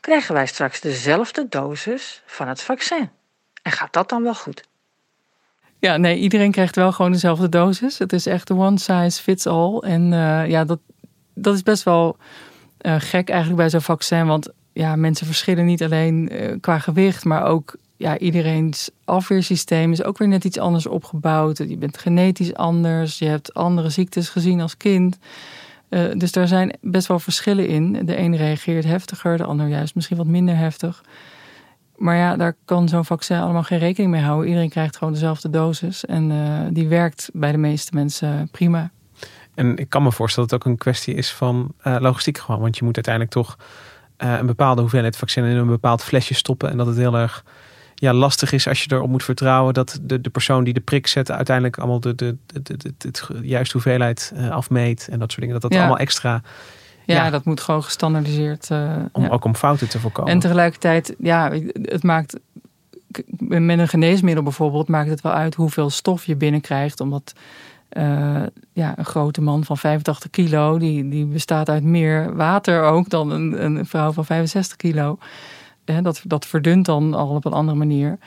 Krijgen 0.00 0.34
wij 0.34 0.46
straks 0.46 0.80
dezelfde 0.80 1.46
dosis 1.48 2.22
van 2.26 2.48
het 2.48 2.62
vaccin? 2.62 3.10
En 3.62 3.72
gaat 3.72 3.92
dat 3.92 4.08
dan 4.08 4.22
wel 4.22 4.34
goed? 4.34 4.68
Ja, 5.78 5.96
nee, 5.96 6.18
iedereen 6.18 6.50
krijgt 6.50 6.76
wel 6.76 6.92
gewoon 6.92 7.12
dezelfde 7.12 7.48
dosis. 7.48 7.98
Het 7.98 8.12
is 8.12 8.26
echt 8.26 8.50
one 8.50 8.78
size 8.78 9.22
fits 9.22 9.46
all. 9.46 9.78
En 9.78 10.12
uh, 10.12 10.48
ja, 10.48 10.64
dat, 10.64 10.78
dat 11.34 11.54
is 11.54 11.62
best 11.62 11.82
wel 11.82 12.16
uh, 12.80 12.94
gek 12.98 13.28
eigenlijk 13.28 13.60
bij 13.60 13.70
zo'n 13.70 13.80
vaccin. 13.80 14.26
Want 14.26 14.48
ja, 14.72 14.96
mensen 14.96 15.26
verschillen 15.26 15.64
niet 15.64 15.82
alleen 15.82 16.28
uh, 16.32 16.56
qua 16.60 16.78
gewicht, 16.78 17.24
maar 17.24 17.44
ook 17.44 17.76
ja, 18.04 18.18
iedereen's 18.18 18.90
afweersysteem 19.04 19.92
is 19.92 20.02
ook 20.02 20.18
weer 20.18 20.28
net 20.28 20.44
iets 20.44 20.58
anders 20.58 20.86
opgebouwd. 20.86 21.58
Je 21.58 21.76
bent 21.76 21.98
genetisch 21.98 22.54
anders, 22.54 23.18
je 23.18 23.24
hebt 23.24 23.54
andere 23.54 23.90
ziektes 23.90 24.28
gezien 24.28 24.60
als 24.60 24.76
kind. 24.76 25.18
Uh, 25.88 26.12
dus 26.16 26.32
daar 26.32 26.48
zijn 26.48 26.76
best 26.80 27.06
wel 27.06 27.18
verschillen 27.18 27.68
in. 27.68 28.06
De 28.06 28.18
een 28.18 28.36
reageert 28.36 28.84
heftiger, 28.84 29.36
de 29.36 29.44
ander 29.44 29.68
juist 29.68 29.94
misschien 29.94 30.16
wat 30.16 30.26
minder 30.26 30.56
heftig. 30.56 31.04
Maar 31.96 32.16
ja, 32.16 32.36
daar 32.36 32.56
kan 32.64 32.88
zo'n 32.88 33.04
vaccin 33.04 33.38
allemaal 33.38 33.62
geen 33.62 33.78
rekening 33.78 34.12
mee 34.12 34.22
houden. 34.22 34.48
Iedereen 34.48 34.70
krijgt 34.70 34.96
gewoon 34.96 35.12
dezelfde 35.12 35.50
dosis. 35.50 36.04
En 36.04 36.30
uh, 36.30 36.60
die 36.70 36.88
werkt 36.88 37.30
bij 37.32 37.52
de 37.52 37.58
meeste 37.58 37.94
mensen 37.94 38.48
prima. 38.50 38.90
En 39.54 39.76
ik 39.76 39.88
kan 39.88 40.02
me 40.02 40.12
voorstellen 40.12 40.48
dat 40.48 40.58
het 40.58 40.68
ook 40.68 40.72
een 40.72 40.82
kwestie 40.82 41.14
is 41.14 41.32
van 41.32 41.74
uh, 41.86 41.96
logistiek 42.00 42.38
gewoon. 42.38 42.60
Want 42.60 42.76
je 42.78 42.84
moet 42.84 42.94
uiteindelijk 42.94 43.34
toch 43.34 43.56
een 44.16 44.46
bepaalde 44.46 44.80
hoeveelheid 44.80 45.16
vaccin 45.16 45.44
in 45.44 45.56
een 45.56 45.66
bepaald 45.66 46.02
flesje 46.02 46.34
stoppen. 46.34 46.70
En 46.70 46.76
dat 46.76 46.86
het 46.86 46.96
heel 46.96 47.16
erg 47.16 47.44
ja, 47.94 48.12
lastig 48.12 48.52
is 48.52 48.68
als 48.68 48.82
je 48.82 48.92
erop 48.92 49.08
moet 49.08 49.24
vertrouwen 49.24 49.74
dat 49.74 49.98
de, 50.02 50.20
de 50.20 50.30
persoon 50.30 50.64
die 50.64 50.74
de 50.74 50.80
prik 50.80 51.06
zet 51.06 51.30
uiteindelijk 51.30 51.78
allemaal 51.78 52.00
de, 52.00 52.14
de, 52.14 52.36
de, 52.46 52.76
de, 52.76 52.94
de, 52.98 53.12
juiste 53.42 53.72
hoeveelheid 53.72 54.32
uh, 54.36 54.50
afmeet 54.50 55.08
en 55.10 55.18
dat 55.18 55.28
soort 55.28 55.40
dingen. 55.40 55.60
Dat 55.60 55.70
dat 55.70 55.80
allemaal 55.80 55.98
extra. 55.98 56.42
Ja, 57.04 57.24
ja, 57.24 57.30
dat 57.30 57.44
moet 57.44 57.60
gewoon 57.60 57.82
gestandardiseerd. 57.82 58.68
Uh, 58.72 58.96
om, 59.12 59.22
ja. 59.22 59.28
Ook 59.28 59.44
om 59.44 59.54
fouten 59.54 59.88
te 59.88 60.00
voorkomen. 60.00 60.32
En 60.32 60.38
tegelijkertijd, 60.38 61.14
ja, 61.18 61.50
het 61.82 62.02
maakt 62.02 62.38
met 63.38 63.78
een 63.78 63.88
geneesmiddel 63.88 64.42
bijvoorbeeld, 64.42 64.88
maakt 64.88 65.10
het 65.10 65.20
wel 65.20 65.32
uit 65.32 65.54
hoeveel 65.54 65.90
stof 65.90 66.24
je 66.24 66.36
binnenkrijgt. 66.36 67.00
Omdat 67.00 67.32
uh, 67.92 68.42
ja, 68.72 68.98
een 68.98 69.04
grote 69.04 69.40
man 69.40 69.64
van 69.64 69.78
85 69.78 70.30
kilo, 70.30 70.78
die, 70.78 71.08
die 71.08 71.26
bestaat 71.26 71.68
uit 71.68 71.82
meer 71.82 72.36
water 72.36 72.82
ook 72.82 73.08
dan 73.08 73.30
een, 73.30 73.64
een 73.64 73.86
vrouw 73.86 74.12
van 74.12 74.24
65 74.24 74.76
kilo 74.76 75.18
dat, 75.84 76.22
dat 76.24 76.46
verdunt 76.46 76.86
dan 76.86 77.14
al 77.14 77.28
op 77.28 77.44
een 77.44 77.52
andere 77.52 77.78
manier. 77.78 78.18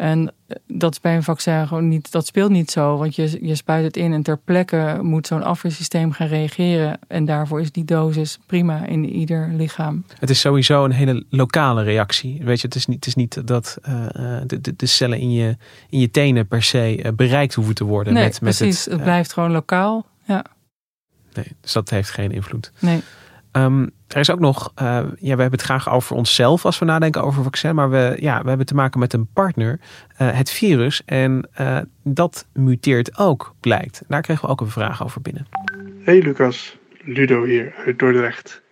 En 0.00 0.32
eh, 0.46 0.56
dat 0.66 0.92
is 0.92 1.00
bij 1.00 1.16
een 1.16 1.22
vaccin 1.22 1.66
gewoon 1.68 1.88
niet, 1.88 2.12
dat 2.12 2.26
speelt 2.26 2.50
niet 2.50 2.70
zo. 2.70 2.96
Want 2.96 3.16
je, 3.16 3.38
je 3.46 3.54
spuit 3.54 3.84
het 3.84 3.96
in 3.96 4.12
en 4.12 4.22
ter 4.22 4.38
plekke 4.38 4.98
moet 5.02 5.26
zo'n 5.26 5.42
afweersysteem 5.42 6.12
gaan 6.12 6.26
reageren. 6.26 6.98
En 7.08 7.24
daarvoor 7.24 7.60
is 7.60 7.72
die 7.72 7.84
dosis 7.84 8.38
prima 8.46 8.86
in 8.86 9.08
ieder 9.08 9.50
lichaam. 9.52 10.04
Het 10.18 10.30
is 10.30 10.40
sowieso 10.40 10.84
een 10.84 10.92
hele 10.92 11.24
lokale 11.28 11.82
reactie. 11.82 12.40
Weet 12.44 12.60
je, 12.60 12.66
het 12.66 12.76
is 12.76 12.86
niet, 12.86 12.96
het 12.96 13.06
is 13.06 13.14
niet 13.14 13.46
dat 13.46 13.78
uh, 13.88 14.06
de, 14.46 14.60
de, 14.60 14.76
de, 14.76 14.86
cellen 14.86 15.18
in 15.18 15.32
je, 15.32 15.56
in 15.88 15.98
je 15.98 16.10
tenen 16.10 16.46
per 16.46 16.62
se 16.62 17.12
bereikt 17.16 17.54
hoeven 17.54 17.74
te 17.74 17.84
worden. 17.84 18.12
Nee, 18.12 18.24
met, 18.24 18.38
precies. 18.40 18.84
het, 18.84 18.94
het 18.94 19.02
blijft 19.02 19.32
gewoon 19.32 19.50
lokaal. 19.50 20.06
Ja. 20.24 20.44
nee, 21.34 21.46
dus 21.60 21.72
dat 21.72 21.90
heeft 21.90 22.10
geen 22.10 22.32
invloed. 22.32 22.72
Nee. 22.78 23.02
Ehm, 23.50 23.86
er 24.12 24.20
is 24.20 24.30
ook 24.30 24.40
nog, 24.40 24.72
uh, 24.82 24.84
ja, 24.98 25.10
we 25.18 25.28
hebben 25.28 25.50
het 25.50 25.62
graag 25.62 25.90
over 25.90 26.16
onszelf 26.16 26.64
als 26.64 26.78
we 26.78 26.84
nadenken 26.84 27.22
over 27.22 27.42
vaccin, 27.42 27.74
maar 27.74 27.90
we, 27.90 28.16
ja, 28.20 28.42
we 28.42 28.48
hebben 28.48 28.66
te 28.66 28.74
maken 28.74 29.00
met 29.00 29.12
een 29.12 29.28
partner, 29.32 29.80
uh, 30.20 30.30
het 30.30 30.50
virus, 30.50 31.02
en 31.04 31.48
uh, 31.60 31.78
dat 32.02 32.46
muteert 32.52 33.18
ook, 33.18 33.54
blijkt. 33.60 34.02
Daar 34.08 34.22
kregen 34.22 34.44
we 34.44 34.50
ook 34.50 34.60
een 34.60 34.68
vraag 34.70 35.04
over 35.04 35.20
binnen. 35.20 35.46
Hey 36.02 36.22
Lucas, 36.22 36.76
Ludo 37.04 37.44
hier 37.44 37.74
uit 37.86 37.98
Dordrecht. 37.98 38.62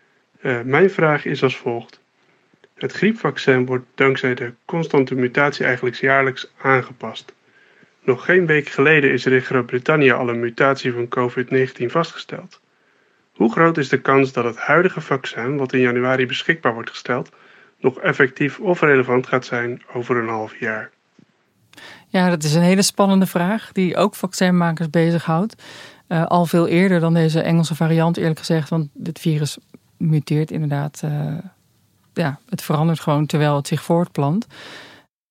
mijn 0.65 0.91
vraag 0.91 1.25
is 1.25 1.43
als 1.43 1.57
volgt. 1.57 2.01
Het 2.75 2.93
griepvaccin 2.93 3.67
wordt 3.67 3.85
dankzij 3.95 4.35
de 4.35 4.53
constante 4.65 5.15
mutatie 5.15 5.65
eigenlijk 5.65 5.97
jaarlijks 5.97 6.51
aangepast. 6.61 7.35
Nog 8.05 8.25
geen 8.25 8.47
week 8.47 8.69
geleden 8.69 9.13
is 9.13 9.25
er 9.25 9.33
in 9.33 9.41
Groot-Brittannië 9.41 10.11
al 10.11 10.29
een 10.29 10.41
mutatie 10.41 10.93
van 10.93 11.09
COVID-19 11.09 11.87
vastgesteld. 11.87 12.61
Hoe 13.39 13.53
groot 13.53 13.77
is 13.77 13.89
de 13.89 14.01
kans 14.01 14.33
dat 14.33 14.45
het 14.45 14.57
huidige 14.57 15.01
vaccin, 15.01 15.57
wat 15.57 15.73
in 15.73 15.81
januari 15.81 16.27
beschikbaar 16.27 16.75
wordt 16.75 16.91
gesteld, 16.91 17.31
nog 17.81 17.99
effectief 17.99 18.59
of 18.59 18.81
relevant 18.81 19.27
gaat 19.27 19.45
zijn 19.45 19.83
over 19.93 20.17
een 20.17 20.29
half 20.29 20.61
jaar? 20.61 20.91
Ja, 22.09 22.29
dat 22.31 22.43
is 22.43 22.55
een 22.55 22.63
hele 22.63 22.83
spannende 22.83 23.27
vraag 23.27 23.73
die 23.73 23.97
ook 23.97 24.15
vaccinmakers 24.15 24.91
bezighoudt. 24.91 25.63
Uh, 26.09 26.27
al 26.27 26.47
veel 26.47 26.67
eerder 26.67 27.01
dan 27.01 27.15
deze 27.15 27.41
Engelse 27.41 27.75
variant, 27.75 28.17
eerlijk 28.17 28.39
gezegd, 28.39 28.69
want 28.69 28.89
dit 28.93 29.19
virus 29.19 29.59
muteert 29.97 30.51
inderdaad. 30.51 31.03
Uh, 31.05 31.39
ja, 32.13 32.39
het 32.49 32.63
verandert 32.63 33.01
gewoon 33.01 33.27
terwijl 33.27 33.57
het 33.57 33.67
zich 33.67 33.83
voortplant. 33.83 34.47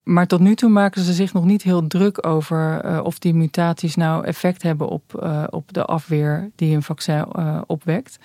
Maar 0.08 0.28
tot 0.28 0.40
nu 0.40 0.56
toe 0.56 0.70
maken 0.70 1.02
ze 1.02 1.14
zich 1.14 1.34
nog 1.34 1.46
niet 1.46 1.62
heel 1.62 1.88
druk 1.88 2.26
over 2.28 2.86
uh, 2.86 3.00
of 3.04 3.20
die 3.20 3.34
mutaties 3.34 3.96
nou 3.96 4.26
effect 4.26 4.62
hebben 4.62 4.88
op, 4.88 5.22
uh, 5.24 5.44
op 5.50 5.74
de 5.74 5.86
afweer 5.86 6.52
die 6.56 6.76
een 6.76 6.84
vaccin 6.84 7.26
uh, 7.40 7.62
opwekt. 7.66 8.18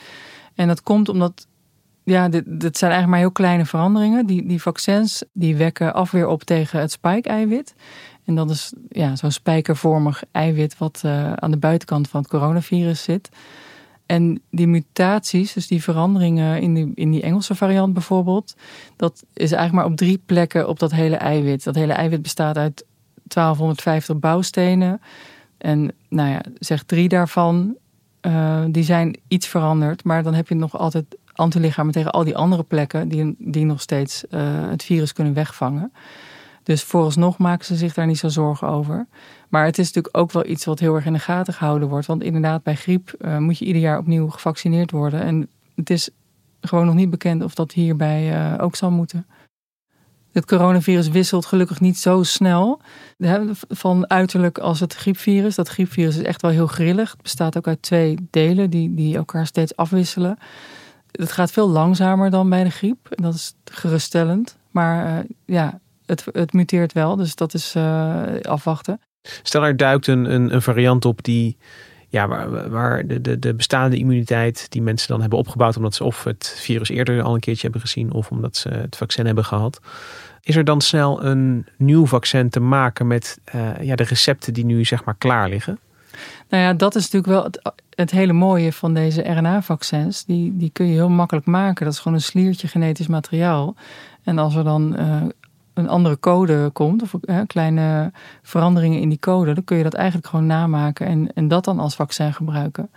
En 0.55 0.69
dat 0.69 0.83
komt 0.83 1.09
omdat, 1.09 1.47
ja, 2.03 2.29
dit, 2.29 2.45
dit 2.47 2.79
zijn 2.79 2.91
eigenlijk 2.91 3.07
maar 3.09 3.19
heel 3.19 3.31
kleine 3.45 3.67
veranderingen. 3.67 4.27
Die, 4.27 4.47
die 4.47 4.63
vaccins 4.63 5.25
die 5.33 5.57
wekken 5.57 5.95
afweer 5.95 6.27
op 6.27 6.43
tegen 6.43 6.81
het 6.81 6.91
spike-eiwit. 6.91 7.75
En 8.25 8.35
dat 8.35 8.51
is 8.51 8.73
ja, 8.89 9.17
zo'n 9.17 9.31
spijkervormig 9.31 10.23
eiwit 10.33 10.79
wat 10.79 11.03
aan 11.35 11.51
de 11.51 11.59
buitenkant 11.59 12.09
van 12.09 12.21
het 12.21 12.31
coronavirus 12.31 13.03
zit. 13.03 13.29
En 14.07 14.43
die 14.51 14.67
mutaties, 14.67 15.53
dus 15.53 15.67
die 15.67 15.83
veranderingen 15.83 16.61
in 16.61 16.75
die, 16.75 16.93
in 16.95 17.11
die 17.11 17.23
Engelse 17.23 17.55
variant 17.55 17.93
bijvoorbeeld, 17.93 18.55
dat 18.97 19.25
is 19.33 19.53
eigenlijk 19.53 19.73
maar 19.73 19.93
op 19.93 19.97
drie 19.97 20.23
plekken 20.27 20.69
op 20.69 20.79
dat 20.79 20.93
hele 20.93 21.17
eiwit. 21.17 21.65
Dat 21.65 21.75
hele 21.75 21.93
eiwit 21.93 22.23
bestaat 22.23 22.57
uit 22.57 22.85
1250 23.23 24.19
bouwstenen. 24.19 25.01
En 25.59 25.93
nou 26.09 26.31
ja, 26.31 26.43
zeg 26.59 26.83
drie 26.83 27.09
daarvan, 27.09 27.77
uh, 28.23 28.65
die 28.69 28.85
zijn 28.85 29.17
iets 29.29 29.47
veranderd. 29.47 30.05
Maar 30.05 30.23
dan 30.23 30.35
heb 30.35 30.49
je 30.49 30.55
nog 30.55 30.79
altijd 30.79 31.05
antilichamen 31.33 31.93
tegen 31.93 32.11
al 32.11 32.25
die 32.25 32.37
andere 32.37 32.63
plekken 32.63 33.09
die, 33.09 33.35
die 33.39 33.65
nog 33.65 33.81
steeds 33.81 34.25
uh, 34.31 34.41
het 34.71 34.83
virus 34.83 35.13
kunnen 35.13 35.35
wegvangen. 35.35 35.93
Dus 36.63 36.83
vooralsnog 36.83 37.39
maken 37.39 37.65
ze 37.65 37.77
zich 37.77 37.95
daar 37.95 38.07
niet 38.07 38.19
zo 38.19 38.29
zorgen 38.29 38.69
over. 38.69 39.07
Maar 39.49 39.65
het 39.65 39.79
is 39.79 39.87
natuurlijk 39.87 40.17
ook 40.17 40.33
wel 40.33 40.47
iets 40.47 40.65
wat 40.65 40.79
heel 40.79 40.95
erg 40.95 41.07
in 41.07 41.13
de 41.13 41.19
gaten 41.19 41.55
gehouden 41.55 41.89
wordt. 41.89 42.07
Want 42.07 42.23
inderdaad, 42.23 42.63
bij 42.63 42.77
griep 42.77 43.15
uh, 43.19 43.39
moet 43.39 43.59
je 43.59 43.65
ieder 43.65 43.83
jaar 43.83 43.99
opnieuw 43.99 44.29
gevaccineerd 44.29 44.91
worden. 44.91 45.23
En 45.23 45.49
het 45.75 45.91
is 45.91 46.11
gewoon 46.61 46.87
nog 46.87 46.95
niet 46.95 47.11
bekend 47.11 47.43
of 47.43 47.55
dat 47.55 47.73
hierbij 47.73 48.33
uh, 48.33 48.65
ook 48.65 48.77
zal 48.77 48.91
moeten. 48.91 49.27
Het 50.33 50.47
coronavirus 50.47 51.09
wisselt 51.09 51.47
gelukkig 51.47 51.81
niet 51.81 51.99
zo 51.99 52.23
snel 52.23 52.81
van 53.69 54.11
uiterlijk 54.11 54.59
als 54.59 54.81
het 54.81 54.95
griepvirus. 54.95 55.55
Dat 55.55 55.69
griepvirus 55.69 56.17
is 56.17 56.23
echt 56.23 56.43
wel 56.43 56.51
heel 56.51 56.67
grillig. 56.67 57.11
Het 57.11 57.23
bestaat 57.23 57.57
ook 57.57 57.67
uit 57.67 57.83
twee 57.83 58.17
delen 58.31 58.71
die, 58.71 58.95
die 58.95 59.17
elkaar 59.17 59.47
steeds 59.47 59.77
afwisselen. 59.77 60.39
Het 61.11 61.33
gaat 61.33 61.51
veel 61.51 61.69
langzamer 61.69 62.31
dan 62.31 62.49
bij 62.49 62.65
de 62.65 62.71
griep. 62.71 63.11
En 63.11 63.23
dat 63.23 63.35
is 63.35 63.55
geruststellend. 63.65 64.57
Maar 64.71 65.07
uh, 65.07 65.25
ja, 65.45 65.81
het, 66.07 66.25
het 66.33 66.53
muteert 66.53 66.93
wel, 66.93 67.17
dus 67.17 67.35
dat 67.35 67.55
is 67.55 67.75
uh, 67.77 68.23
afwachten. 68.43 69.01
Stel 69.43 69.65
er 69.65 69.77
duikt 69.77 70.07
een, 70.07 70.35
een, 70.35 70.55
een 70.55 70.63
variant 70.63 71.05
op 71.05 71.23
die 71.23 71.57
ja, 72.13 72.29
waar, 72.29 72.71
waar 72.71 73.07
de, 73.07 73.21
de, 73.21 73.39
de 73.39 73.55
bestaande 73.55 73.97
immuniteit 73.97 74.67
die 74.71 74.83
mensen 74.83 75.09
dan 75.09 75.21
hebben 75.21 75.39
opgebouwd 75.39 75.77
omdat 75.77 75.95
ze 75.95 76.05
of 76.05 76.25
het 76.25 76.55
virus 76.59 76.89
eerder 76.89 77.23
al 77.23 77.35
een 77.35 77.41
keertje 77.41 77.63
hebben 77.63 77.81
gezien 77.81 78.13
of 78.13 78.31
omdat 78.31 78.57
ze 78.57 78.69
het 78.69 78.97
vaccin 78.97 79.27
hebben 79.27 79.45
gehad. 79.45 79.81
Is 80.43 80.57
er 80.57 80.65
dan 80.65 80.81
snel 80.81 81.25
een 81.25 81.67
nieuw 81.77 82.07
vaccin 82.07 82.51
te 82.51 82.61
maken 82.61 83.07
met 83.07 83.39
uh, 83.55 83.83
ja, 83.83 83.95
de 83.95 84.03
recepten 84.03 84.55
die 84.55 84.65
nu 84.65 84.85
zeg 84.85 85.05
maar 85.05 85.15
klaar 85.19 85.49
liggen? 85.49 85.79
Nou 86.49 86.63
ja, 86.63 86.73
dat 86.73 86.95
is 86.95 87.11
natuurlijk 87.11 87.33
wel 87.33 87.45
het, 87.45 87.73
het 87.95 88.11
hele 88.11 88.33
mooie 88.33 88.73
van 88.73 88.95
deze 88.95 89.23
RNA-vaccins. 89.23 90.25
Die, 90.25 90.57
die 90.57 90.71
kun 90.71 90.87
je 90.87 90.93
heel 90.93 91.09
makkelijk 91.09 91.47
maken. 91.47 91.85
Dat 91.85 91.95
is 91.95 92.01
gewoon 92.01 92.17
een 92.17 92.25
sliertje 92.25 92.69
genetisch 92.69 93.07
materiaal. 93.07 93.75
En 94.25 94.39
als 94.39 94.55
er 94.55 94.65
dan 94.65 94.97
uh, 94.99 95.23
een 95.75 95.89
andere 95.89 96.19
code 96.19 96.71
komt, 96.73 97.03
of 97.03 97.15
hè, 97.21 97.47
kleine 97.47 98.13
veranderingen 98.43 99.01
in 99.01 99.09
die 99.09 99.19
code, 99.19 99.55
dan 99.55 99.65
kun 99.65 99.77
je 99.77 99.83
dat 99.83 99.95
eigenlijk 99.95 100.27
gewoon 100.27 100.47
namaken 100.47 101.07
en, 101.07 101.33
en 101.35 101.49
dat 101.49 101.65
dan 101.65 101.79
als 101.79 101.95
vaccin 101.95 102.35
gebruiken. 102.35 102.91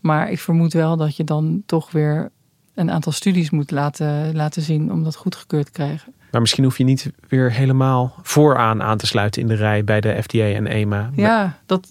Maar 0.00 0.30
ik 0.30 0.38
vermoed 0.38 0.72
wel 0.72 0.96
dat 0.96 1.16
je 1.16 1.24
dan 1.24 1.62
toch 1.66 1.90
weer 1.90 2.30
een 2.74 2.90
aantal 2.90 3.12
studies 3.12 3.50
moet 3.50 3.70
laten, 3.70 4.36
laten 4.36 4.62
zien 4.62 4.92
om 4.92 5.04
dat 5.04 5.16
goedgekeurd 5.16 5.66
te 5.66 5.72
krijgen. 5.72 6.14
Maar 6.30 6.40
misschien 6.40 6.64
hoef 6.64 6.78
je 6.78 6.84
niet 6.84 7.12
weer 7.28 7.52
helemaal 7.52 8.14
vooraan 8.22 8.82
aan 8.82 8.98
te 8.98 9.06
sluiten 9.06 9.42
in 9.42 9.48
de 9.48 9.54
rij 9.54 9.84
bij 9.84 10.00
de 10.00 10.22
FDA 10.22 10.44
en 10.44 10.66
EMA. 10.66 11.10
Ja, 11.14 11.58
dat, 11.66 11.90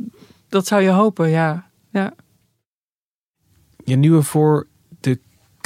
dat 0.49 0.67
zou 0.67 0.81
je 0.81 0.89
hopen, 0.89 1.29
ja. 1.29 1.69
ja. 1.89 2.13
Je 3.83 3.95
nieuwe 3.95 4.23
voor 4.23 4.67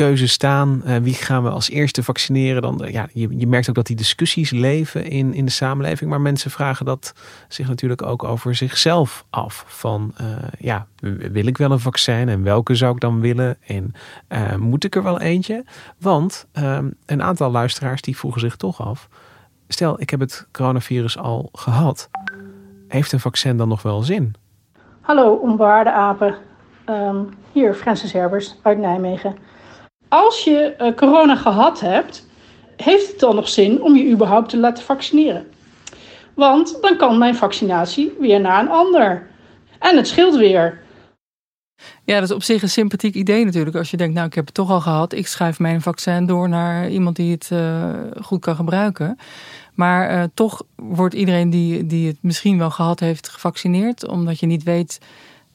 keuze 0.01 0.27
staan. 0.27 0.81
Uh, 0.85 0.95
wie 0.95 1.13
gaan 1.13 1.43
we 1.43 1.49
als 1.49 1.69
eerste 1.69 2.03
vaccineren? 2.03 2.61
Dan, 2.61 2.83
uh, 2.83 2.91
ja, 2.91 3.07
je, 3.13 3.37
je, 3.37 3.47
merkt 3.47 3.69
ook 3.69 3.75
dat 3.75 3.85
die 3.85 3.95
discussies 3.95 4.51
leven 4.51 5.05
in, 5.05 5.33
in 5.33 5.45
de 5.45 5.51
samenleving. 5.51 6.09
Maar 6.09 6.21
mensen 6.21 6.51
vragen 6.51 6.85
dat 6.85 7.13
zich 7.47 7.67
natuurlijk 7.67 8.01
ook 8.01 8.23
over 8.23 8.55
zichzelf 8.55 9.25
af. 9.29 9.63
Van 9.67 10.13
uh, 10.21 10.27
ja, 10.59 10.87
wil 11.31 11.45
ik 11.45 11.57
wel 11.57 11.71
een 11.71 11.79
vaccin? 11.79 12.29
En 12.29 12.43
welke 12.43 12.75
zou 12.75 12.93
ik 12.93 12.99
dan 12.99 13.19
willen? 13.19 13.57
En 13.67 13.93
moet 14.59 14.83
ik 14.83 14.95
er 14.95 15.03
wel 15.03 15.19
eentje? 15.19 15.65
Want 15.97 16.47
ehm, 16.51 16.89
een 17.05 17.23
aantal 17.23 17.51
luisteraars 17.51 18.01
die 18.01 18.17
vroegen 18.17 18.41
zich 18.41 18.55
toch 18.55 18.81
af. 18.81 19.09
Stel, 19.67 20.01
ik 20.01 20.09
heb 20.09 20.19
het 20.19 20.47
coronavirus 20.51 21.17
al 21.17 21.49
gehad. 21.53 22.09
Heeft 22.87 23.11
een 23.11 23.19
vaccin 23.19 23.57
dan 23.57 23.67
nog 23.67 23.81
wel 23.81 24.01
zin? 24.01 24.33
Hallo, 25.01 25.33
onbewaarde 25.33 25.91
apen. 25.91 26.35
Um, 26.89 27.29
hier, 27.51 27.73
Francis 27.73 28.11
Herbers 28.11 28.55
uit 28.61 28.77
Nijmegen 28.77 29.35
als 30.11 30.43
je 30.43 30.75
uh, 30.79 30.95
corona 30.95 31.35
gehad 31.35 31.79
hebt, 31.79 32.27
heeft 32.77 33.07
het 33.07 33.19
dan 33.19 33.35
nog 33.35 33.49
zin 33.49 33.81
om 33.81 33.95
je 33.95 34.11
überhaupt 34.11 34.49
te 34.49 34.57
laten 34.57 34.83
vaccineren? 34.83 35.47
Want 36.33 36.77
dan 36.81 36.97
kan 36.97 37.17
mijn 37.17 37.35
vaccinatie 37.35 38.13
weer 38.19 38.41
naar 38.41 38.61
een 38.61 38.69
ander. 38.69 39.27
En 39.79 39.97
het 39.97 40.07
scheelt 40.07 40.35
weer. 40.35 40.79
Ja, 42.03 42.19
dat 42.19 42.29
is 42.29 42.35
op 42.35 42.43
zich 42.43 42.61
een 42.61 42.69
sympathiek 42.69 43.15
idee 43.15 43.45
natuurlijk. 43.45 43.75
Als 43.75 43.91
je 43.91 43.97
denkt, 43.97 44.13
nou 44.13 44.27
ik 44.27 44.33
heb 44.33 44.45
het 44.45 44.53
toch 44.53 44.69
al 44.69 44.81
gehad. 44.81 45.13
Ik 45.13 45.27
schuif 45.27 45.59
mijn 45.59 45.81
vaccin 45.81 46.25
door 46.25 46.49
naar 46.49 46.89
iemand 46.89 47.15
die 47.15 47.31
het 47.31 47.49
uh, 47.53 47.89
goed 48.21 48.39
kan 48.39 48.55
gebruiken. 48.55 49.17
Maar 49.73 50.15
uh, 50.15 50.23
toch 50.33 50.63
wordt 50.75 51.13
iedereen 51.13 51.49
die, 51.49 51.85
die 51.85 52.07
het 52.07 52.17
misschien 52.21 52.57
wel 52.57 52.69
gehad 52.69 52.99
heeft 52.99 53.29
gevaccineerd. 53.29 54.07
Omdat 54.07 54.39
je 54.39 54.45
niet 54.45 54.63
weet 54.63 54.99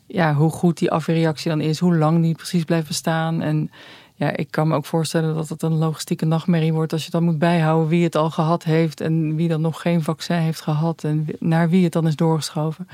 ja, 0.07 0.35
hoe 0.35 0.51
goed 0.51 0.79
die 0.79 0.91
afweerreactie 0.91 1.51
dan 1.51 1.61
is. 1.61 1.79
Hoe 1.79 1.97
lang 1.97 2.23
die 2.23 2.35
precies 2.35 2.65
blijft 2.65 2.87
bestaan. 2.87 3.43
En 3.43 3.71
ja, 4.19 4.37
ik 4.37 4.51
kan 4.51 4.69
me 4.69 4.75
ook 4.75 4.85
voorstellen 4.85 5.35
dat 5.35 5.49
het 5.49 5.63
een 5.63 5.75
logistieke 5.75 6.25
nachtmerrie 6.25 6.73
wordt 6.73 6.93
als 6.93 7.05
je 7.05 7.11
dan 7.11 7.25
moet 7.25 7.39
bijhouden 7.39 7.89
wie 7.89 8.05
het 8.05 8.15
al 8.17 8.31
gehad 8.31 8.65
heeft 8.65 9.01
en 9.01 9.37
wie 9.37 9.49
dan 9.49 9.61
nog 9.61 9.81
geen 9.81 10.03
vaccin 10.03 10.37
heeft 10.37 10.61
gehad 10.61 11.05
en 11.05 11.27
naar 11.39 11.69
wie 11.69 11.85
het 11.85 11.93
dan 11.93 12.07
is 12.07 12.17
doorgeschoven. 12.17 12.89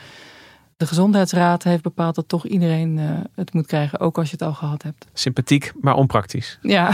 De 0.76 0.86
Gezondheidsraad 0.86 1.62
heeft 1.62 1.82
bepaald 1.82 2.14
dat 2.14 2.28
toch 2.28 2.46
iedereen 2.46 2.98
uh, 2.98 3.10
het 3.34 3.52
moet 3.52 3.66
krijgen, 3.66 4.00
ook 4.00 4.18
als 4.18 4.30
je 4.30 4.36
het 4.38 4.46
al 4.48 4.54
gehad 4.54 4.82
hebt. 4.82 5.06
Sympathiek, 5.12 5.72
maar 5.80 5.94
onpraktisch. 5.94 6.58
Ja, 6.62 6.88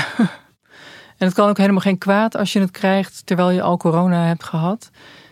en 1.19 1.27
het 1.27 1.35
kan 1.35 1.49
ook 1.49 1.59
helemaal 1.59 1.81
geen 1.81 1.99
kwaad 1.99 2.37
als 2.37 2.53
je 2.53 2.61
het 2.61 2.71
krijgt 2.71 3.27
terwijl 3.27 3.51
je 3.51 3.63
al 3.63 3.77
corona 3.77 4.25
hebt 4.25 4.45
gehad. 4.45 4.91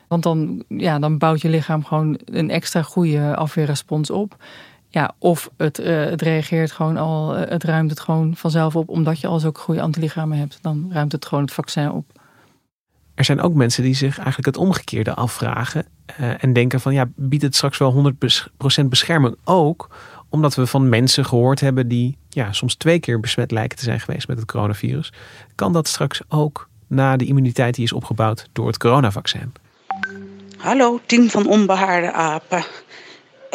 Want 0.08 0.22
dan, 0.22 0.64
ja, 0.68 0.98
dan 0.98 1.18
bouwt 1.18 1.40
je 1.40 1.48
lichaam 1.48 1.84
gewoon 1.84 2.18
een 2.24 2.50
extra 2.50 2.82
goede 2.82 3.36
afweerrespons 3.36 4.10
op. 4.10 4.36
Ja, 4.96 5.14
of 5.18 5.50
het, 5.56 5.80
uh, 5.80 6.04
het 6.04 6.22
reageert 6.22 6.72
gewoon 6.72 6.96
al, 6.96 7.38
uh, 7.38 7.48
het 7.48 7.64
ruimt 7.64 7.90
het 7.90 8.00
gewoon 8.00 8.36
vanzelf 8.36 8.76
op, 8.76 8.88
omdat 8.88 9.20
je 9.20 9.26
al 9.26 9.38
zulke 9.38 9.60
goede 9.60 9.80
antilichamen 9.80 10.38
hebt. 10.38 10.58
Dan 10.62 10.90
ruimt 10.92 11.12
het 11.12 11.26
gewoon 11.26 11.44
het 11.44 11.52
vaccin 11.52 11.90
op. 11.90 12.20
Er 13.14 13.24
zijn 13.24 13.40
ook 13.40 13.54
mensen 13.54 13.82
die 13.82 13.94
zich 13.94 14.16
eigenlijk 14.16 14.46
het 14.46 14.56
omgekeerde 14.56 15.14
afvragen 15.14 15.86
uh, 16.20 16.44
en 16.44 16.52
denken 16.52 16.80
van 16.80 16.94
ja, 16.94 17.08
biedt 17.16 17.42
het 17.42 17.54
straks 17.54 17.78
wel 17.78 18.12
100% 18.82 18.84
bescherming 18.88 19.36
ook 19.44 19.88
omdat 20.28 20.54
we 20.54 20.66
van 20.66 20.88
mensen 20.88 21.24
gehoord 21.24 21.60
hebben 21.60 21.88
die 21.88 22.16
ja, 22.28 22.52
soms 22.52 22.74
twee 22.74 22.98
keer 22.98 23.20
besmet 23.20 23.50
lijken 23.50 23.78
te 23.78 23.84
zijn 23.84 24.00
geweest 24.00 24.28
met 24.28 24.38
het 24.38 24.46
coronavirus. 24.46 25.12
Kan 25.54 25.72
dat 25.72 25.88
straks 25.88 26.20
ook 26.28 26.68
na 26.86 27.16
de 27.16 27.24
immuniteit 27.24 27.74
die 27.74 27.84
is 27.84 27.92
opgebouwd 27.92 28.48
door 28.52 28.66
het 28.66 28.78
coronavaccin? 28.78 29.52
Hallo, 30.56 31.00
team 31.06 31.28
van 31.28 31.46
onbehaarde 31.46 32.12
apen. 32.12 32.64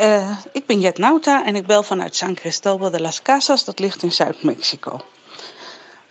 Uh, 0.01 0.37
ik 0.51 0.65
ben 0.65 0.79
Jet 0.79 0.97
Nauta 0.97 1.45
en 1.45 1.55
ik 1.55 1.65
bel 1.65 1.83
vanuit 1.83 2.15
San 2.15 2.33
Cristóbal 2.33 2.89
de 2.89 3.01
las 3.01 3.21
Casas, 3.21 3.65
dat 3.65 3.79
ligt 3.79 4.03
in 4.03 4.11
Zuid-Mexico. 4.11 5.01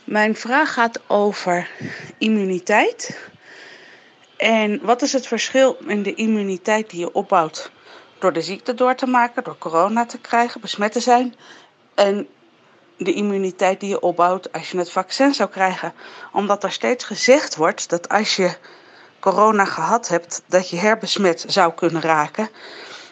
Mijn 0.04 0.36
vraag 0.36 0.72
gaat 0.72 1.00
over 1.06 1.70
immuniteit. 2.18 3.18
En 4.36 4.80
wat 4.82 5.02
is 5.02 5.12
het 5.12 5.26
verschil 5.26 5.76
in 5.86 6.02
de 6.02 6.14
immuniteit 6.14 6.90
die 6.90 7.00
je 7.00 7.12
opbouwt 7.12 7.70
door 8.18 8.32
de 8.32 8.42
ziekte 8.42 8.74
door 8.74 8.94
te 8.94 9.06
maken, 9.06 9.44
door 9.44 9.58
corona 9.58 10.06
te 10.06 10.18
krijgen, 10.18 10.60
besmet 10.60 10.92
te 10.92 11.00
zijn, 11.00 11.34
en 11.94 12.28
de 12.96 13.12
immuniteit 13.12 13.80
die 13.80 13.88
je 13.88 14.00
opbouwt 14.00 14.52
als 14.52 14.70
je 14.70 14.78
het 14.78 14.90
vaccin 14.90 15.34
zou 15.34 15.50
krijgen? 15.50 15.92
Omdat 16.32 16.64
er 16.64 16.72
steeds 16.72 17.04
gezegd 17.04 17.56
wordt 17.56 17.88
dat 17.88 18.08
als 18.08 18.36
je 18.36 18.56
corona 19.20 19.64
gehad 19.64 20.08
hebt, 20.08 20.42
dat 20.46 20.70
je 20.70 20.76
herbesmet 20.76 21.44
zou 21.46 21.72
kunnen 21.72 22.02
raken. 22.02 22.48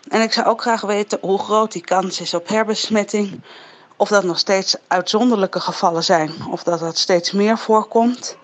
En 0.08 0.22
ik 0.22 0.32
zou 0.32 0.46
ook 0.46 0.60
graag 0.60 0.80
weten 0.80 1.18
hoe 1.20 1.38
groot 1.38 1.72
die 1.72 1.82
kans 1.82 2.20
is 2.20 2.34
op 2.34 2.48
herbesmetting. 2.48 3.42
Of 3.96 4.08
dat 4.08 4.24
nog 4.24 4.38
steeds 4.38 4.76
uitzonderlijke 4.86 5.60
gevallen 5.60 6.04
zijn, 6.04 6.30
of 6.50 6.62
dat 6.62 6.80
dat 6.80 6.98
steeds 6.98 7.32
meer 7.32 7.58
voorkomt. 7.58 8.38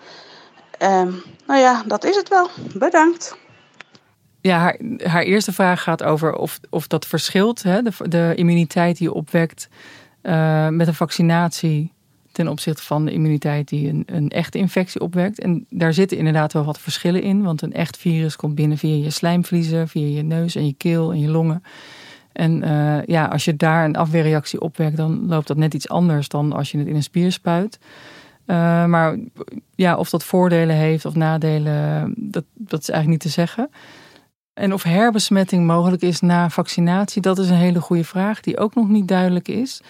Um, 0.79 1.23
nou 1.47 1.59
ja, 1.59 1.83
dat 1.85 2.03
is 2.03 2.15
het 2.15 2.29
wel. 2.29 2.49
Bedankt. 2.73 3.37
Ja, 4.41 4.57
haar, 4.57 4.79
haar 5.03 5.23
eerste 5.23 5.53
vraag 5.53 5.83
gaat 5.83 6.03
over 6.03 6.35
of, 6.35 6.59
of 6.69 6.87
dat 6.87 7.05
verschilt, 7.05 7.63
hè, 7.63 7.81
de, 7.81 7.91
de 8.09 8.33
immuniteit 8.35 8.97
die 8.97 9.07
je 9.07 9.13
opwekt 9.13 9.67
uh, 10.23 10.67
met 10.67 10.87
een 10.87 10.93
vaccinatie 10.93 11.93
ten 12.35 12.47
opzichte 12.47 12.83
van 12.83 13.05
de 13.05 13.11
immuniteit 13.11 13.67
die 13.67 13.89
een, 13.89 14.03
een 14.05 14.29
echte 14.29 14.57
infectie 14.57 15.01
opwekt. 15.01 15.39
En 15.39 15.65
daar 15.69 15.93
zitten 15.93 16.17
inderdaad 16.17 16.53
wel 16.53 16.63
wat 16.63 16.79
verschillen 16.79 17.21
in, 17.21 17.43
want 17.43 17.61
een 17.61 17.73
echt 17.73 17.97
virus 17.97 18.35
komt 18.35 18.55
binnen 18.55 18.77
via 18.77 19.03
je 19.03 19.09
slijmvliezen, 19.09 19.87
via 19.87 20.15
je 20.15 20.21
neus 20.21 20.55
en 20.55 20.65
je 20.65 20.73
keel 20.73 21.11
en 21.11 21.19
je 21.19 21.29
longen. 21.29 21.63
En 22.31 22.63
uh, 22.63 23.03
ja, 23.05 23.25
als 23.25 23.45
je 23.45 23.55
daar 23.55 23.85
een 23.85 23.95
afweerreactie 23.95 24.61
opwekt, 24.61 24.97
dan 24.97 25.27
loopt 25.27 25.47
dat 25.47 25.57
net 25.57 25.73
iets 25.73 25.89
anders 25.89 26.27
dan 26.27 26.53
als 26.53 26.71
je 26.71 26.77
het 26.77 26.87
in 26.87 26.95
een 26.95 27.03
spier 27.03 27.31
spuit. 27.31 27.79
Uh, 28.45 28.85
maar 28.85 29.17
ja, 29.75 29.97
of 29.97 30.09
dat 30.09 30.23
voordelen 30.23 30.75
heeft 30.75 31.05
of 31.05 31.15
nadelen, 31.15 32.13
dat, 32.17 32.43
dat 32.53 32.81
is 32.81 32.89
eigenlijk 32.89 33.23
niet 33.23 33.33
te 33.33 33.41
zeggen. 33.41 33.69
En 34.53 34.73
of 34.73 34.83
herbesmetting 34.83 35.65
mogelijk 35.65 36.01
is 36.01 36.21
na 36.21 36.49
vaccinatie, 36.49 37.21
dat 37.21 37.39
is 37.39 37.49
een 37.49 37.55
hele 37.55 37.81
goede 37.81 38.03
vraag 38.03 38.39
die 38.39 38.57
ook 38.57 38.75
nog 38.75 38.87
niet 38.87 39.07
duidelijk 39.07 39.47
is. 39.47 39.81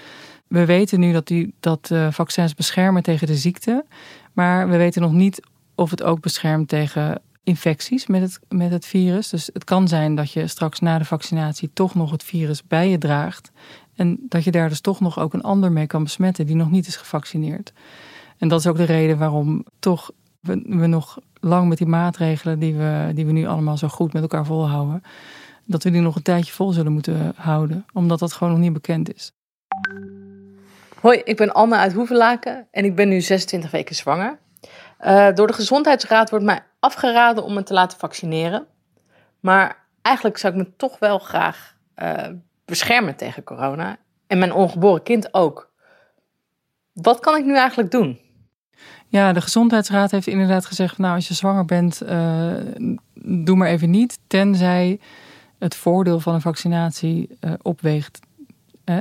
We 0.47 0.65
weten 0.65 0.99
nu 0.99 1.11
dat, 1.11 1.27
die, 1.27 1.53
dat 1.59 1.89
uh, 1.91 2.11
vaccins 2.11 2.53
beschermen 2.53 3.03
tegen 3.03 3.27
de 3.27 3.35
ziekte, 3.35 3.85
maar 4.33 4.69
we 4.69 4.77
weten 4.77 5.01
nog 5.01 5.11
niet 5.11 5.41
of 5.75 5.89
het 5.89 6.03
ook 6.03 6.19
beschermt 6.19 6.67
tegen 6.67 7.21
infecties 7.43 8.07
met 8.07 8.21
het, 8.21 8.39
met 8.49 8.71
het 8.71 8.85
virus. 8.85 9.29
Dus 9.29 9.49
het 9.53 9.63
kan 9.63 9.87
zijn 9.87 10.15
dat 10.15 10.31
je 10.31 10.47
straks 10.47 10.79
na 10.79 10.97
de 10.97 11.05
vaccinatie 11.05 11.69
toch 11.73 11.95
nog 11.95 12.11
het 12.11 12.23
virus 12.23 12.63
bij 12.63 12.89
je 12.89 12.97
draagt. 12.97 13.51
En 13.95 14.17
dat 14.29 14.43
je 14.43 14.51
daar 14.51 14.69
dus 14.69 14.81
toch 14.81 14.99
nog 14.99 15.19
ook 15.19 15.33
een 15.33 15.41
ander 15.41 15.71
mee 15.71 15.87
kan 15.87 16.03
besmetten 16.03 16.45
die 16.45 16.55
nog 16.55 16.71
niet 16.71 16.87
is 16.87 16.95
gevaccineerd. 16.95 17.73
En 18.37 18.47
dat 18.47 18.59
is 18.59 18.67
ook 18.67 18.77
de 18.77 18.83
reden 18.83 19.17
waarom 19.17 19.65
toch 19.79 20.11
we, 20.39 20.61
we 20.67 20.87
nog 20.87 21.17
lang 21.39 21.69
met 21.69 21.77
die 21.77 21.87
maatregelen 21.87 22.59
die 22.59 22.75
we, 22.75 23.11
die 23.13 23.25
we 23.25 23.31
nu 23.31 23.45
allemaal 23.45 23.77
zo 23.77 23.87
goed 23.87 24.13
met 24.13 24.21
elkaar 24.21 24.45
volhouden, 24.45 25.03
dat 25.65 25.83
we 25.83 25.91
die 25.91 26.01
nog 26.01 26.15
een 26.15 26.21
tijdje 26.21 26.53
vol 26.53 26.71
zullen 26.71 26.91
moeten 26.91 27.33
houden, 27.35 27.85
omdat 27.93 28.19
dat 28.19 28.33
gewoon 28.33 28.53
nog 28.53 28.61
niet 28.61 28.73
bekend 28.73 29.13
is. 29.13 29.31
Hoi, 31.05 31.21
ik 31.23 31.35
ben 31.35 31.53
Anne 31.53 31.75
uit 31.75 31.93
Hoevelaken 31.93 32.67
en 32.71 32.85
ik 32.85 32.95
ben 32.95 33.09
nu 33.09 33.21
26 33.21 33.71
weken 33.71 33.95
zwanger. 33.95 34.39
Uh, 35.01 35.33
door 35.33 35.47
de 35.47 35.53
Gezondheidsraad 35.53 36.29
wordt 36.29 36.45
mij 36.45 36.63
afgeraden 36.79 37.43
om 37.43 37.53
me 37.53 37.63
te 37.63 37.73
laten 37.73 37.99
vaccineren. 37.99 38.65
Maar 39.39 39.85
eigenlijk 40.01 40.37
zou 40.37 40.53
ik 40.53 40.59
me 40.59 40.75
toch 40.75 40.99
wel 40.99 41.19
graag 41.19 41.75
uh, 42.03 42.27
beschermen 42.65 43.15
tegen 43.15 43.43
corona. 43.43 43.97
En 44.27 44.37
mijn 44.37 44.53
ongeboren 44.53 45.03
kind 45.03 45.33
ook. 45.33 45.71
Wat 46.93 47.19
kan 47.19 47.37
ik 47.37 47.45
nu 47.45 47.55
eigenlijk 47.57 47.91
doen? 47.91 48.19
Ja, 49.07 49.33
de 49.33 49.41
Gezondheidsraad 49.41 50.11
heeft 50.11 50.27
inderdaad 50.27 50.65
gezegd: 50.65 50.97
Nou, 50.97 51.15
als 51.15 51.27
je 51.27 51.33
zwanger 51.33 51.65
bent, 51.65 52.01
uh, 52.03 52.53
doe 53.45 53.55
maar 53.55 53.69
even 53.69 53.89
niet. 53.89 54.19
Tenzij 54.27 54.99
het 55.59 55.75
voordeel 55.75 56.19
van 56.19 56.33
een 56.33 56.41
vaccinatie 56.41 57.37
uh, 57.41 57.53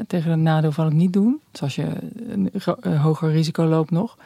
tegen 0.06 0.30
het 0.30 0.40
nadeel 0.40 0.72
van 0.72 0.84
het 0.84 0.94
niet 0.94 1.12
doen. 1.12 1.40
Dus 1.50 1.62
als 1.62 1.74
je 1.74 1.86
een 2.80 2.96
hoger 2.96 3.30
risico 3.30 3.64
loopt 3.64 3.90
nog. 3.90 4.16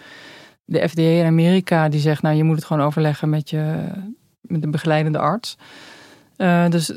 De 0.64 0.88
FDA 0.88 1.02
in 1.02 1.26
Amerika 1.26 1.88
die 1.88 2.00
zegt: 2.00 2.22
Nou, 2.22 2.36
je 2.36 2.44
moet 2.44 2.56
het 2.56 2.64
gewoon 2.64 2.86
overleggen 2.86 3.28
met, 3.28 3.50
je, 3.50 3.90
met 4.40 4.62
de 4.62 4.68
begeleidende 4.68 5.18
arts. 5.18 5.56
Uh, 6.36 6.68
dus 6.68 6.92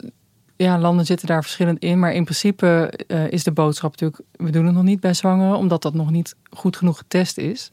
ja, 0.56 0.80
landen 0.80 1.06
zitten 1.06 1.28
daar 1.28 1.42
verschillend 1.42 1.80
in. 1.80 2.00
Maar 2.00 2.14
in 2.14 2.24
principe 2.24 2.94
is 3.30 3.44
de 3.44 3.52
boodschap 3.52 3.92
natuurlijk: 3.92 4.22
we 4.32 4.50
doen 4.50 4.66
het 4.66 4.76
nog 4.76 4.84
niet 4.84 5.00
bij 5.00 5.14
zwangeren, 5.14 5.58
omdat 5.58 5.82
dat 5.82 5.94
nog 5.94 6.12
niet 6.12 6.36
goed 6.50 6.78
genoeg 6.78 6.98
getest 6.98 7.38
is. 7.38 7.72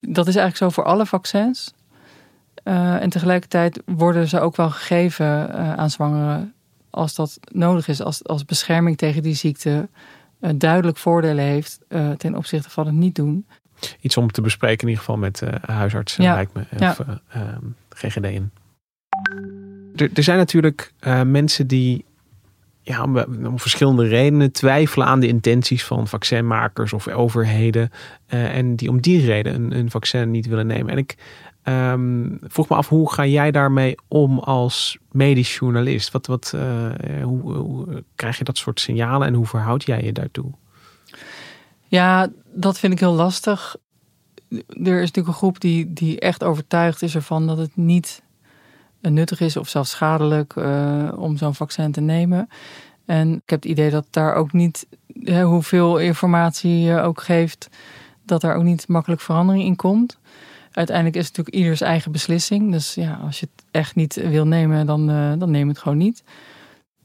Dat 0.00 0.26
is 0.26 0.36
eigenlijk 0.36 0.56
zo 0.56 0.82
voor 0.82 0.90
alle 0.90 1.06
vaccins. 1.06 1.74
En 2.62 3.10
tegelijkertijd 3.10 3.82
worden 3.84 4.28
ze 4.28 4.40
ook 4.40 4.56
wel 4.56 4.70
gegeven 4.70 5.54
aan 5.76 5.90
zwangeren 5.90 6.54
als 6.96 7.14
dat 7.14 7.38
nodig 7.52 7.88
is, 7.88 8.02
als, 8.02 8.24
als 8.24 8.44
bescherming 8.44 8.96
tegen 8.96 9.22
die 9.22 9.34
ziekte 9.34 9.88
uh, 10.40 10.50
duidelijk 10.54 10.96
voordelen 10.96 11.44
heeft 11.44 11.80
ten 12.16 12.36
opzichte 12.36 12.70
van 12.70 12.86
het 12.86 12.94
niet 12.94 13.14
doen. 13.14 13.46
Iets 14.00 14.16
om 14.16 14.30
te 14.30 14.40
bespreken 14.40 14.82
in 14.82 14.88
ieder 14.88 15.04
geval 15.04 15.16
met 15.16 15.42
huisartsen, 15.60 16.24
ja. 16.24 16.34
lijkt 16.34 16.54
me, 16.54 16.62
of 16.70 17.00
ehm, 17.28 17.64
GGD 17.88 18.24
in. 18.24 18.50
Er, 19.96 20.10
er 20.14 20.22
zijn 20.22 20.38
natuurlijk 20.38 20.92
mensen 21.24 21.66
die 21.66 22.04
ja, 22.86 23.02
om, 23.02 23.18
om, 23.46 23.58
verschillende 23.58 24.06
redenen 24.06 24.52
twijfelen 24.52 25.06
aan 25.06 25.20
de 25.20 25.26
intenties 25.26 25.84
van 25.84 26.08
vaccinmakers 26.08 26.92
of 26.92 27.08
overheden. 27.08 27.90
Uh, 28.28 28.56
en 28.56 28.76
die 28.76 28.88
om 28.88 29.00
die 29.00 29.26
reden 29.26 29.54
een, 29.54 29.76
een, 29.76 29.90
vaccin 29.90 30.30
niet 30.30 30.46
willen 30.46 30.66
nemen. 30.66 30.92
En 30.92 30.98
ik 30.98 31.16
um, 31.68 32.38
vroeg 32.42 32.68
me 32.68 32.76
af, 32.76 32.88
hoe 32.88 33.12
ga 33.12 33.26
jij 33.26 33.50
daarmee 33.50 33.94
om 34.08 34.38
als 34.38 34.98
medisch 35.10 35.56
journalist? 35.56 36.10
Wat, 36.10 36.26
wat, 36.26 36.52
uh, 36.54 37.22
hoe, 37.22 37.52
hoe, 37.52 38.04
krijg 38.14 38.38
je 38.38 38.44
dat 38.44 38.58
soort 38.58 38.80
signalen 38.80 39.26
en 39.26 39.34
hoe 39.34 39.46
verhoud 39.46 39.84
jij 39.84 40.02
je 40.02 40.12
daartoe? 40.12 40.52
Ja, 41.86 42.28
dat 42.52 42.78
vind 42.78 42.92
ik 42.92 43.00
heel 43.00 43.14
lastig. 43.14 43.76
Er 44.48 44.64
is 44.76 44.84
natuurlijk 44.84 45.26
een 45.26 45.32
groep 45.32 45.60
die, 45.60 45.92
die 45.92 46.20
echt 46.20 46.44
overtuigd 46.44 47.02
is 47.02 47.14
ervan 47.14 47.46
dat 47.46 47.58
het 47.58 47.76
niet 47.76 48.22
nuttig 49.00 49.40
is 49.40 49.56
of 49.56 49.68
zelfs 49.68 49.90
schadelijk 49.90 50.54
uh, 50.56 51.12
om 51.16 51.36
zo'n 51.36 51.54
vaccin 51.54 51.92
te 51.92 52.00
nemen. 52.00 52.48
En 53.04 53.32
ik 53.32 53.50
heb 53.50 53.62
het 53.62 53.70
idee 53.70 53.90
dat 53.90 54.06
daar 54.10 54.34
ook 54.34 54.52
niet, 54.52 54.86
hè, 55.12 55.42
hoeveel 55.42 55.98
informatie 55.98 56.80
je 56.80 57.00
ook 57.00 57.20
geeft, 57.20 57.68
dat 58.24 58.40
daar 58.40 58.56
ook 58.56 58.62
niet 58.62 58.88
makkelijk 58.88 59.20
verandering 59.20 59.64
in 59.64 59.76
komt. 59.76 60.18
Uiteindelijk 60.76 61.16
is 61.16 61.26
het 61.26 61.36
natuurlijk 61.36 61.64
ieders 61.64 61.80
eigen 61.80 62.12
beslissing. 62.12 62.72
Dus 62.72 62.94
ja, 62.94 63.20
als 63.24 63.40
je 63.40 63.48
het 63.54 63.64
echt 63.70 63.94
niet 63.94 64.14
wil 64.14 64.46
nemen, 64.46 64.86
dan, 64.86 65.10
uh, 65.10 65.32
dan 65.38 65.50
neem 65.50 65.68
het 65.68 65.78
gewoon 65.78 65.98
niet. 65.98 66.22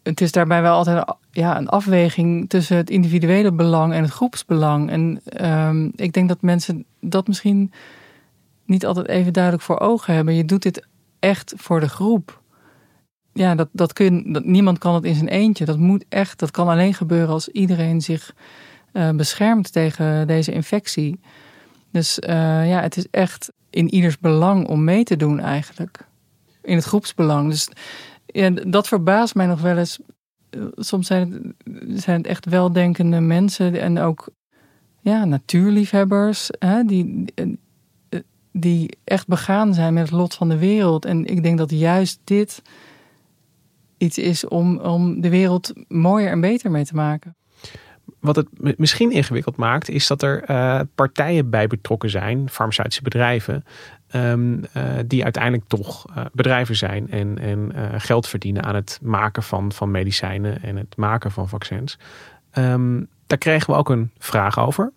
Het 0.04 0.22
is 0.22 0.32
daarbij 0.32 0.62
wel 0.62 0.76
altijd 0.76 1.16
ja, 1.32 1.58
een 1.58 1.68
afweging 1.70 2.50
tussen 2.50 2.78
het 2.78 2.90
individuele 2.90 3.52
belang 3.52 3.94
en 3.94 4.02
het 4.02 4.12
groepsbelang. 4.12 4.90
En 4.90 5.22
um, 5.52 5.92
ik 5.96 6.14
denk 6.14 6.28
dat 6.28 6.42
mensen 6.42 6.86
dat 7.00 7.28
misschien 7.28 7.72
niet 8.66 8.86
altijd 8.86 9.08
even 9.08 9.34
duidelijk 9.34 9.64
voor 9.64 9.80
ogen 9.80 10.14
hebben. 10.14 10.36
Je 10.36 10.46
doet 10.46 10.64
dit 10.64 10.88
echt 11.20 11.54
voor 11.58 11.80
de 11.80 11.90
groep. 11.90 12.42
Ja, 13.34 13.56
dat, 13.56 13.70
dat 13.72 13.94
kun, 13.94 14.42
niemand 14.44 14.78
kan 14.78 14.94
het 14.94 15.04
in 15.04 15.16
zijn 15.16 15.30
eentje. 15.30 15.66
Dat 15.66 15.78
moet 15.78 16.06
echt, 16.10 16.40
dat 16.40 16.52
kan 16.52 16.68
alleen 16.68 16.94
gebeuren 16.94 17.34
als 17.34 17.48
iedereen 17.48 18.02
zich 18.02 18.34
uh, 18.94 19.10
beschermt 19.10 19.72
tegen 19.72 20.28
deze 20.28 20.52
infectie. 20.52 21.20
Dus 21.92 22.20
uh, 22.20 22.70
ja, 22.70 22.82
het 22.82 22.98
is 22.98 23.08
echt 23.12 23.52
in 23.72 23.94
ieders 23.94 24.20
belang 24.20 24.68
om 24.68 24.84
mee 24.84 25.04
te 25.04 25.16
doen 25.16 25.40
eigenlijk. 25.40 26.08
In 26.62 26.76
het 26.76 26.86
groepsbelang. 26.86 27.50
Dus 27.50 27.70
ja, 28.26 28.50
dat 28.50 28.88
verbaast 28.88 29.36
mij 29.36 29.46
nog 29.46 29.62
wel 29.62 29.78
eens. 29.78 30.00
Eh, 30.50 30.62
soms 30.76 31.08
zijn 31.08 31.56
het, 31.64 32.02
zijn 32.02 32.18
het 32.18 32.28
echt 32.28 32.46
weldenkende 32.46 33.20
mensen 33.20 33.82
en 33.82 34.00
ook 34.00 34.28
ja, 35.02 35.26
natuurliefhebbers. 35.26 36.50
Hè, 36.60 36.84
die, 36.84 37.26
die 38.52 38.98
echt 39.04 39.28
begaan 39.28 39.74
zijn 39.74 39.94
met 39.94 40.04
het 40.04 40.12
lot 40.12 40.34
van 40.34 40.50
de 40.50 40.58
wereld. 40.58 41.06
En 41.06 41.26
ik 41.26 41.44
denk 41.44 41.58
dat 41.58 41.72
juist 41.72 42.20
dit 42.24 42.62
iets 43.98 44.18
is 44.18 44.48
om, 44.48 44.78
om 44.78 45.22
de 45.22 45.30
wereld 45.30 45.74
mooier 45.88 46.30
en 46.30 46.42
beter 46.42 46.72
mee 46.72 46.86
te 46.86 46.96
maken. 46.96 47.36
Wat 48.22 48.36
het 48.36 48.78
misschien 48.78 49.12
ingewikkeld 49.12 49.56
maakt, 49.56 49.90
is 49.90 50.08
dat 50.08 50.22
er 50.22 50.50
uh, 50.50 50.80
partijen 50.96 51.50
bij 51.50 51.68
betrokken 51.68 52.10
zijn, 52.10 52.50
farmaceutische 52.50 53.04
bedrijven, 53.04 53.66
um, 54.16 54.60
uh, 54.78 54.84
die 55.06 55.24
uiteindelijk 55.24 55.68
toch 55.68 56.06
uh, 56.10 56.26
bedrijven 56.32 56.76
zijn 56.76 57.12
en, 57.12 57.40
en 57.40 57.72
geld 58.02 58.28
verdienen 58.28 58.64
aan 58.64 58.76
het 58.76 59.00
maken 59.02 59.44
van, 59.44 59.72
van 59.72 59.92
medicijnen 59.92 60.62
en 60.64 60.76
het 60.76 60.98
maken 60.98 61.32
van 61.32 61.50
vaccins. 61.50 62.00
Um, 62.58 63.08
daar 63.28 63.38
kregen 63.38 63.74
we 63.74 63.80
ook 63.80 63.90
een 63.90 64.12
vraag 64.18 64.60
over. 64.60 64.92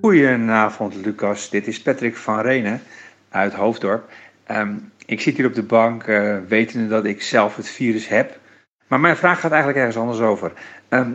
Goedenavond, 0.00 0.94
Lucas. 1.04 1.50
Dit 1.50 1.66
is 1.66 1.82
Patrick 1.82 2.16
van 2.16 2.40
Renen 2.40 2.80
uit 3.28 3.54
Hoofddorp. 3.54 4.10
Um, 4.50 4.90
ik 5.06 5.20
zit 5.20 5.36
hier 5.36 5.46
op 5.46 5.54
de 5.54 5.62
bank 5.62 6.04
wetende 6.48 6.88
dat 6.88 7.04
ik 7.04 7.22
zelf 7.22 7.56
het 7.56 7.68
virus 7.68 8.08
heb. 8.08 8.40
Maar 8.86 9.00
mijn 9.00 9.16
vraag 9.16 9.40
gaat 9.40 9.50
eigenlijk 9.50 9.78
ergens 9.78 9.96
anders 9.96 10.20
over. 10.20 10.52
Ehm, 10.88 11.12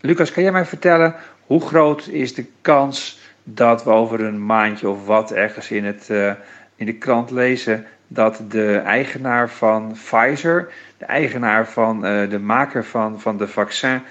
Lucas, 0.00 0.32
kan 0.32 0.42
jij 0.42 0.52
mij 0.52 0.64
vertellen 0.64 1.14
hoe 1.46 1.60
groot 1.60 2.06
is 2.06 2.34
de 2.34 2.46
kans 2.60 3.18
dat 3.44 3.84
we 3.84 3.90
over 3.90 4.20
een 4.20 4.46
maandje 4.46 4.88
of 4.88 5.06
wat 5.06 5.32
ergens 5.32 5.70
in, 5.70 5.84
het, 5.84 6.08
uh, 6.10 6.32
in 6.76 6.86
de 6.86 6.92
krant 6.92 7.30
lezen 7.30 7.86
dat 8.06 8.42
de 8.48 8.76
eigenaar 8.76 9.50
van 9.50 9.92
Pfizer, 9.92 10.72
de 10.98 11.04
eigenaar 11.04 11.68
van 11.68 12.06
uh, 12.06 12.30
de 12.30 12.38
maker 12.38 12.84
van, 12.84 13.20
van 13.20 13.36
de 13.36 13.48
vaccin, 13.48 14.02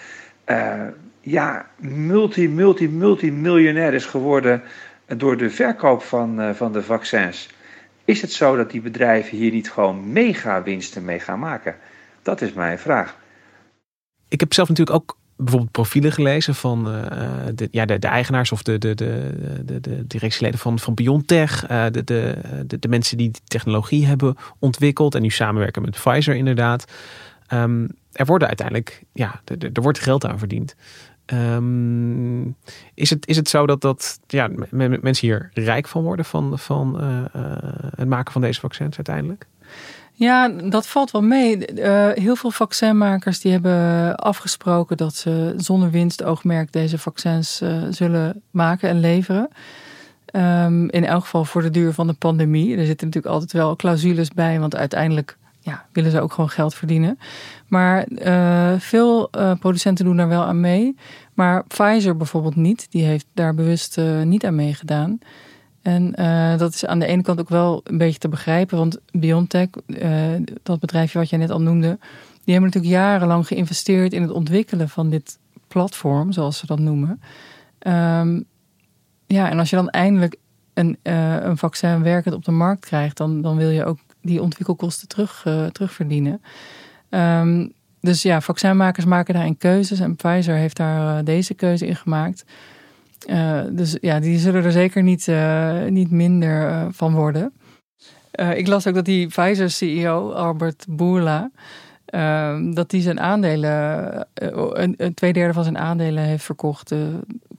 uh, 0.46 0.82
ja, 1.22 1.66
multi, 1.78 2.50
multi, 2.50 2.90
multi 2.90 3.32
miljonair 3.32 3.94
is 3.94 4.06
geworden 4.06 4.62
door 5.06 5.38
de 5.38 5.50
verkoop 5.50 6.02
van, 6.04 6.56
van 6.56 6.72
de 6.72 6.84
vaccins. 6.84 7.50
Is 8.06 8.22
het 8.22 8.32
zo 8.32 8.56
dat 8.56 8.72
die 8.72 8.82
bedrijven 8.82 9.38
hier 9.38 9.52
niet 9.52 9.72
gewoon 9.72 10.12
mega 10.12 10.64
winsten 10.64 11.06
mee 11.06 11.20
gaan 11.20 11.40
maken? 11.40 11.76
Dat 12.22 12.42
is 12.42 12.54
mijn 12.54 12.80
vraag. 12.80 13.18
Ik 14.30 14.40
heb 14.40 14.54
zelf 14.54 14.70
natuurlijk 14.70 14.98
ook 14.98 15.18
bijvoorbeeld 15.38 15.72
profielen 15.72 16.12
gelezen 16.12 16.56
van 16.56 16.96
uh, 16.96 17.02
de, 17.56 17.68
ja, 17.72 17.86
de, 17.86 18.00
de, 18.00 18.08
eigenaars 18.08 18.52
of 18.52 18.64
de, 18.64 18.78
de, 18.78 18.96
de, 18.96 19.32
de, 19.66 19.80
de 19.80 20.08
directieleden 20.08 20.60
van, 20.60 20.80
van 20.80 20.94
Biontech. 20.94 21.70
Uh, 21.70 21.86
de, 21.92 22.04
de, 22.04 22.80
de, 22.80 22.88
mensen 22.88 23.18
die 23.18 23.32
die 23.32 23.42
technologie 23.44 24.06
hebben 24.06 24.36
ontwikkeld 24.60 25.16
en 25.16 25.22
nu 25.22 25.30
samenwerken 25.30 25.82
met 25.82 25.92
Pfizer 25.92 26.36
inderdaad. 26.36 26.86
Um, 27.54 27.88
er 28.12 28.26
worden 28.26 28.48
uiteindelijk, 28.48 29.04
ja, 29.14 29.42
er 29.74 29.82
wordt 29.82 30.00
geld 30.00 30.26
aan 30.26 30.40
verdiend. 30.40 30.76
Um, 31.34 32.56
is, 32.94 33.10
het, 33.10 33.28
is 33.28 33.36
het 33.36 33.50
zo 33.50 33.66
dat, 33.66 33.82
dat 33.82 34.20
ja, 34.28 34.50
mensen 34.72 35.28
hier 35.28 35.50
rijk 35.54 35.88
van 35.88 36.04
worden 36.04 36.26
van, 36.26 36.60
van 36.60 37.04
uh, 37.04 37.42
het 37.96 38.08
maken 38.08 38.32
van 38.32 38.42
deze 38.42 38.60
vaccins 38.60 38.96
uiteindelijk? 38.96 39.48
Ja, 40.20 40.50
dat 40.50 40.88
valt 40.88 41.12
wel 41.12 41.22
mee. 41.22 41.74
Uh, 41.74 42.10
heel 42.14 42.36
veel 42.36 42.52
vaccinmakers 42.52 43.40
die 43.40 43.52
hebben 43.52 44.16
afgesproken 44.16 44.98
dat 44.98 45.16
ze 45.16 45.54
zonder 45.58 45.92
winstoogmerk 45.92 46.72
deze 46.72 46.98
vaccins 46.98 47.62
uh, 47.62 47.84
zullen 47.90 48.42
maken 48.52 48.90
en 48.90 49.00
leveren. 49.00 49.50
Um, 50.32 50.90
in 50.90 51.06
elk 51.06 51.22
geval 51.24 51.46
voor 51.46 51.62
de 51.62 51.70
duur 51.70 51.94
van 51.94 52.08
de 52.08 52.14
pandemie. 52.14 52.78
Er 52.78 52.86
zitten 52.86 53.08
natuurlijk 53.08 53.34
altijd 53.34 53.54
wel 53.54 53.76
clausules 53.76 54.30
bij, 54.30 54.60
want 54.60 54.76
uiteindelijk 54.76 55.38
ja, 55.60 55.86
willen 55.92 56.12
ze 56.12 56.22
ook 56.22 56.34
gewoon 56.34 56.50
geld 56.50 56.74
verdienen. 56.74 57.20
Maar 57.68 58.08
uh, 58.10 58.74
veel 58.78 59.30
producenten 59.60 60.06
doen 60.06 60.18
daar 60.18 60.28
wel 60.28 60.44
aan 60.44 60.60
mee. 60.60 60.96
Maar 61.34 61.64
Pfizer 61.64 62.18
bijvoorbeeld 62.18 62.56
niet. 62.56 62.88
Die 62.90 63.04
heeft 63.04 63.26
daar 63.34 63.54
bewust 63.54 63.98
niet 64.24 64.46
aan 64.46 64.56
meegedaan. 64.56 65.20
En 65.88 66.14
uh, 66.20 66.58
dat 66.58 66.74
is 66.74 66.86
aan 66.86 67.00
de 67.00 67.06
ene 67.06 67.22
kant 67.22 67.40
ook 67.40 67.50
wel 67.50 67.82
een 67.84 67.98
beetje 67.98 68.20
te 68.20 68.30
begrijpen, 68.30 68.78
want 68.78 68.98
BioNTech, 69.12 69.68
uh, 69.86 70.12
dat 70.64 70.80
bedrijfje 70.80 71.20
wat 71.20 71.30
jij 71.30 71.40
net 71.40 71.50
al 71.50 71.62
noemde, 71.62 71.98
die 72.44 72.54
hebben 72.54 72.72
natuurlijk 72.72 72.94
jarenlang 72.94 73.48
geïnvesteerd 73.48 74.14
in 74.14 74.22
het 74.22 74.32
ontwikkelen 74.32 74.90
van 74.90 75.10
dit 75.10 75.40
platform, 75.68 76.32
zoals 76.32 76.58
ze 76.58 76.66
dat 76.66 76.80
noemen. 76.80 77.22
Um, 77.88 78.46
ja, 79.28 79.50
en 79.50 79.60
als 79.60 79.70
je 79.70 79.76
dan 79.76 79.90
eindelijk 79.90 80.36
een, 80.74 80.98
uh, 81.04 81.44
een 81.44 81.58
vaccin 81.58 82.04
werkend 82.04 82.36
op 82.36 82.46
de 82.46 82.52
markt 82.52 82.86
krijgt, 82.86 83.18
dan, 83.18 83.42
dan 83.42 83.58
wil 83.58 83.70
je 83.70 83.86
ook 83.86 84.00
die 84.22 84.42
ontwikkelkosten 84.42 85.08
terug, 85.08 85.46
terugverdienen. 85.72 86.42
Um, 87.10 87.74
dus 88.02 88.22
ja, 88.22 88.42
vaccinmakers 88.42 89.06
maken 89.06 89.34
daarin 89.34 89.58
keuzes 89.58 90.00
en 90.00 90.16
Pfizer 90.16 90.56
heeft 90.56 90.78
daar 90.78 91.24
deze 91.24 91.54
keuze 91.54 91.88
in 91.88 91.96
gemaakt. 91.96 92.46
Uh, 93.26 93.62
dus 93.72 93.98
ja, 94.02 94.20
die 94.20 94.40
zullen 94.40 94.64
er 94.64 94.72
zeker 94.72 95.04
niet, 95.04 95.28
uh, 95.28 95.84
niet 95.86 96.12
minder 96.12 96.70
uh, 96.70 96.86
van 96.92 97.14
worden. 97.14 97.54
ik 98.54 98.68
las 98.68 98.88
ook 98.88 98.94
dat 98.94 99.06
die 99.06 99.28
Pfizer-CEO, 99.28 100.32
Albert 100.32 100.86
Bourla, 100.90 101.52
dat 102.74 102.90
die 102.90 103.02
zijn 103.02 103.20
aandelen, 103.20 104.28
een, 104.34 104.94
een 104.98 105.14
twee 105.14 105.34
derde 105.34 105.54
van 105.54 105.64
zijn 105.64 105.78
aandelen 105.78 106.24
heeft 106.24 106.44
verkocht. 106.44 106.94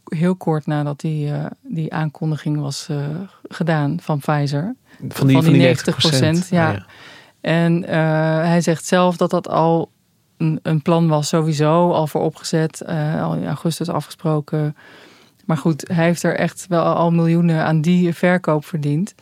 heel 0.04 0.36
kort 0.36 0.66
nadat 0.66 1.00
die, 1.00 1.32
die 1.62 1.92
aankondiging 1.92 2.61
was 2.61 2.88
gedaan 3.48 4.00
van 4.00 4.18
Pfizer. 4.18 4.74
Van 5.09 5.26
die, 5.26 5.36
van 5.36 5.52
die, 5.52 5.61
90 5.61 5.96
procent. 5.96 6.48
Ja. 6.48 6.68
Ah, 6.68 6.74
ja. 6.74 6.86
En 7.40 7.82
hij 8.48 8.61
zegt 8.61 8.84
zelf 8.84 9.16
dat 9.16 9.30
dat 9.30 9.48
al 9.48 9.90
een, 10.36 10.61
een 10.62 10.82
plan 10.82 11.09
was, 11.09 11.28
sowieso 11.28 11.92
al 11.92 12.06
voor 12.06 12.20
opgezet, 12.20 12.86
al 13.20 13.34
in 13.34 13.46
augustus 13.46 13.88
afgesproken. 13.88 14.76
Maar 15.49 15.57
goed, 15.57 15.88
hij 15.92 16.05
heeft 16.05 16.22
er 16.22 16.36
echt 16.36 16.66
wel 16.68 16.82
al 16.84 17.11
miljoenen 17.11 17.64
aan 17.64 17.80
die 17.80 18.14
verkoop 18.14 18.64
verdiend. 18.64 19.14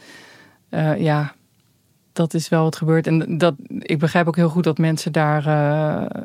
Uh, 0.70 1.00
ja, 1.00 1.34
dat 2.12 2.34
is 2.34 2.48
wel 2.48 2.62
wat 2.62 2.76
gebeurd. 2.76 3.06
En 3.06 3.38
dat, 3.38 3.54
ik 3.78 3.98
begrijp 3.98 4.26
ook 4.26 4.36
heel 4.36 4.48
goed 4.48 4.64
dat 4.64 4.78
mensen 4.78 5.12
daar 5.12 5.46
uh, 5.46 6.22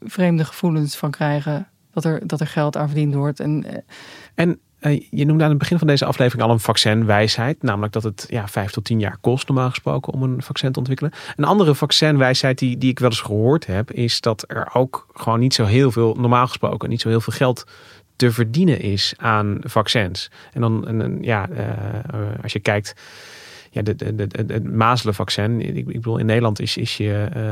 vreemde 0.00 0.44
gevoelens 0.44 0.96
van 0.96 1.10
krijgen. 1.10 1.68
Dat 1.90 2.04
er, 2.04 2.26
dat 2.26 2.40
er 2.40 2.46
geld 2.46 2.76
aan 2.76 2.86
verdiend 2.86 3.14
wordt. 3.14 3.40
En, 3.40 3.64
uh, 3.66 3.76
en 4.34 4.60
je 5.10 5.24
noemde 5.24 5.44
aan 5.44 5.50
het 5.50 5.58
begin 5.58 5.78
van 5.78 5.86
deze 5.86 6.04
aflevering 6.04 6.48
al 6.48 6.50
een 6.50 6.60
vaccinwijsheid. 6.60 7.62
Namelijk 7.62 7.92
dat 7.92 8.02
het 8.02 8.26
ja, 8.28 8.48
vijf 8.48 8.70
tot 8.70 8.84
tien 8.84 9.00
jaar 9.00 9.18
kost 9.20 9.48
normaal 9.48 9.68
gesproken 9.68 10.12
om 10.12 10.22
een 10.22 10.42
vaccin 10.42 10.72
te 10.72 10.78
ontwikkelen. 10.78 11.12
Een 11.36 11.44
andere 11.44 11.74
vaccinwijsheid 11.74 12.58
die, 12.58 12.78
die 12.78 12.90
ik 12.90 12.98
wel 12.98 13.10
eens 13.10 13.20
gehoord 13.20 13.66
heb. 13.66 13.90
Is 13.92 14.20
dat 14.20 14.44
er 14.46 14.68
ook 14.72 15.06
gewoon 15.14 15.40
niet 15.40 15.54
zo 15.54 15.64
heel 15.64 15.90
veel, 15.90 16.14
normaal 16.14 16.46
gesproken, 16.46 16.88
niet 16.88 17.00
zo 17.00 17.08
heel 17.08 17.20
veel 17.20 17.32
geld 17.32 17.64
te 18.16 18.32
verdienen 18.32 18.80
is 18.80 19.14
aan 19.16 19.58
vaccins. 19.60 20.30
En 20.52 20.60
dan, 20.60 20.88
en, 20.88 21.18
ja, 21.22 21.48
uh, 21.48 21.62
als 22.42 22.52
je 22.52 22.60
kijkt 22.60 22.94
ja, 23.76 23.82
de, 23.82 23.96
de, 23.96 24.14
de, 24.14 24.44
het 24.46 24.72
mazelenvaccin. 24.72 25.60
Ik, 25.60 25.76
ik 25.76 25.84
bedoel, 25.86 26.18
in 26.18 26.26
Nederland 26.26 26.60
is, 26.60 26.76
is 26.76 26.96
je, 26.96 27.28
uh, 27.36 27.42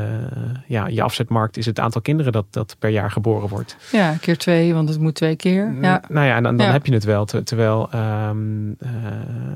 ja, 0.67 0.87
je 0.87 1.01
afzetmarkt 1.01 1.57
is 1.57 1.65
het 1.65 1.79
aantal 1.79 2.01
kinderen 2.01 2.31
dat, 2.31 2.45
dat 2.49 2.75
per 2.79 2.89
jaar 2.89 3.11
geboren 3.11 3.49
wordt. 3.49 3.77
Ja, 3.91 4.15
keer 4.21 4.37
twee, 4.37 4.73
want 4.73 4.89
het 4.89 4.99
moet 4.99 5.15
twee 5.15 5.35
keer. 5.35 5.75
Ja. 5.81 6.01
Nou 6.09 6.27
ja, 6.27 6.35
en 6.35 6.43
dan, 6.43 6.57
dan 6.57 6.69
heb 6.69 6.85
je 6.85 6.93
het 6.93 7.03
wel. 7.03 7.25
terwijl, 7.25 7.89
um, 7.95 8.67
uh, 8.69 8.89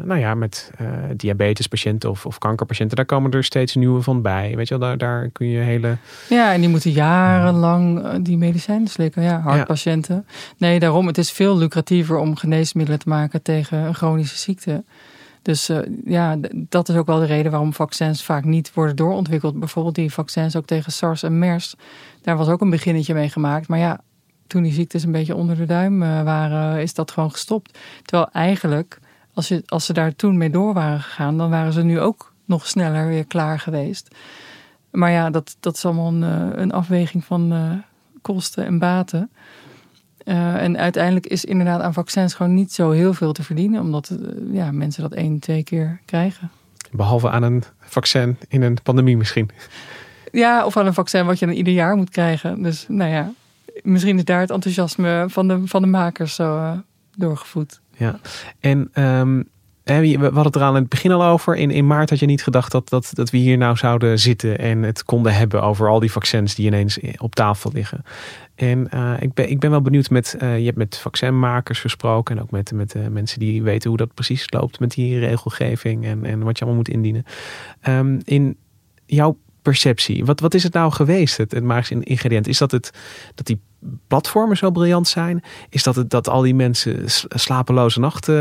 nou 0.03 0.19
ja, 0.19 0.33
met 0.33 0.71
uh, 0.81 0.87
diabetespatiënten 1.15 2.09
of, 2.09 2.25
of 2.25 2.37
kankerpatiënten, 2.37 2.97
daar 2.97 3.05
komen 3.05 3.31
er 3.31 3.43
steeds 3.43 3.75
nieuwe 3.75 4.01
van 4.01 4.21
bij. 4.21 4.55
Weet 4.55 4.67
je 4.67 4.77
wel, 4.77 4.87
daar, 4.87 4.97
daar 4.97 5.29
kun 5.29 5.47
je 5.47 5.59
hele... 5.59 5.97
Ja, 6.29 6.53
en 6.53 6.59
die 6.59 6.69
moeten 6.69 6.91
jarenlang 6.91 8.11
die 8.23 8.37
medicijnen 8.37 8.87
slikken. 8.87 9.23
Ja, 9.23 9.39
hartpatiënten. 9.39 10.25
Nee, 10.57 10.79
daarom, 10.79 11.07
het 11.07 11.17
is 11.17 11.31
veel 11.31 11.57
lucratiever 11.57 12.17
om 12.17 12.35
geneesmiddelen 12.35 12.99
te 12.99 13.09
maken 13.09 13.41
tegen 13.41 13.77
een 13.77 13.95
chronische 13.95 14.37
ziekte. 14.37 14.83
Dus 15.41 15.69
uh, 15.69 15.79
ja, 16.05 16.37
dat 16.53 16.89
is 16.89 16.95
ook 16.95 17.05
wel 17.05 17.19
de 17.19 17.25
reden 17.25 17.51
waarom 17.51 17.73
vaccins 17.73 18.23
vaak 18.23 18.43
niet 18.43 18.73
worden 18.73 18.95
doorontwikkeld. 18.95 19.59
Bijvoorbeeld 19.59 19.95
die 19.95 20.13
vaccins 20.13 20.55
ook 20.55 20.65
tegen 20.65 20.91
SARS 20.91 21.23
en 21.23 21.39
MERS. 21.39 21.75
Daar 22.21 22.37
was 22.37 22.47
ook 22.47 22.61
een 22.61 22.69
beginnetje 22.69 23.13
mee 23.13 23.29
gemaakt. 23.29 23.67
Maar 23.67 23.79
ja, 23.79 24.01
toen 24.47 24.63
die 24.63 24.73
ziektes 24.73 25.03
een 25.03 25.11
beetje 25.11 25.35
onder 25.35 25.57
de 25.57 25.65
duim 25.65 26.03
uh, 26.03 26.23
waren, 26.23 26.81
is 26.81 26.93
dat 26.93 27.11
gewoon 27.11 27.31
gestopt. 27.31 27.77
Terwijl 28.03 28.29
eigenlijk, 28.31 28.99
als, 29.33 29.47
je, 29.47 29.63
als 29.65 29.85
ze 29.85 29.93
daar 29.93 30.15
toen 30.15 30.37
mee 30.37 30.49
door 30.49 30.73
waren 30.73 30.99
gegaan, 30.99 31.37
dan 31.37 31.49
waren 31.49 31.73
ze 31.73 31.83
nu 31.83 31.99
ook 31.99 32.33
nog 32.45 32.67
sneller 32.67 33.07
weer 33.07 33.25
klaar 33.25 33.59
geweest. 33.59 34.15
Maar 34.91 35.11
ja, 35.11 35.29
dat, 35.29 35.55
dat 35.59 35.75
is 35.75 35.85
allemaal 35.85 36.07
een, 36.07 36.21
uh, 36.21 36.61
een 36.61 36.71
afweging 36.71 37.25
van 37.25 37.53
kosten 38.21 38.65
en 38.65 38.79
baten. 38.79 39.31
Uh, 40.29 40.63
en 40.63 40.77
uiteindelijk 40.77 41.25
is 41.25 41.45
inderdaad 41.45 41.81
aan 41.81 41.93
vaccins 41.93 42.33
gewoon 42.33 42.53
niet 42.53 42.73
zo 42.73 42.91
heel 42.91 43.13
veel 43.13 43.31
te 43.31 43.43
verdienen, 43.43 43.81
omdat 43.81 44.09
uh, 44.09 44.55
ja, 44.55 44.71
mensen 44.71 45.01
dat 45.01 45.13
één, 45.13 45.39
twee 45.39 45.63
keer 45.63 46.01
krijgen. 46.05 46.51
Behalve 46.91 47.29
aan 47.29 47.43
een 47.43 47.63
vaccin 47.79 48.37
in 48.47 48.61
een 48.61 48.77
pandemie 48.83 49.17
misschien. 49.17 49.49
Ja, 50.31 50.65
of 50.65 50.77
aan 50.77 50.85
een 50.85 50.93
vaccin 50.93 51.25
wat 51.25 51.39
je 51.39 51.45
dan 51.45 51.55
ieder 51.55 51.73
jaar 51.73 51.95
moet 51.95 52.09
krijgen. 52.09 52.61
Dus 52.61 52.85
nou 52.87 53.11
ja, 53.11 53.31
misschien 53.81 54.17
is 54.17 54.23
daar 54.23 54.39
het 54.39 54.49
enthousiasme 54.49 55.25
van 55.27 55.47
de, 55.47 55.61
van 55.67 55.81
de 55.81 55.87
makers 55.87 56.35
zo 56.35 56.57
uh, 56.57 56.71
doorgevoed. 57.15 57.81
Ja, 57.97 58.19
en 58.59 59.03
um, 59.03 59.49
we 59.97 60.23
hadden 60.23 60.43
het 60.43 60.55
er 60.55 60.61
aan 60.61 60.75
het 60.75 60.89
begin 60.89 61.11
al 61.11 61.23
over. 61.23 61.55
In, 61.55 61.71
in 61.71 61.87
maart 61.87 62.09
had 62.09 62.19
je 62.19 62.25
niet 62.25 62.43
gedacht 62.43 62.71
dat, 62.71 62.89
dat, 62.89 63.09
dat 63.13 63.29
we 63.29 63.37
hier 63.37 63.57
nou 63.57 63.77
zouden 63.77 64.19
zitten 64.19 64.59
en 64.59 64.83
het 64.83 65.03
konden 65.03 65.33
hebben 65.33 65.63
over 65.63 65.89
al 65.89 65.99
die 65.99 66.11
vaccins 66.11 66.55
die 66.55 66.65
ineens 66.65 66.99
op 67.17 67.35
tafel 67.35 67.71
liggen. 67.73 68.03
En 68.55 68.87
uh, 68.93 69.13
ik, 69.19 69.33
ben, 69.33 69.49
ik 69.49 69.59
ben 69.59 69.69
wel 69.69 69.81
benieuwd 69.81 70.09
met, 70.09 70.37
uh, 70.41 70.57
je 70.57 70.65
hebt 70.65 70.77
met 70.77 70.97
vaccinmakers 70.97 71.79
gesproken 71.79 72.37
en 72.37 72.41
ook 72.41 72.51
met, 72.51 72.71
met 72.71 72.95
uh, 72.95 73.07
mensen 73.07 73.39
die 73.39 73.63
weten 73.63 73.89
hoe 73.89 73.97
dat 73.97 74.13
precies 74.13 74.51
loopt 74.51 74.79
met 74.79 74.91
die 74.91 75.19
regelgeving 75.19 76.05
en, 76.05 76.25
en 76.25 76.43
wat 76.43 76.57
je 76.57 76.63
allemaal 76.63 76.83
moet 76.83 76.93
indienen. 76.93 77.25
Um, 77.87 78.19
in 78.23 78.57
jouw 79.05 79.37
perceptie, 79.61 80.25
wat, 80.25 80.39
wat 80.39 80.53
is 80.53 80.63
het 80.63 80.73
nou 80.73 80.91
geweest, 80.91 81.37
het, 81.37 81.51
het 81.51 81.63
magische 81.63 82.03
ingrediënt? 82.03 82.47
Is 82.47 82.57
dat 82.57 82.71
het 82.71 82.91
dat 83.35 83.45
die 83.45 83.59
platformen 84.07 84.57
zo 84.57 84.71
briljant 84.71 85.07
zijn? 85.07 85.43
Is 85.69 85.83
dat 85.83 85.95
het 85.95 86.09
dat 86.09 86.29
al 86.29 86.41
die 86.41 86.55
mensen 86.55 87.03
slapeloze 87.29 87.99
nachten 87.99 88.35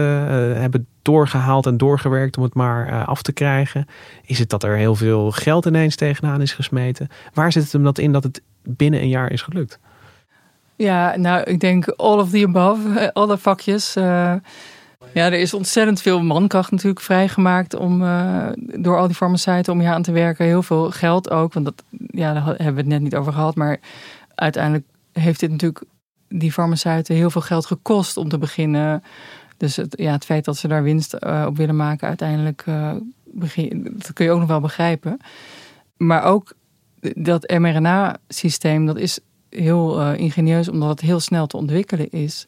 hebben 0.61 0.86
doorgehaald 1.03 1.66
en 1.66 1.76
doorgewerkt 1.76 2.36
om 2.36 2.43
het 2.43 2.55
maar 2.55 3.05
af 3.05 3.22
te 3.22 3.32
krijgen? 3.32 3.86
Is 4.24 4.39
het 4.39 4.51
dat 4.51 4.62
er 4.62 4.76
heel 4.76 4.95
veel 4.95 5.30
geld 5.30 5.66
ineens 5.66 5.97
tegenaan 5.97 6.41
is 6.41 6.53
gesmeten? 6.53 7.09
Waar 7.34 7.53
zit 7.53 7.62
het 7.62 7.72
hem 7.72 7.82
dat 7.82 7.99
in 7.99 8.12
dat 8.12 8.22
het 8.22 8.43
binnen 8.62 9.01
een 9.01 9.09
jaar 9.09 9.32
is 9.32 9.43
gelukt? 9.43 9.78
Ja, 10.76 11.16
nou, 11.16 11.43
ik 11.43 11.61
denk 11.61 11.89
all 11.89 12.18
of 12.18 12.30
the 12.30 12.45
above, 12.47 13.14
alle 13.14 13.39
vakjes. 13.39 13.95
Ja, 15.14 15.26
er 15.26 15.41
is 15.41 15.55
ontzettend 15.55 16.03
veel 16.03 16.22
mankracht 16.22 16.70
natuurlijk 16.70 17.01
vrijgemaakt 17.01 17.74
om, 17.74 17.99
door 18.57 18.99
al 18.99 19.07
die 19.07 19.16
farmaceuten 19.16 19.72
om 19.72 19.80
hier 19.80 19.91
aan 19.91 20.03
te 20.03 20.12
werken. 20.12 20.45
Heel 20.45 20.62
veel 20.62 20.91
geld 20.91 21.30
ook, 21.30 21.53
want 21.53 21.64
dat, 21.64 21.82
ja, 21.91 22.32
daar 22.32 22.45
hebben 22.45 22.74
we 22.74 22.80
het 22.80 22.86
net 22.86 23.01
niet 23.01 23.16
over 23.16 23.32
gehad. 23.32 23.55
Maar 23.55 23.78
uiteindelijk 24.34 24.84
heeft 25.19 25.41
dit 25.41 25.51
natuurlijk 25.51 25.85
die 26.29 26.53
farmaceuten 26.53 27.14
heel 27.14 27.31
veel 27.31 27.41
geld 27.41 27.66
gekost 27.66 28.16
om 28.16 28.29
te 28.29 28.39
beginnen. 28.39 29.03
Dus 29.57 29.77
het, 29.77 29.95
ja, 29.99 30.12
het 30.12 30.25
feit 30.25 30.45
dat 30.45 30.57
ze 30.57 30.69
daar 30.69 30.83
winst 30.83 31.16
uh, 31.21 31.45
op 31.49 31.57
willen 31.57 31.77
maken 31.77 32.09
uiteindelijk, 32.09 32.64
uh, 32.69 32.93
begin, 33.25 33.89
dat 33.97 34.12
kun 34.12 34.25
je 34.25 34.31
ook 34.31 34.39
nog 34.39 34.49
wel 34.49 34.61
begrijpen. 34.61 35.19
Maar 35.97 36.23
ook 36.23 36.53
dat 37.14 37.51
mRNA-systeem, 37.59 38.87
dat 38.87 38.97
is 38.97 39.19
heel 39.51 40.01
uh, 40.01 40.19
ingenieus 40.19 40.69
omdat 40.69 40.89
het 40.89 41.01
heel 41.01 41.21
snel 41.21 41.47
te 41.47 41.57
ontwikkelen 41.57 42.11
is. 42.11 42.47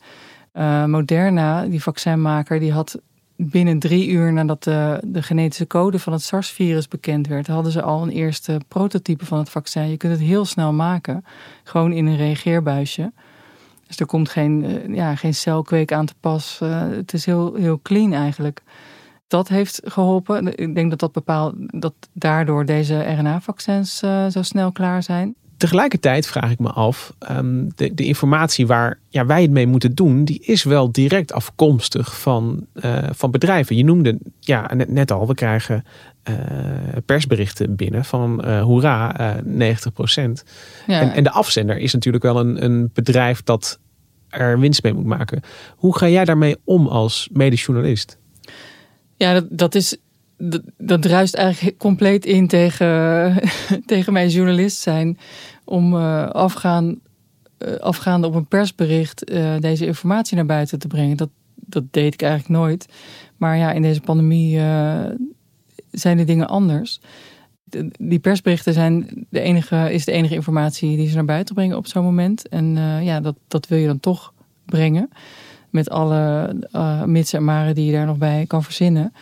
Moderna, 0.87 1.64
die 1.64 1.83
vaccinmaker, 1.83 2.61
die 2.61 2.73
had 2.73 3.01
binnen 3.43 3.78
drie 3.78 4.09
uur 4.09 4.32
nadat 4.32 4.64
de, 4.64 5.01
de 5.05 5.22
genetische 5.22 5.66
code 5.66 5.99
van 5.99 6.12
het 6.12 6.22
SARS-virus 6.22 6.88
bekend 6.88 7.26
werd, 7.26 7.47
hadden 7.47 7.72
ze 7.72 7.82
al 7.82 8.03
een 8.03 8.11
eerste 8.11 8.61
prototype 8.68 9.26
van 9.26 9.38
het 9.38 9.51
vaccin. 9.51 9.91
Je 9.91 9.97
kunt 9.97 10.12
het 10.12 10.22
heel 10.22 10.45
snel 10.45 10.72
maken, 10.72 11.24
gewoon 11.64 11.93
in 11.93 12.07
een 12.07 12.16
reageerbuisje. 12.16 13.12
Dus 13.86 14.01
er 14.01 14.07
komt 14.07 14.28
geen, 14.28 14.64
uh, 14.64 14.95
ja, 14.97 15.14
geen 15.14 15.34
celkweek 15.34 15.93
aan 15.93 16.07
te 16.07 16.14
pas. 16.20 16.59
het 16.62 17.12
is 17.12 17.26
heel, 17.26 17.55
heel 17.55 17.80
clean 17.82 18.12
eigenlijk. 18.12 18.62
Dat 19.26 19.49
heeft 19.49 19.80
geholpen. 19.84 20.57
Ik 20.57 20.74
denk 20.74 20.91
dat 20.91 20.99
dat 20.99 21.12
bepaalt 21.12 21.55
dat 21.57 21.95
daardoor 22.12 22.64
deze 22.64 23.03
RNA-vaccins 23.03 23.99
zo 24.28 24.43
snel 24.43 24.72
klaar 24.72 25.03
zijn. 25.03 25.34
Tegelijkertijd 25.61 26.27
vraag 26.27 26.51
ik 26.51 26.59
me 26.59 26.69
af, 26.69 27.15
um, 27.31 27.69
de, 27.75 27.95
de, 27.95 28.05
informatie 28.05 28.67
waar 28.67 28.99
ja, 29.09 29.27
wij 29.27 29.43
het 29.43 29.51
mee 29.51 29.67
moeten 29.67 29.95
doen, 29.95 30.25
die 30.25 30.39
is 30.45 30.63
wel 30.63 30.93
direct 30.93 31.33
afkomstig 31.33 32.21
van, 32.21 32.67
uh, 32.75 32.99
van 33.11 33.31
bedrijven. 33.31 33.77
Je 33.77 33.85
noemde 33.85 34.19
ja, 34.39 34.75
net, 34.75 34.89
net 34.89 35.11
al, 35.11 35.27
we 35.27 35.35
krijgen 35.35 35.85
uh, 36.31 36.37
persberichten 37.07 37.77
binnen 37.77 38.05
van 38.05 38.43
uh, 38.45 38.63
hoera, 38.63 39.41
90 39.45 39.93
procent. 39.93 40.45
Ja. 40.87 41.01
En, 41.01 41.13
en, 41.13 41.25
de 41.25 41.31
afzender 41.31 41.79
is 41.79 41.93
natuurlijk 41.93 42.25
wel 42.25 42.41
een, 42.41 42.65
een 42.65 42.91
bedrijf 42.93 43.43
dat 43.43 43.79
er 44.29 44.61
winst 44.61 44.83
mee 44.83 44.93
moet 44.93 45.05
maken. 45.05 45.41
Hoe 45.77 45.99
ga 45.99 46.09
jij 46.09 46.25
daarmee 46.25 46.57
om 46.65 46.87
als 46.87 47.29
medejournalist? 47.33 48.19
Ja, 49.17 49.33
dat, 49.33 49.47
dat 49.51 49.75
is 49.75 49.97
dat, 50.41 50.62
dat 50.78 51.03
druist 51.03 51.34
eigenlijk 51.34 51.78
compleet 51.78 52.26
in 52.26 52.47
tegen, 52.47 53.36
tegen 53.86 54.12
mijn 54.12 54.28
journalist 54.28 54.78
zijn. 54.78 55.18
Om 55.64 55.95
uh, 55.95 56.28
afgaan, 56.28 57.01
uh, 57.59 57.74
afgaande 57.76 58.26
op 58.26 58.34
een 58.34 58.47
persbericht 58.47 59.30
uh, 59.30 59.55
deze 59.59 59.86
informatie 59.86 60.36
naar 60.36 60.47
buiten 60.47 60.78
te 60.78 60.86
brengen. 60.86 61.16
Dat, 61.16 61.30
dat 61.55 61.84
deed 61.91 62.14
ik 62.14 62.22
eigenlijk 62.22 62.61
nooit. 62.61 62.86
Maar 63.36 63.57
ja, 63.57 63.72
in 63.72 63.82
deze 63.82 64.01
pandemie 64.01 64.61
zijn 65.91 66.16
de 66.16 66.24
dingen 66.24 66.49
anders. 66.49 67.01
De, 67.64 67.91
die 67.99 68.18
persberichten 68.18 68.72
zijn 68.72 69.26
de 69.30 69.41
enige, 69.41 69.93
is 69.93 70.05
de 70.05 70.12
enige 70.12 70.34
informatie 70.34 70.97
die 70.97 71.09
ze 71.09 71.14
naar 71.14 71.24
buiten 71.24 71.55
brengen 71.55 71.76
op 71.76 71.86
zo'n 71.86 72.05
moment. 72.05 72.49
En 72.49 72.76
ja, 73.03 73.20
dat, 73.20 73.36
dat 73.49 73.68
wil 73.68 73.78
je 73.78 73.86
dan 73.86 74.01
toch 74.01 74.32
brengen. 74.66 75.11
Met 75.70 75.91
alle 75.91 76.55
mits 77.07 77.32
en 77.32 77.45
maren 77.45 77.74
die 77.74 77.86
je 77.86 77.93
daar 77.93 78.07
nog 78.07 78.18
bij 78.18 78.45
kan 78.47 78.62
verzinnen. 78.62 79.12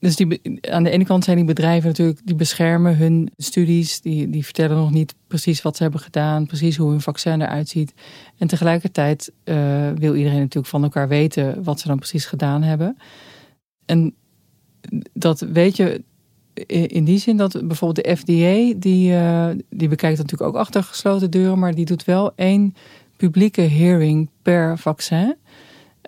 Dus 0.00 0.16
die, 0.16 0.58
aan 0.70 0.82
de 0.82 0.90
ene 0.90 1.04
kant 1.04 1.24
zijn 1.24 1.36
die 1.36 1.46
bedrijven 1.46 1.88
natuurlijk, 1.88 2.20
die 2.24 2.34
beschermen 2.34 2.96
hun 2.96 3.30
studies. 3.36 4.00
Die, 4.00 4.30
die 4.30 4.44
vertellen 4.44 4.76
nog 4.76 4.90
niet 4.90 5.14
precies 5.26 5.62
wat 5.62 5.76
ze 5.76 5.82
hebben 5.82 6.00
gedaan, 6.00 6.46
precies 6.46 6.76
hoe 6.76 6.90
hun 6.90 7.00
vaccin 7.00 7.40
eruit 7.40 7.68
ziet. 7.68 7.94
En 8.38 8.46
tegelijkertijd 8.46 9.32
uh, 9.44 9.90
wil 9.90 10.14
iedereen 10.14 10.38
natuurlijk 10.38 10.66
van 10.66 10.82
elkaar 10.82 11.08
weten 11.08 11.62
wat 11.62 11.80
ze 11.80 11.88
dan 11.88 11.98
precies 11.98 12.24
gedaan 12.24 12.62
hebben. 12.62 12.96
En 13.86 14.14
dat 15.12 15.40
weet 15.40 15.76
je 15.76 16.02
in 16.86 17.04
die 17.04 17.18
zin 17.18 17.36
dat 17.36 17.60
bijvoorbeeld 17.64 18.06
de 18.06 18.16
FDA, 18.16 18.78
die, 18.78 19.12
uh, 19.12 19.48
die 19.70 19.88
bekijkt 19.88 20.18
natuurlijk 20.18 20.50
ook 20.50 20.56
achter 20.56 20.82
gesloten 20.82 21.30
deuren, 21.30 21.58
maar 21.58 21.74
die 21.74 21.84
doet 21.84 22.04
wel 22.04 22.32
één 22.34 22.74
publieke 23.16 23.60
hearing 23.60 24.30
per 24.42 24.78
vaccin. 24.78 25.36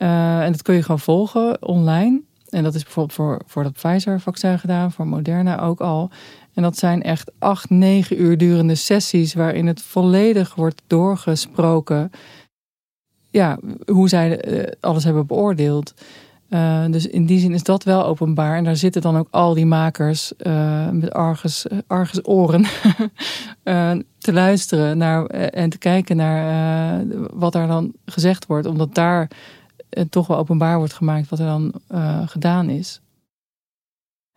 Uh, 0.02 0.44
en 0.44 0.52
dat 0.52 0.62
kun 0.62 0.74
je 0.74 0.82
gewoon 0.82 1.00
volgen 1.00 1.62
online. 1.62 2.20
En 2.52 2.62
dat 2.62 2.74
is 2.74 2.82
bijvoorbeeld 2.82 3.14
voor, 3.14 3.40
voor 3.46 3.62
dat 3.62 3.72
Pfizer-vaccin 3.72 4.58
gedaan, 4.58 4.92
voor 4.92 5.06
Moderna 5.06 5.60
ook 5.60 5.80
al. 5.80 6.10
En 6.54 6.62
dat 6.62 6.78
zijn 6.78 7.02
echt 7.02 7.30
acht, 7.38 7.70
negen 7.70 8.22
uur 8.22 8.38
durende 8.38 8.74
sessies 8.74 9.34
waarin 9.34 9.66
het 9.66 9.82
volledig 9.82 10.54
wordt 10.54 10.82
doorgesproken. 10.86 12.10
Ja, 13.30 13.58
hoe 13.86 14.08
zij 14.08 14.48
uh, 14.48 14.64
alles 14.80 15.04
hebben 15.04 15.26
beoordeeld. 15.26 15.94
Uh, 16.50 16.84
dus 16.90 17.06
in 17.06 17.26
die 17.26 17.38
zin 17.38 17.52
is 17.52 17.62
dat 17.62 17.84
wel 17.84 18.04
openbaar. 18.04 18.56
En 18.56 18.64
daar 18.64 18.76
zitten 18.76 19.02
dan 19.02 19.16
ook 19.16 19.28
al 19.30 19.54
die 19.54 19.66
makers 19.66 20.32
uh, 20.38 20.88
met 20.90 21.12
argus, 21.12 21.66
argus 21.86 22.26
oren 22.26 22.64
te 24.18 24.32
luisteren 24.32 24.98
naar, 24.98 25.26
en 25.26 25.70
te 25.70 25.78
kijken 25.78 26.16
naar 26.16 27.04
wat 27.32 27.52
daar 27.52 27.66
dan 27.66 27.92
gezegd 28.04 28.46
wordt. 28.46 28.66
Omdat 28.66 28.94
daar 28.94 29.28
het 29.98 30.10
toch 30.10 30.26
wel 30.26 30.36
openbaar 30.36 30.78
wordt 30.78 30.92
gemaakt 30.92 31.28
wat 31.28 31.38
er 31.38 31.46
dan 31.46 31.72
uh, 31.90 32.28
gedaan 32.28 32.70
is. 32.70 33.00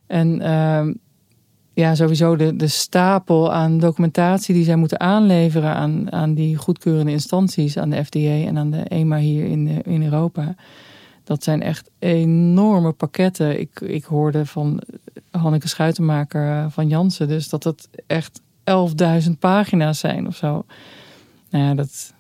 En 0.08 0.42
uh, 0.42 0.88
ja, 1.74 1.96
sowieso 1.96 2.36
de, 2.36 2.56
de 2.56 2.68
stapel 2.68 3.54
aan 3.54 3.80
documentatie 3.80 4.54
die 4.54 4.64
zij 4.64 4.76
moeten 4.76 5.00
aanleveren 5.00 5.74
aan, 5.74 6.12
aan 6.12 6.34
die 6.34 6.56
goedkeurende 6.56 7.12
instanties, 7.12 7.78
aan 7.78 7.90
de 7.90 8.06
FDA 8.06 8.48
en 8.48 8.58
aan 8.58 8.72
de 8.72 8.84
EMA 8.84 9.18
hier 9.18 9.46
in, 9.46 9.84
in 9.84 10.04
Europa. 10.04 10.56
Dat 11.24 11.44
zijn 11.44 11.62
echt 11.62 11.92
enorme 12.00 12.92
pakketten. 12.92 13.60
Ik, 13.60 13.80
ik 13.80 14.04
hoorde 14.04 14.46
van 14.46 14.82
Hanneke 15.32 15.68
Schuitenmaker 15.68 16.72
van 16.72 16.88
Jansen, 16.88 17.28
dus 17.28 17.50
dat 17.50 17.64
het 17.64 17.90
echt 18.08 18.42
11.000 19.26 19.32
pagina's 19.40 20.00
zijn 20.00 20.28
of 20.28 20.36
zo. 20.36 20.66
Nou 21.50 21.64
ja, 21.66 21.74
dat, 21.74 22.14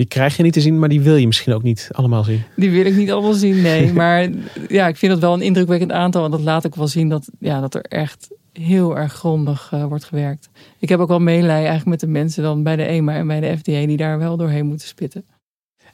die 0.00 0.08
krijg 0.08 0.36
je 0.36 0.42
niet 0.42 0.52
te 0.52 0.60
zien, 0.60 0.78
maar 0.78 0.88
die 0.88 1.00
wil 1.00 1.16
je 1.16 1.26
misschien 1.26 1.52
ook 1.52 1.62
niet 1.62 1.88
allemaal 1.92 2.24
zien. 2.24 2.42
Die 2.56 2.70
wil 2.70 2.84
ik 2.84 2.96
niet 2.96 3.10
allemaal 3.10 3.32
zien, 3.32 3.60
nee. 3.60 3.92
Maar 4.00 4.28
ja, 4.68 4.88
ik 4.88 4.96
vind 4.96 5.12
het 5.12 5.20
wel 5.20 5.32
een 5.32 5.40
indrukwekkend 5.40 5.92
aantal. 5.92 6.24
En 6.24 6.30
dat 6.30 6.40
laat 6.40 6.64
ik 6.64 6.74
wel 6.74 6.88
zien 6.88 7.08
dat, 7.08 7.30
ja, 7.38 7.60
dat 7.60 7.74
er 7.74 7.82
echt 7.82 8.28
heel 8.52 8.96
erg 8.96 9.12
grondig 9.12 9.70
uh, 9.74 9.84
wordt 9.84 10.04
gewerkt. 10.04 10.48
Ik 10.78 10.88
heb 10.88 11.00
ook 11.00 11.08
wel 11.08 11.20
meelij 11.20 11.56
eigenlijk 11.56 11.86
met 11.86 12.00
de 12.00 12.06
mensen 12.06 12.42
dan 12.42 12.62
bij 12.62 12.76
de 12.76 12.82
EMA 12.82 13.14
en 13.14 13.26
bij 13.26 13.40
de 13.40 13.56
FDA 13.56 13.86
die 13.86 13.96
daar 13.96 14.18
wel 14.18 14.36
doorheen 14.36 14.66
moeten 14.66 14.88
spitten. 14.88 15.24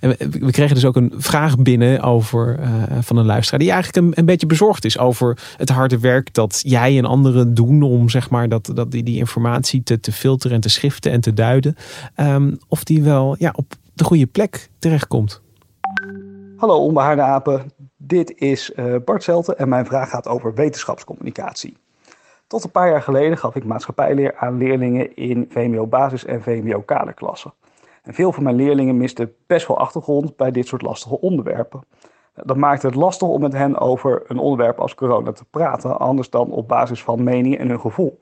En 0.00 0.16
we 0.18 0.50
kregen 0.50 0.74
dus 0.74 0.84
ook 0.84 0.96
een 0.96 1.12
vraag 1.16 1.58
binnen 1.58 2.02
over, 2.02 2.58
uh, 2.60 2.82
van 3.00 3.16
een 3.16 3.26
luisteraar 3.26 3.60
die 3.60 3.70
eigenlijk 3.70 4.06
een, 4.06 4.12
een, 4.18 4.26
beetje 4.26 4.46
bezorgd 4.46 4.84
is 4.84 4.98
over 4.98 5.38
het 5.56 5.68
harde 5.68 5.98
werk 5.98 6.34
dat 6.34 6.60
jij 6.64 6.98
en 6.98 7.04
anderen 7.04 7.54
doen 7.54 7.82
om 7.82 8.08
zeg 8.08 8.30
maar 8.30 8.48
dat, 8.48 8.70
dat 8.74 8.90
die, 8.90 9.02
die 9.02 9.16
informatie 9.16 9.82
te, 9.82 10.00
te 10.00 10.12
filteren 10.12 10.56
en 10.56 10.62
te 10.62 10.68
schriften 10.68 11.12
en 11.12 11.20
te 11.20 11.34
duiden. 11.34 11.76
Um, 12.16 12.58
of 12.68 12.84
die 12.84 13.02
wel 13.02 13.36
ja, 13.38 13.52
op 13.56 13.74
de 13.96 14.04
goede 14.04 14.26
plek 14.26 14.70
terechtkomt. 14.78 15.42
Hallo 16.56 16.78
onbehaarde 16.78 17.22
apen, 17.22 17.70
dit 17.96 18.38
is 18.38 18.72
uh, 18.76 18.94
Bart 19.04 19.22
Zelten 19.22 19.58
en 19.58 19.68
mijn 19.68 19.86
vraag 19.86 20.10
gaat 20.10 20.28
over 20.28 20.54
wetenschapscommunicatie. 20.54 21.76
Tot 22.46 22.64
een 22.64 22.70
paar 22.70 22.90
jaar 22.90 23.02
geleden 23.02 23.38
gaf 23.38 23.54
ik 23.54 23.64
maatschappijleer 23.64 24.36
aan 24.36 24.58
leerlingen 24.58 25.16
in 25.16 25.46
VMBO 25.48 25.86
basis 25.86 26.24
en 26.24 26.42
VMBO 26.42 26.80
kaderklassen. 26.80 27.52
En 28.02 28.14
veel 28.14 28.32
van 28.32 28.42
mijn 28.42 28.56
leerlingen 28.56 28.96
misten 28.96 29.34
best 29.46 29.66
wel 29.66 29.78
achtergrond 29.78 30.36
bij 30.36 30.50
dit 30.50 30.66
soort 30.66 30.82
lastige 30.82 31.20
onderwerpen. 31.20 31.80
Dat 32.34 32.56
maakte 32.56 32.86
het 32.86 32.96
lastig 32.96 33.28
om 33.28 33.40
met 33.40 33.52
hen 33.52 33.78
over 33.78 34.22
een 34.26 34.38
onderwerp 34.38 34.78
als 34.78 34.94
corona 34.94 35.32
te 35.32 35.44
praten, 35.44 35.98
anders 35.98 36.30
dan 36.30 36.50
op 36.50 36.68
basis 36.68 37.02
van 37.02 37.24
mening 37.24 37.58
en 37.58 37.68
hun 37.68 37.80
gevoel. 37.80 38.20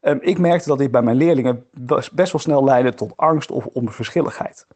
Um, 0.00 0.18
ik 0.20 0.38
merkte 0.38 0.68
dat 0.68 0.78
dit 0.78 0.90
bij 0.90 1.02
mijn 1.02 1.16
leerlingen 1.16 1.64
best 2.12 2.32
wel 2.32 2.40
snel 2.40 2.64
leidde 2.64 2.94
tot 2.94 3.16
angst 3.16 3.50
of 3.50 3.66
onverschilligheid. 3.66 4.66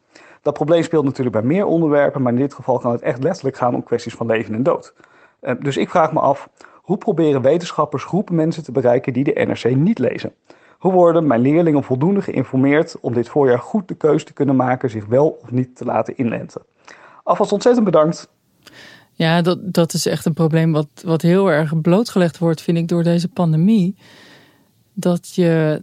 Dat 0.43 0.53
probleem 0.53 0.83
speelt 0.83 1.03
natuurlijk 1.05 1.35
bij 1.35 1.45
meer 1.45 1.65
onderwerpen, 1.65 2.21
maar 2.21 2.33
in 2.33 2.39
dit 2.39 2.53
geval 2.53 2.79
kan 2.79 2.91
het 2.91 3.01
echt 3.01 3.23
letterlijk 3.23 3.57
gaan 3.57 3.75
om 3.75 3.83
kwesties 3.83 4.13
van 4.13 4.27
leven 4.27 4.53
en 4.53 4.63
dood. 4.63 4.93
Uh, 5.41 5.53
dus 5.59 5.77
ik 5.77 5.89
vraag 5.89 6.13
me 6.13 6.19
af, 6.19 6.49
hoe 6.73 6.97
proberen 6.97 7.41
wetenschappers 7.41 8.03
groepen 8.03 8.35
mensen 8.35 8.63
te 8.63 8.71
bereiken 8.71 9.13
die 9.13 9.23
de 9.23 9.45
NRC 9.45 9.75
niet 9.75 9.99
lezen? 9.99 10.33
Hoe 10.77 10.91
worden 10.91 11.27
mijn 11.27 11.41
leerlingen 11.41 11.83
voldoende 11.83 12.21
geïnformeerd 12.21 12.99
om 12.99 13.13
dit 13.13 13.29
voorjaar 13.29 13.59
goed 13.59 13.87
de 13.87 13.95
keuze 13.95 14.25
te 14.25 14.33
kunnen 14.33 14.55
maken 14.55 14.89
zich 14.89 15.05
wel 15.05 15.39
of 15.41 15.51
niet 15.51 15.75
te 15.75 15.85
laten 15.85 16.17
inlenten? 16.17 16.61
Alvast 17.23 17.51
ontzettend 17.51 17.85
bedankt. 17.85 18.29
Ja, 19.11 19.41
dat, 19.41 19.73
dat 19.73 19.93
is 19.93 20.05
echt 20.05 20.25
een 20.25 20.33
probleem 20.33 20.71
wat, 20.71 20.87
wat 21.05 21.21
heel 21.21 21.51
erg 21.51 21.81
blootgelegd 21.81 22.37
wordt, 22.37 22.61
vind 22.61 22.77
ik, 22.77 22.87
door 22.87 23.03
deze 23.03 23.27
pandemie. 23.27 23.95
Dat 24.93 25.35
je 25.35 25.79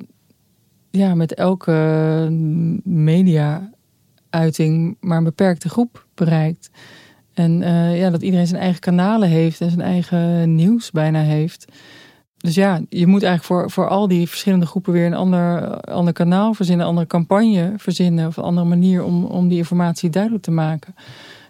ja, 0.90 1.14
met 1.14 1.34
elke 1.34 2.28
media 2.84 3.70
uiting 4.30 4.96
maar 5.00 5.18
een 5.18 5.24
beperkte 5.24 5.68
groep 5.68 6.06
bereikt. 6.14 6.70
En 7.34 7.60
uh, 7.60 7.98
ja, 7.98 8.10
dat 8.10 8.22
iedereen 8.22 8.46
zijn 8.46 8.60
eigen 8.60 8.80
kanalen 8.80 9.28
heeft 9.28 9.60
en 9.60 9.70
zijn 9.70 9.82
eigen 9.82 10.54
nieuws 10.54 10.90
bijna 10.90 11.20
heeft. 11.20 11.64
Dus 12.36 12.54
ja, 12.54 12.80
je 12.88 13.06
moet 13.06 13.22
eigenlijk 13.22 13.44
voor, 13.44 13.70
voor 13.70 13.88
al 13.88 14.08
die 14.08 14.28
verschillende 14.28 14.66
groepen 14.66 14.92
weer 14.92 15.06
een 15.06 15.14
ander, 15.14 15.80
ander 15.80 16.12
kanaal 16.12 16.54
verzinnen, 16.54 16.84
een 16.84 16.90
andere 16.90 17.06
campagne 17.06 17.72
verzinnen 17.76 18.26
of 18.26 18.36
een 18.36 18.42
andere 18.42 18.66
manier 18.66 19.04
om, 19.04 19.24
om 19.24 19.48
die 19.48 19.58
informatie 19.58 20.10
duidelijk 20.10 20.42
te 20.42 20.50
maken. 20.50 20.94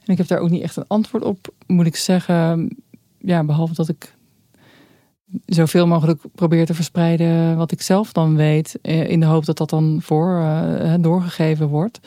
En 0.05 0.12
ik 0.12 0.18
heb 0.18 0.26
daar 0.26 0.39
ook 0.39 0.51
niet 0.51 0.62
echt 0.62 0.76
een 0.76 0.87
antwoord 0.87 1.24
op, 1.24 1.49
moet 1.66 1.87
ik 1.87 1.97
zeggen. 1.97 2.76
Ja, 3.18 3.45
behalve 3.45 3.74
dat 3.74 3.89
ik 3.89 4.14
zoveel 5.47 5.87
mogelijk 5.87 6.22
probeer 6.35 6.66
te 6.66 6.74
verspreiden 6.74 7.57
wat 7.57 7.72
ik 7.72 7.83
zelf 7.83 8.12
dan 8.12 8.37
weet. 8.37 8.78
eh, 8.83 9.11
In 9.11 9.20
de 9.20 9.26
hoop 9.26 9.45
dat 9.45 9.57
dat 9.57 9.70
dan 9.70 9.99
voor 10.03 10.39
eh, 10.41 10.95
doorgegeven 11.01 11.68
wordt. 11.68 12.01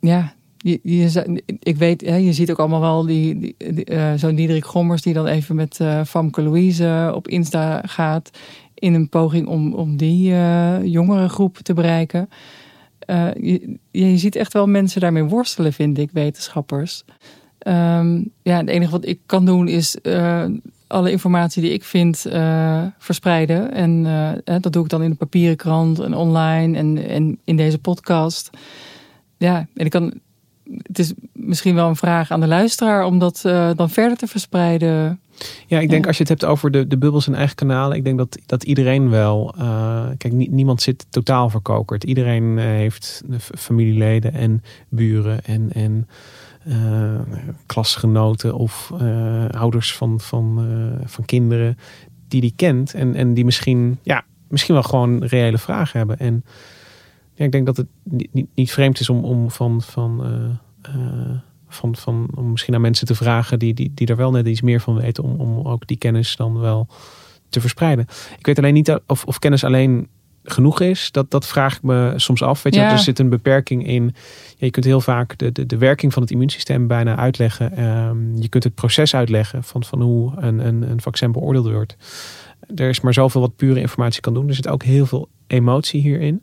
Ja, 0.00 0.34
je, 0.58 1.58
ik 1.62 1.76
weet, 1.76 2.00
hè, 2.00 2.16
je 2.16 2.32
ziet 2.32 2.50
ook 2.50 2.58
allemaal 2.58 2.80
wel 2.80 3.06
die, 3.06 3.54
die, 3.56 3.90
uh, 3.90 4.12
zo'n 4.16 4.34
Diederik 4.34 4.64
Gommers 4.64 5.02
die 5.02 5.14
dan 5.14 5.26
even 5.26 5.56
met 5.56 5.78
uh, 5.82 6.04
Famke 6.04 6.42
Louise 6.42 7.12
op 7.14 7.28
Insta 7.28 7.82
gaat. 7.86 8.30
In 8.74 8.94
een 8.94 9.08
poging 9.08 9.46
om, 9.46 9.74
om 9.74 9.96
die 9.96 10.30
uh, 10.30 10.84
jongere 10.84 11.28
groep 11.28 11.58
te 11.58 11.74
bereiken. 11.74 12.28
Je, 13.40 13.78
je, 13.90 14.18
ziet 14.18 14.36
echt 14.36 14.52
wel 14.52 14.66
mensen 14.66 15.00
daarmee 15.00 15.22
worstelen, 15.22 15.72
vind 15.72 15.98
ik, 15.98 16.10
wetenschappers. 16.12 17.04
Um, 17.66 18.30
ja, 18.42 18.56
het 18.56 18.68
enige 18.68 18.90
wat 18.90 19.06
ik 19.06 19.18
kan 19.26 19.44
doen 19.44 19.68
is 19.68 19.96
alle 20.86 21.10
informatie 21.10 21.62
die 21.62 21.72
ik 21.72 21.84
vind 21.84 22.26
verspreiden. 22.98 23.72
En 23.72 24.02
dat 24.44 24.72
doe 24.72 24.84
ik 24.84 24.90
dan 24.90 25.02
in 25.02 25.10
de 25.10 25.16
papieren 25.16 25.56
krant 25.56 25.98
en 25.98 26.14
online 26.14 26.76
en, 26.76 27.08
en 27.08 27.38
in 27.44 27.56
deze 27.56 27.78
podcast. 27.78 28.50
Ja, 29.38 29.66
en 29.74 29.84
ik 29.84 29.90
kan 29.90 30.20
het 30.82 30.98
is 30.98 31.12
misschien 31.32 31.74
wel 31.74 31.88
een 31.88 31.96
vraag 31.96 32.30
aan 32.30 32.40
de 32.40 32.46
luisteraar 32.46 33.04
om 33.04 33.18
dat 33.18 33.42
uh, 33.46 33.70
dan 33.76 33.90
verder 33.90 34.16
te 34.16 34.26
verspreiden. 34.26 35.20
Ja, 35.66 35.78
ik 35.78 35.90
denk 35.90 36.06
als 36.06 36.16
je 36.16 36.22
het 36.22 36.40
hebt 36.40 36.44
over 36.44 36.70
de, 36.70 36.86
de 36.86 36.98
bubbels 36.98 37.26
en 37.26 37.34
eigen 37.34 37.56
kanalen, 37.56 37.96
ik 37.96 38.04
denk 38.04 38.18
dat, 38.18 38.38
dat 38.46 38.62
iedereen 38.62 39.10
wel. 39.10 39.54
Uh, 39.58 40.06
kijk, 40.16 40.32
niemand 40.32 40.82
zit 40.82 41.06
totaal 41.10 41.50
verkokerd. 41.50 42.04
Iedereen 42.04 42.58
uh, 42.58 42.64
heeft 42.64 43.22
familieleden 43.38 44.32
en 44.32 44.62
buren 44.88 45.44
en, 45.44 45.72
en 45.72 46.08
klasgenoten 47.66 48.54
of 48.54 48.92
ouders 49.50 49.94
van, 49.94 50.20
van, 50.20 50.68
van 51.04 51.24
kinderen 51.24 51.78
die 52.28 52.40
die 52.40 52.52
kent 52.56 52.94
en, 52.94 53.14
en 53.14 53.34
die 53.34 53.44
misschien, 53.44 53.98
ja, 54.02 54.24
misschien 54.48 54.74
wel 54.74 54.82
gewoon 54.82 55.24
reële 55.24 55.58
vragen 55.58 55.98
hebben. 55.98 56.18
En 56.18 56.44
ja, 57.38 57.44
ik 57.44 57.52
denk 57.52 57.66
dat 57.66 57.76
het 57.76 57.86
niet, 58.02 58.28
niet, 58.32 58.46
niet 58.54 58.72
vreemd 58.72 59.00
is 59.00 59.08
om, 59.08 59.24
om 59.24 59.50
van, 59.50 59.82
van, 59.82 60.26
uh, 60.26 60.94
uh, 60.94 61.38
van, 61.68 61.96
van 61.96 62.28
om 62.34 62.50
misschien 62.50 62.74
aan 62.74 62.80
mensen 62.80 63.06
te 63.06 63.14
vragen 63.14 63.58
die, 63.58 63.74
die, 63.74 63.92
die 63.94 64.06
er 64.06 64.16
wel 64.16 64.30
net 64.30 64.46
iets 64.46 64.60
meer 64.60 64.80
van 64.80 64.94
weten, 64.94 65.24
om, 65.24 65.40
om 65.40 65.66
ook 65.66 65.86
die 65.86 65.96
kennis 65.96 66.36
dan 66.36 66.58
wel 66.58 66.88
te 67.48 67.60
verspreiden. 67.60 68.06
Ik 68.38 68.46
weet 68.46 68.58
alleen 68.58 68.74
niet 68.74 69.00
of, 69.06 69.24
of 69.24 69.38
kennis 69.38 69.64
alleen 69.64 70.08
genoeg 70.42 70.80
is. 70.80 71.10
Dat, 71.10 71.30
dat 71.30 71.46
vraag 71.46 71.76
ik 71.76 71.82
me 71.82 72.12
soms 72.16 72.42
af. 72.42 72.62
Weet 72.62 72.74
je, 72.74 72.80
ja. 72.80 72.90
er 72.90 72.98
zit 72.98 73.18
een 73.18 73.28
beperking 73.28 73.86
in. 73.86 74.04
Ja, 74.48 74.66
je 74.66 74.70
kunt 74.70 74.84
heel 74.84 75.00
vaak 75.00 75.38
de, 75.38 75.52
de, 75.52 75.66
de 75.66 75.78
werking 75.78 76.12
van 76.12 76.22
het 76.22 76.30
immuunsysteem 76.30 76.86
bijna 76.86 77.16
uitleggen. 77.16 77.84
Um, 77.84 78.36
je 78.36 78.48
kunt 78.48 78.64
het 78.64 78.74
proces 78.74 79.14
uitleggen 79.14 79.64
van, 79.64 79.84
van 79.84 80.00
hoe 80.02 80.32
een, 80.36 80.66
een, 80.66 80.90
een 80.90 81.00
vaccin 81.00 81.32
beoordeeld 81.32 81.70
wordt. 81.70 81.96
Er 82.74 82.88
is 82.88 83.00
maar 83.00 83.14
zoveel 83.14 83.40
wat 83.40 83.56
pure 83.56 83.80
informatie 83.80 84.20
kan 84.20 84.34
doen. 84.34 84.48
Er 84.48 84.54
zit 84.54 84.68
ook 84.68 84.82
heel 84.82 85.06
veel 85.06 85.28
emotie 85.46 86.00
hierin. 86.00 86.42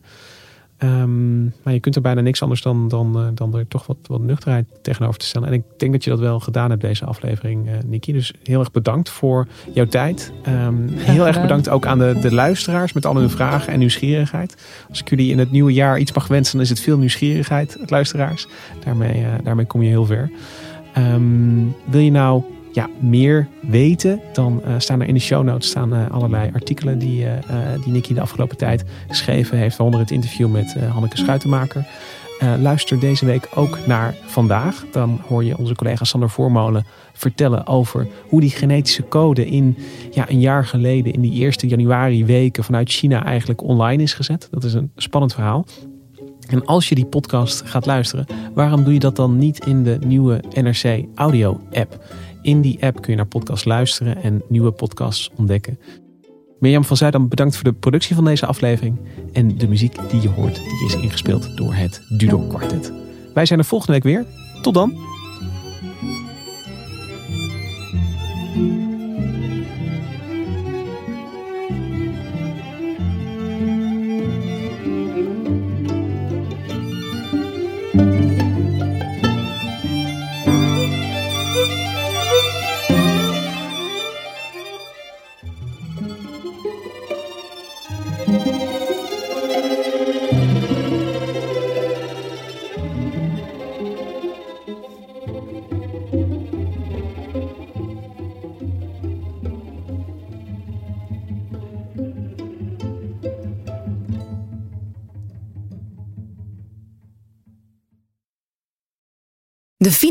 Um, 0.83 1.53
maar 1.63 1.73
je 1.73 1.79
kunt 1.79 1.95
er 1.95 2.01
bijna 2.01 2.21
niks 2.21 2.41
anders 2.41 2.61
dan, 2.61 2.87
dan, 2.87 3.19
uh, 3.21 3.27
dan 3.33 3.57
er 3.57 3.67
toch 3.67 3.87
wat, 3.87 3.97
wat 4.07 4.21
nuchterheid 4.21 4.65
tegenover 4.81 5.19
te 5.19 5.25
stellen. 5.25 5.47
En 5.47 5.53
ik 5.53 5.63
denk 5.77 5.91
dat 5.91 6.03
je 6.03 6.09
dat 6.09 6.19
wel 6.19 6.39
gedaan 6.39 6.69
hebt 6.69 6.81
deze 6.81 7.05
aflevering, 7.05 7.67
uh, 7.67 7.73
Niki. 7.85 8.13
Dus 8.13 8.33
heel 8.43 8.59
erg 8.59 8.71
bedankt 8.71 9.09
voor 9.09 9.47
jouw 9.73 9.85
tijd. 9.85 10.33
Um, 10.47 10.87
heel 10.89 11.27
erg 11.27 11.41
bedankt 11.41 11.69
ook 11.69 11.85
aan 11.85 11.99
de, 11.99 12.17
de 12.21 12.33
luisteraars 12.33 12.93
met 12.93 13.05
al 13.05 13.15
hun 13.15 13.29
vragen 13.29 13.73
en 13.73 13.79
nieuwsgierigheid. 13.79 14.55
Als 14.89 14.99
ik 14.99 15.09
jullie 15.09 15.31
in 15.31 15.39
het 15.39 15.51
nieuwe 15.51 15.73
jaar 15.73 15.99
iets 15.99 16.13
mag 16.13 16.27
wensen, 16.27 16.53
dan 16.53 16.61
is 16.61 16.69
het 16.69 16.79
veel 16.79 16.97
nieuwsgierigheid, 16.97 17.77
luisteraars. 17.85 18.47
Daarmee, 18.83 19.21
uh, 19.21 19.27
daarmee 19.43 19.65
kom 19.65 19.81
je 19.81 19.89
heel 19.89 20.05
ver. 20.05 20.31
Um, 20.97 21.75
wil 21.85 22.01
je 22.01 22.11
nou 22.11 22.43
ja, 22.75 22.89
meer 22.99 23.47
weten, 23.61 24.21
dan 24.33 24.61
uh, 24.65 24.73
staan 24.77 25.01
er 25.01 25.07
in 25.07 25.13
de 25.13 25.19
show 25.19 25.43
notes 25.43 25.69
staan, 25.69 25.93
uh, 25.93 26.11
allerlei 26.11 26.49
artikelen 26.53 26.99
die, 26.99 27.23
uh, 27.23 27.31
die 27.83 27.93
Nicky 27.93 28.13
de 28.13 28.21
afgelopen 28.21 28.57
tijd 28.57 28.83
geschreven 29.07 29.57
heeft. 29.57 29.77
Waaronder 29.77 29.99
het 29.99 30.11
interview 30.11 30.51
met 30.51 30.75
Hanneke 30.91 31.17
Schuitenmaker. 31.17 31.85
luister 32.59 32.99
deze 32.99 33.25
week 33.25 33.49
ook 33.53 33.79
naar 33.85 34.15
vandaag. 34.25 34.85
Dan 34.91 35.21
hoor 35.27 35.43
je 35.43 35.57
onze 35.57 35.75
collega 35.75 36.03
Sander 36.03 36.29
Voormolen 36.29 36.85
vertellen 37.13 37.67
over 37.67 38.07
hoe 38.27 38.41
die 38.41 38.49
genetische 38.49 39.07
code 39.07 39.45
in 39.47 39.77
ja, 40.11 40.29
een 40.29 40.39
jaar 40.39 40.65
geleden, 40.65 41.13
in 41.13 41.21
die 41.21 41.33
eerste 41.33 41.67
januari 41.67 42.25
weken 42.25 42.63
vanuit 42.63 42.89
China 42.89 43.23
eigenlijk 43.23 43.61
online 43.61 44.03
is 44.03 44.13
gezet. 44.13 44.47
Dat 44.51 44.63
is 44.63 44.73
een 44.73 44.91
spannend 44.95 45.33
verhaal. 45.33 45.65
En 46.49 46.65
als 46.65 46.89
je 46.89 46.95
die 46.95 47.05
podcast 47.05 47.61
gaat 47.65 47.85
luisteren, 47.85 48.25
waarom 48.53 48.83
doe 48.83 48.93
je 48.93 48.99
dat 48.99 49.15
dan 49.15 49.37
niet 49.37 49.65
in 49.65 49.83
de 49.83 49.97
nieuwe 50.05 50.43
NRC 50.53 51.05
Audio 51.15 51.61
app? 51.71 52.03
In 52.45 52.61
die 52.61 52.83
app 52.83 53.01
kun 53.01 53.11
je 53.11 53.17
naar 53.17 53.27
podcasts 53.27 53.65
luisteren 53.65 54.23
en 54.23 54.43
nieuwe 54.47 54.71
podcasts 54.71 55.29
ontdekken. 55.35 55.79
Mirjam 56.59 56.83
van 56.83 56.97
Zuidam 56.97 57.27
bedankt 57.29 57.55
voor 57.55 57.63
de 57.63 57.73
productie 57.73 58.15
van 58.15 58.25
deze 58.25 58.45
aflevering. 58.45 58.99
En 59.33 59.57
de 59.57 59.67
muziek 59.67 60.09
die 60.09 60.21
je 60.21 60.29
hoort, 60.29 60.55
die 60.55 60.85
is 60.85 60.95
ingespeeld 60.95 61.57
door 61.57 61.73
het 61.73 62.01
Dudok 62.17 62.49
Quartet. 62.49 62.93
Wij 63.33 63.45
zijn 63.45 63.59
er 63.59 63.65
volgende 63.65 63.93
week 63.93 64.03
weer. 64.03 64.25
Tot 64.61 64.73
dan! 64.73 64.93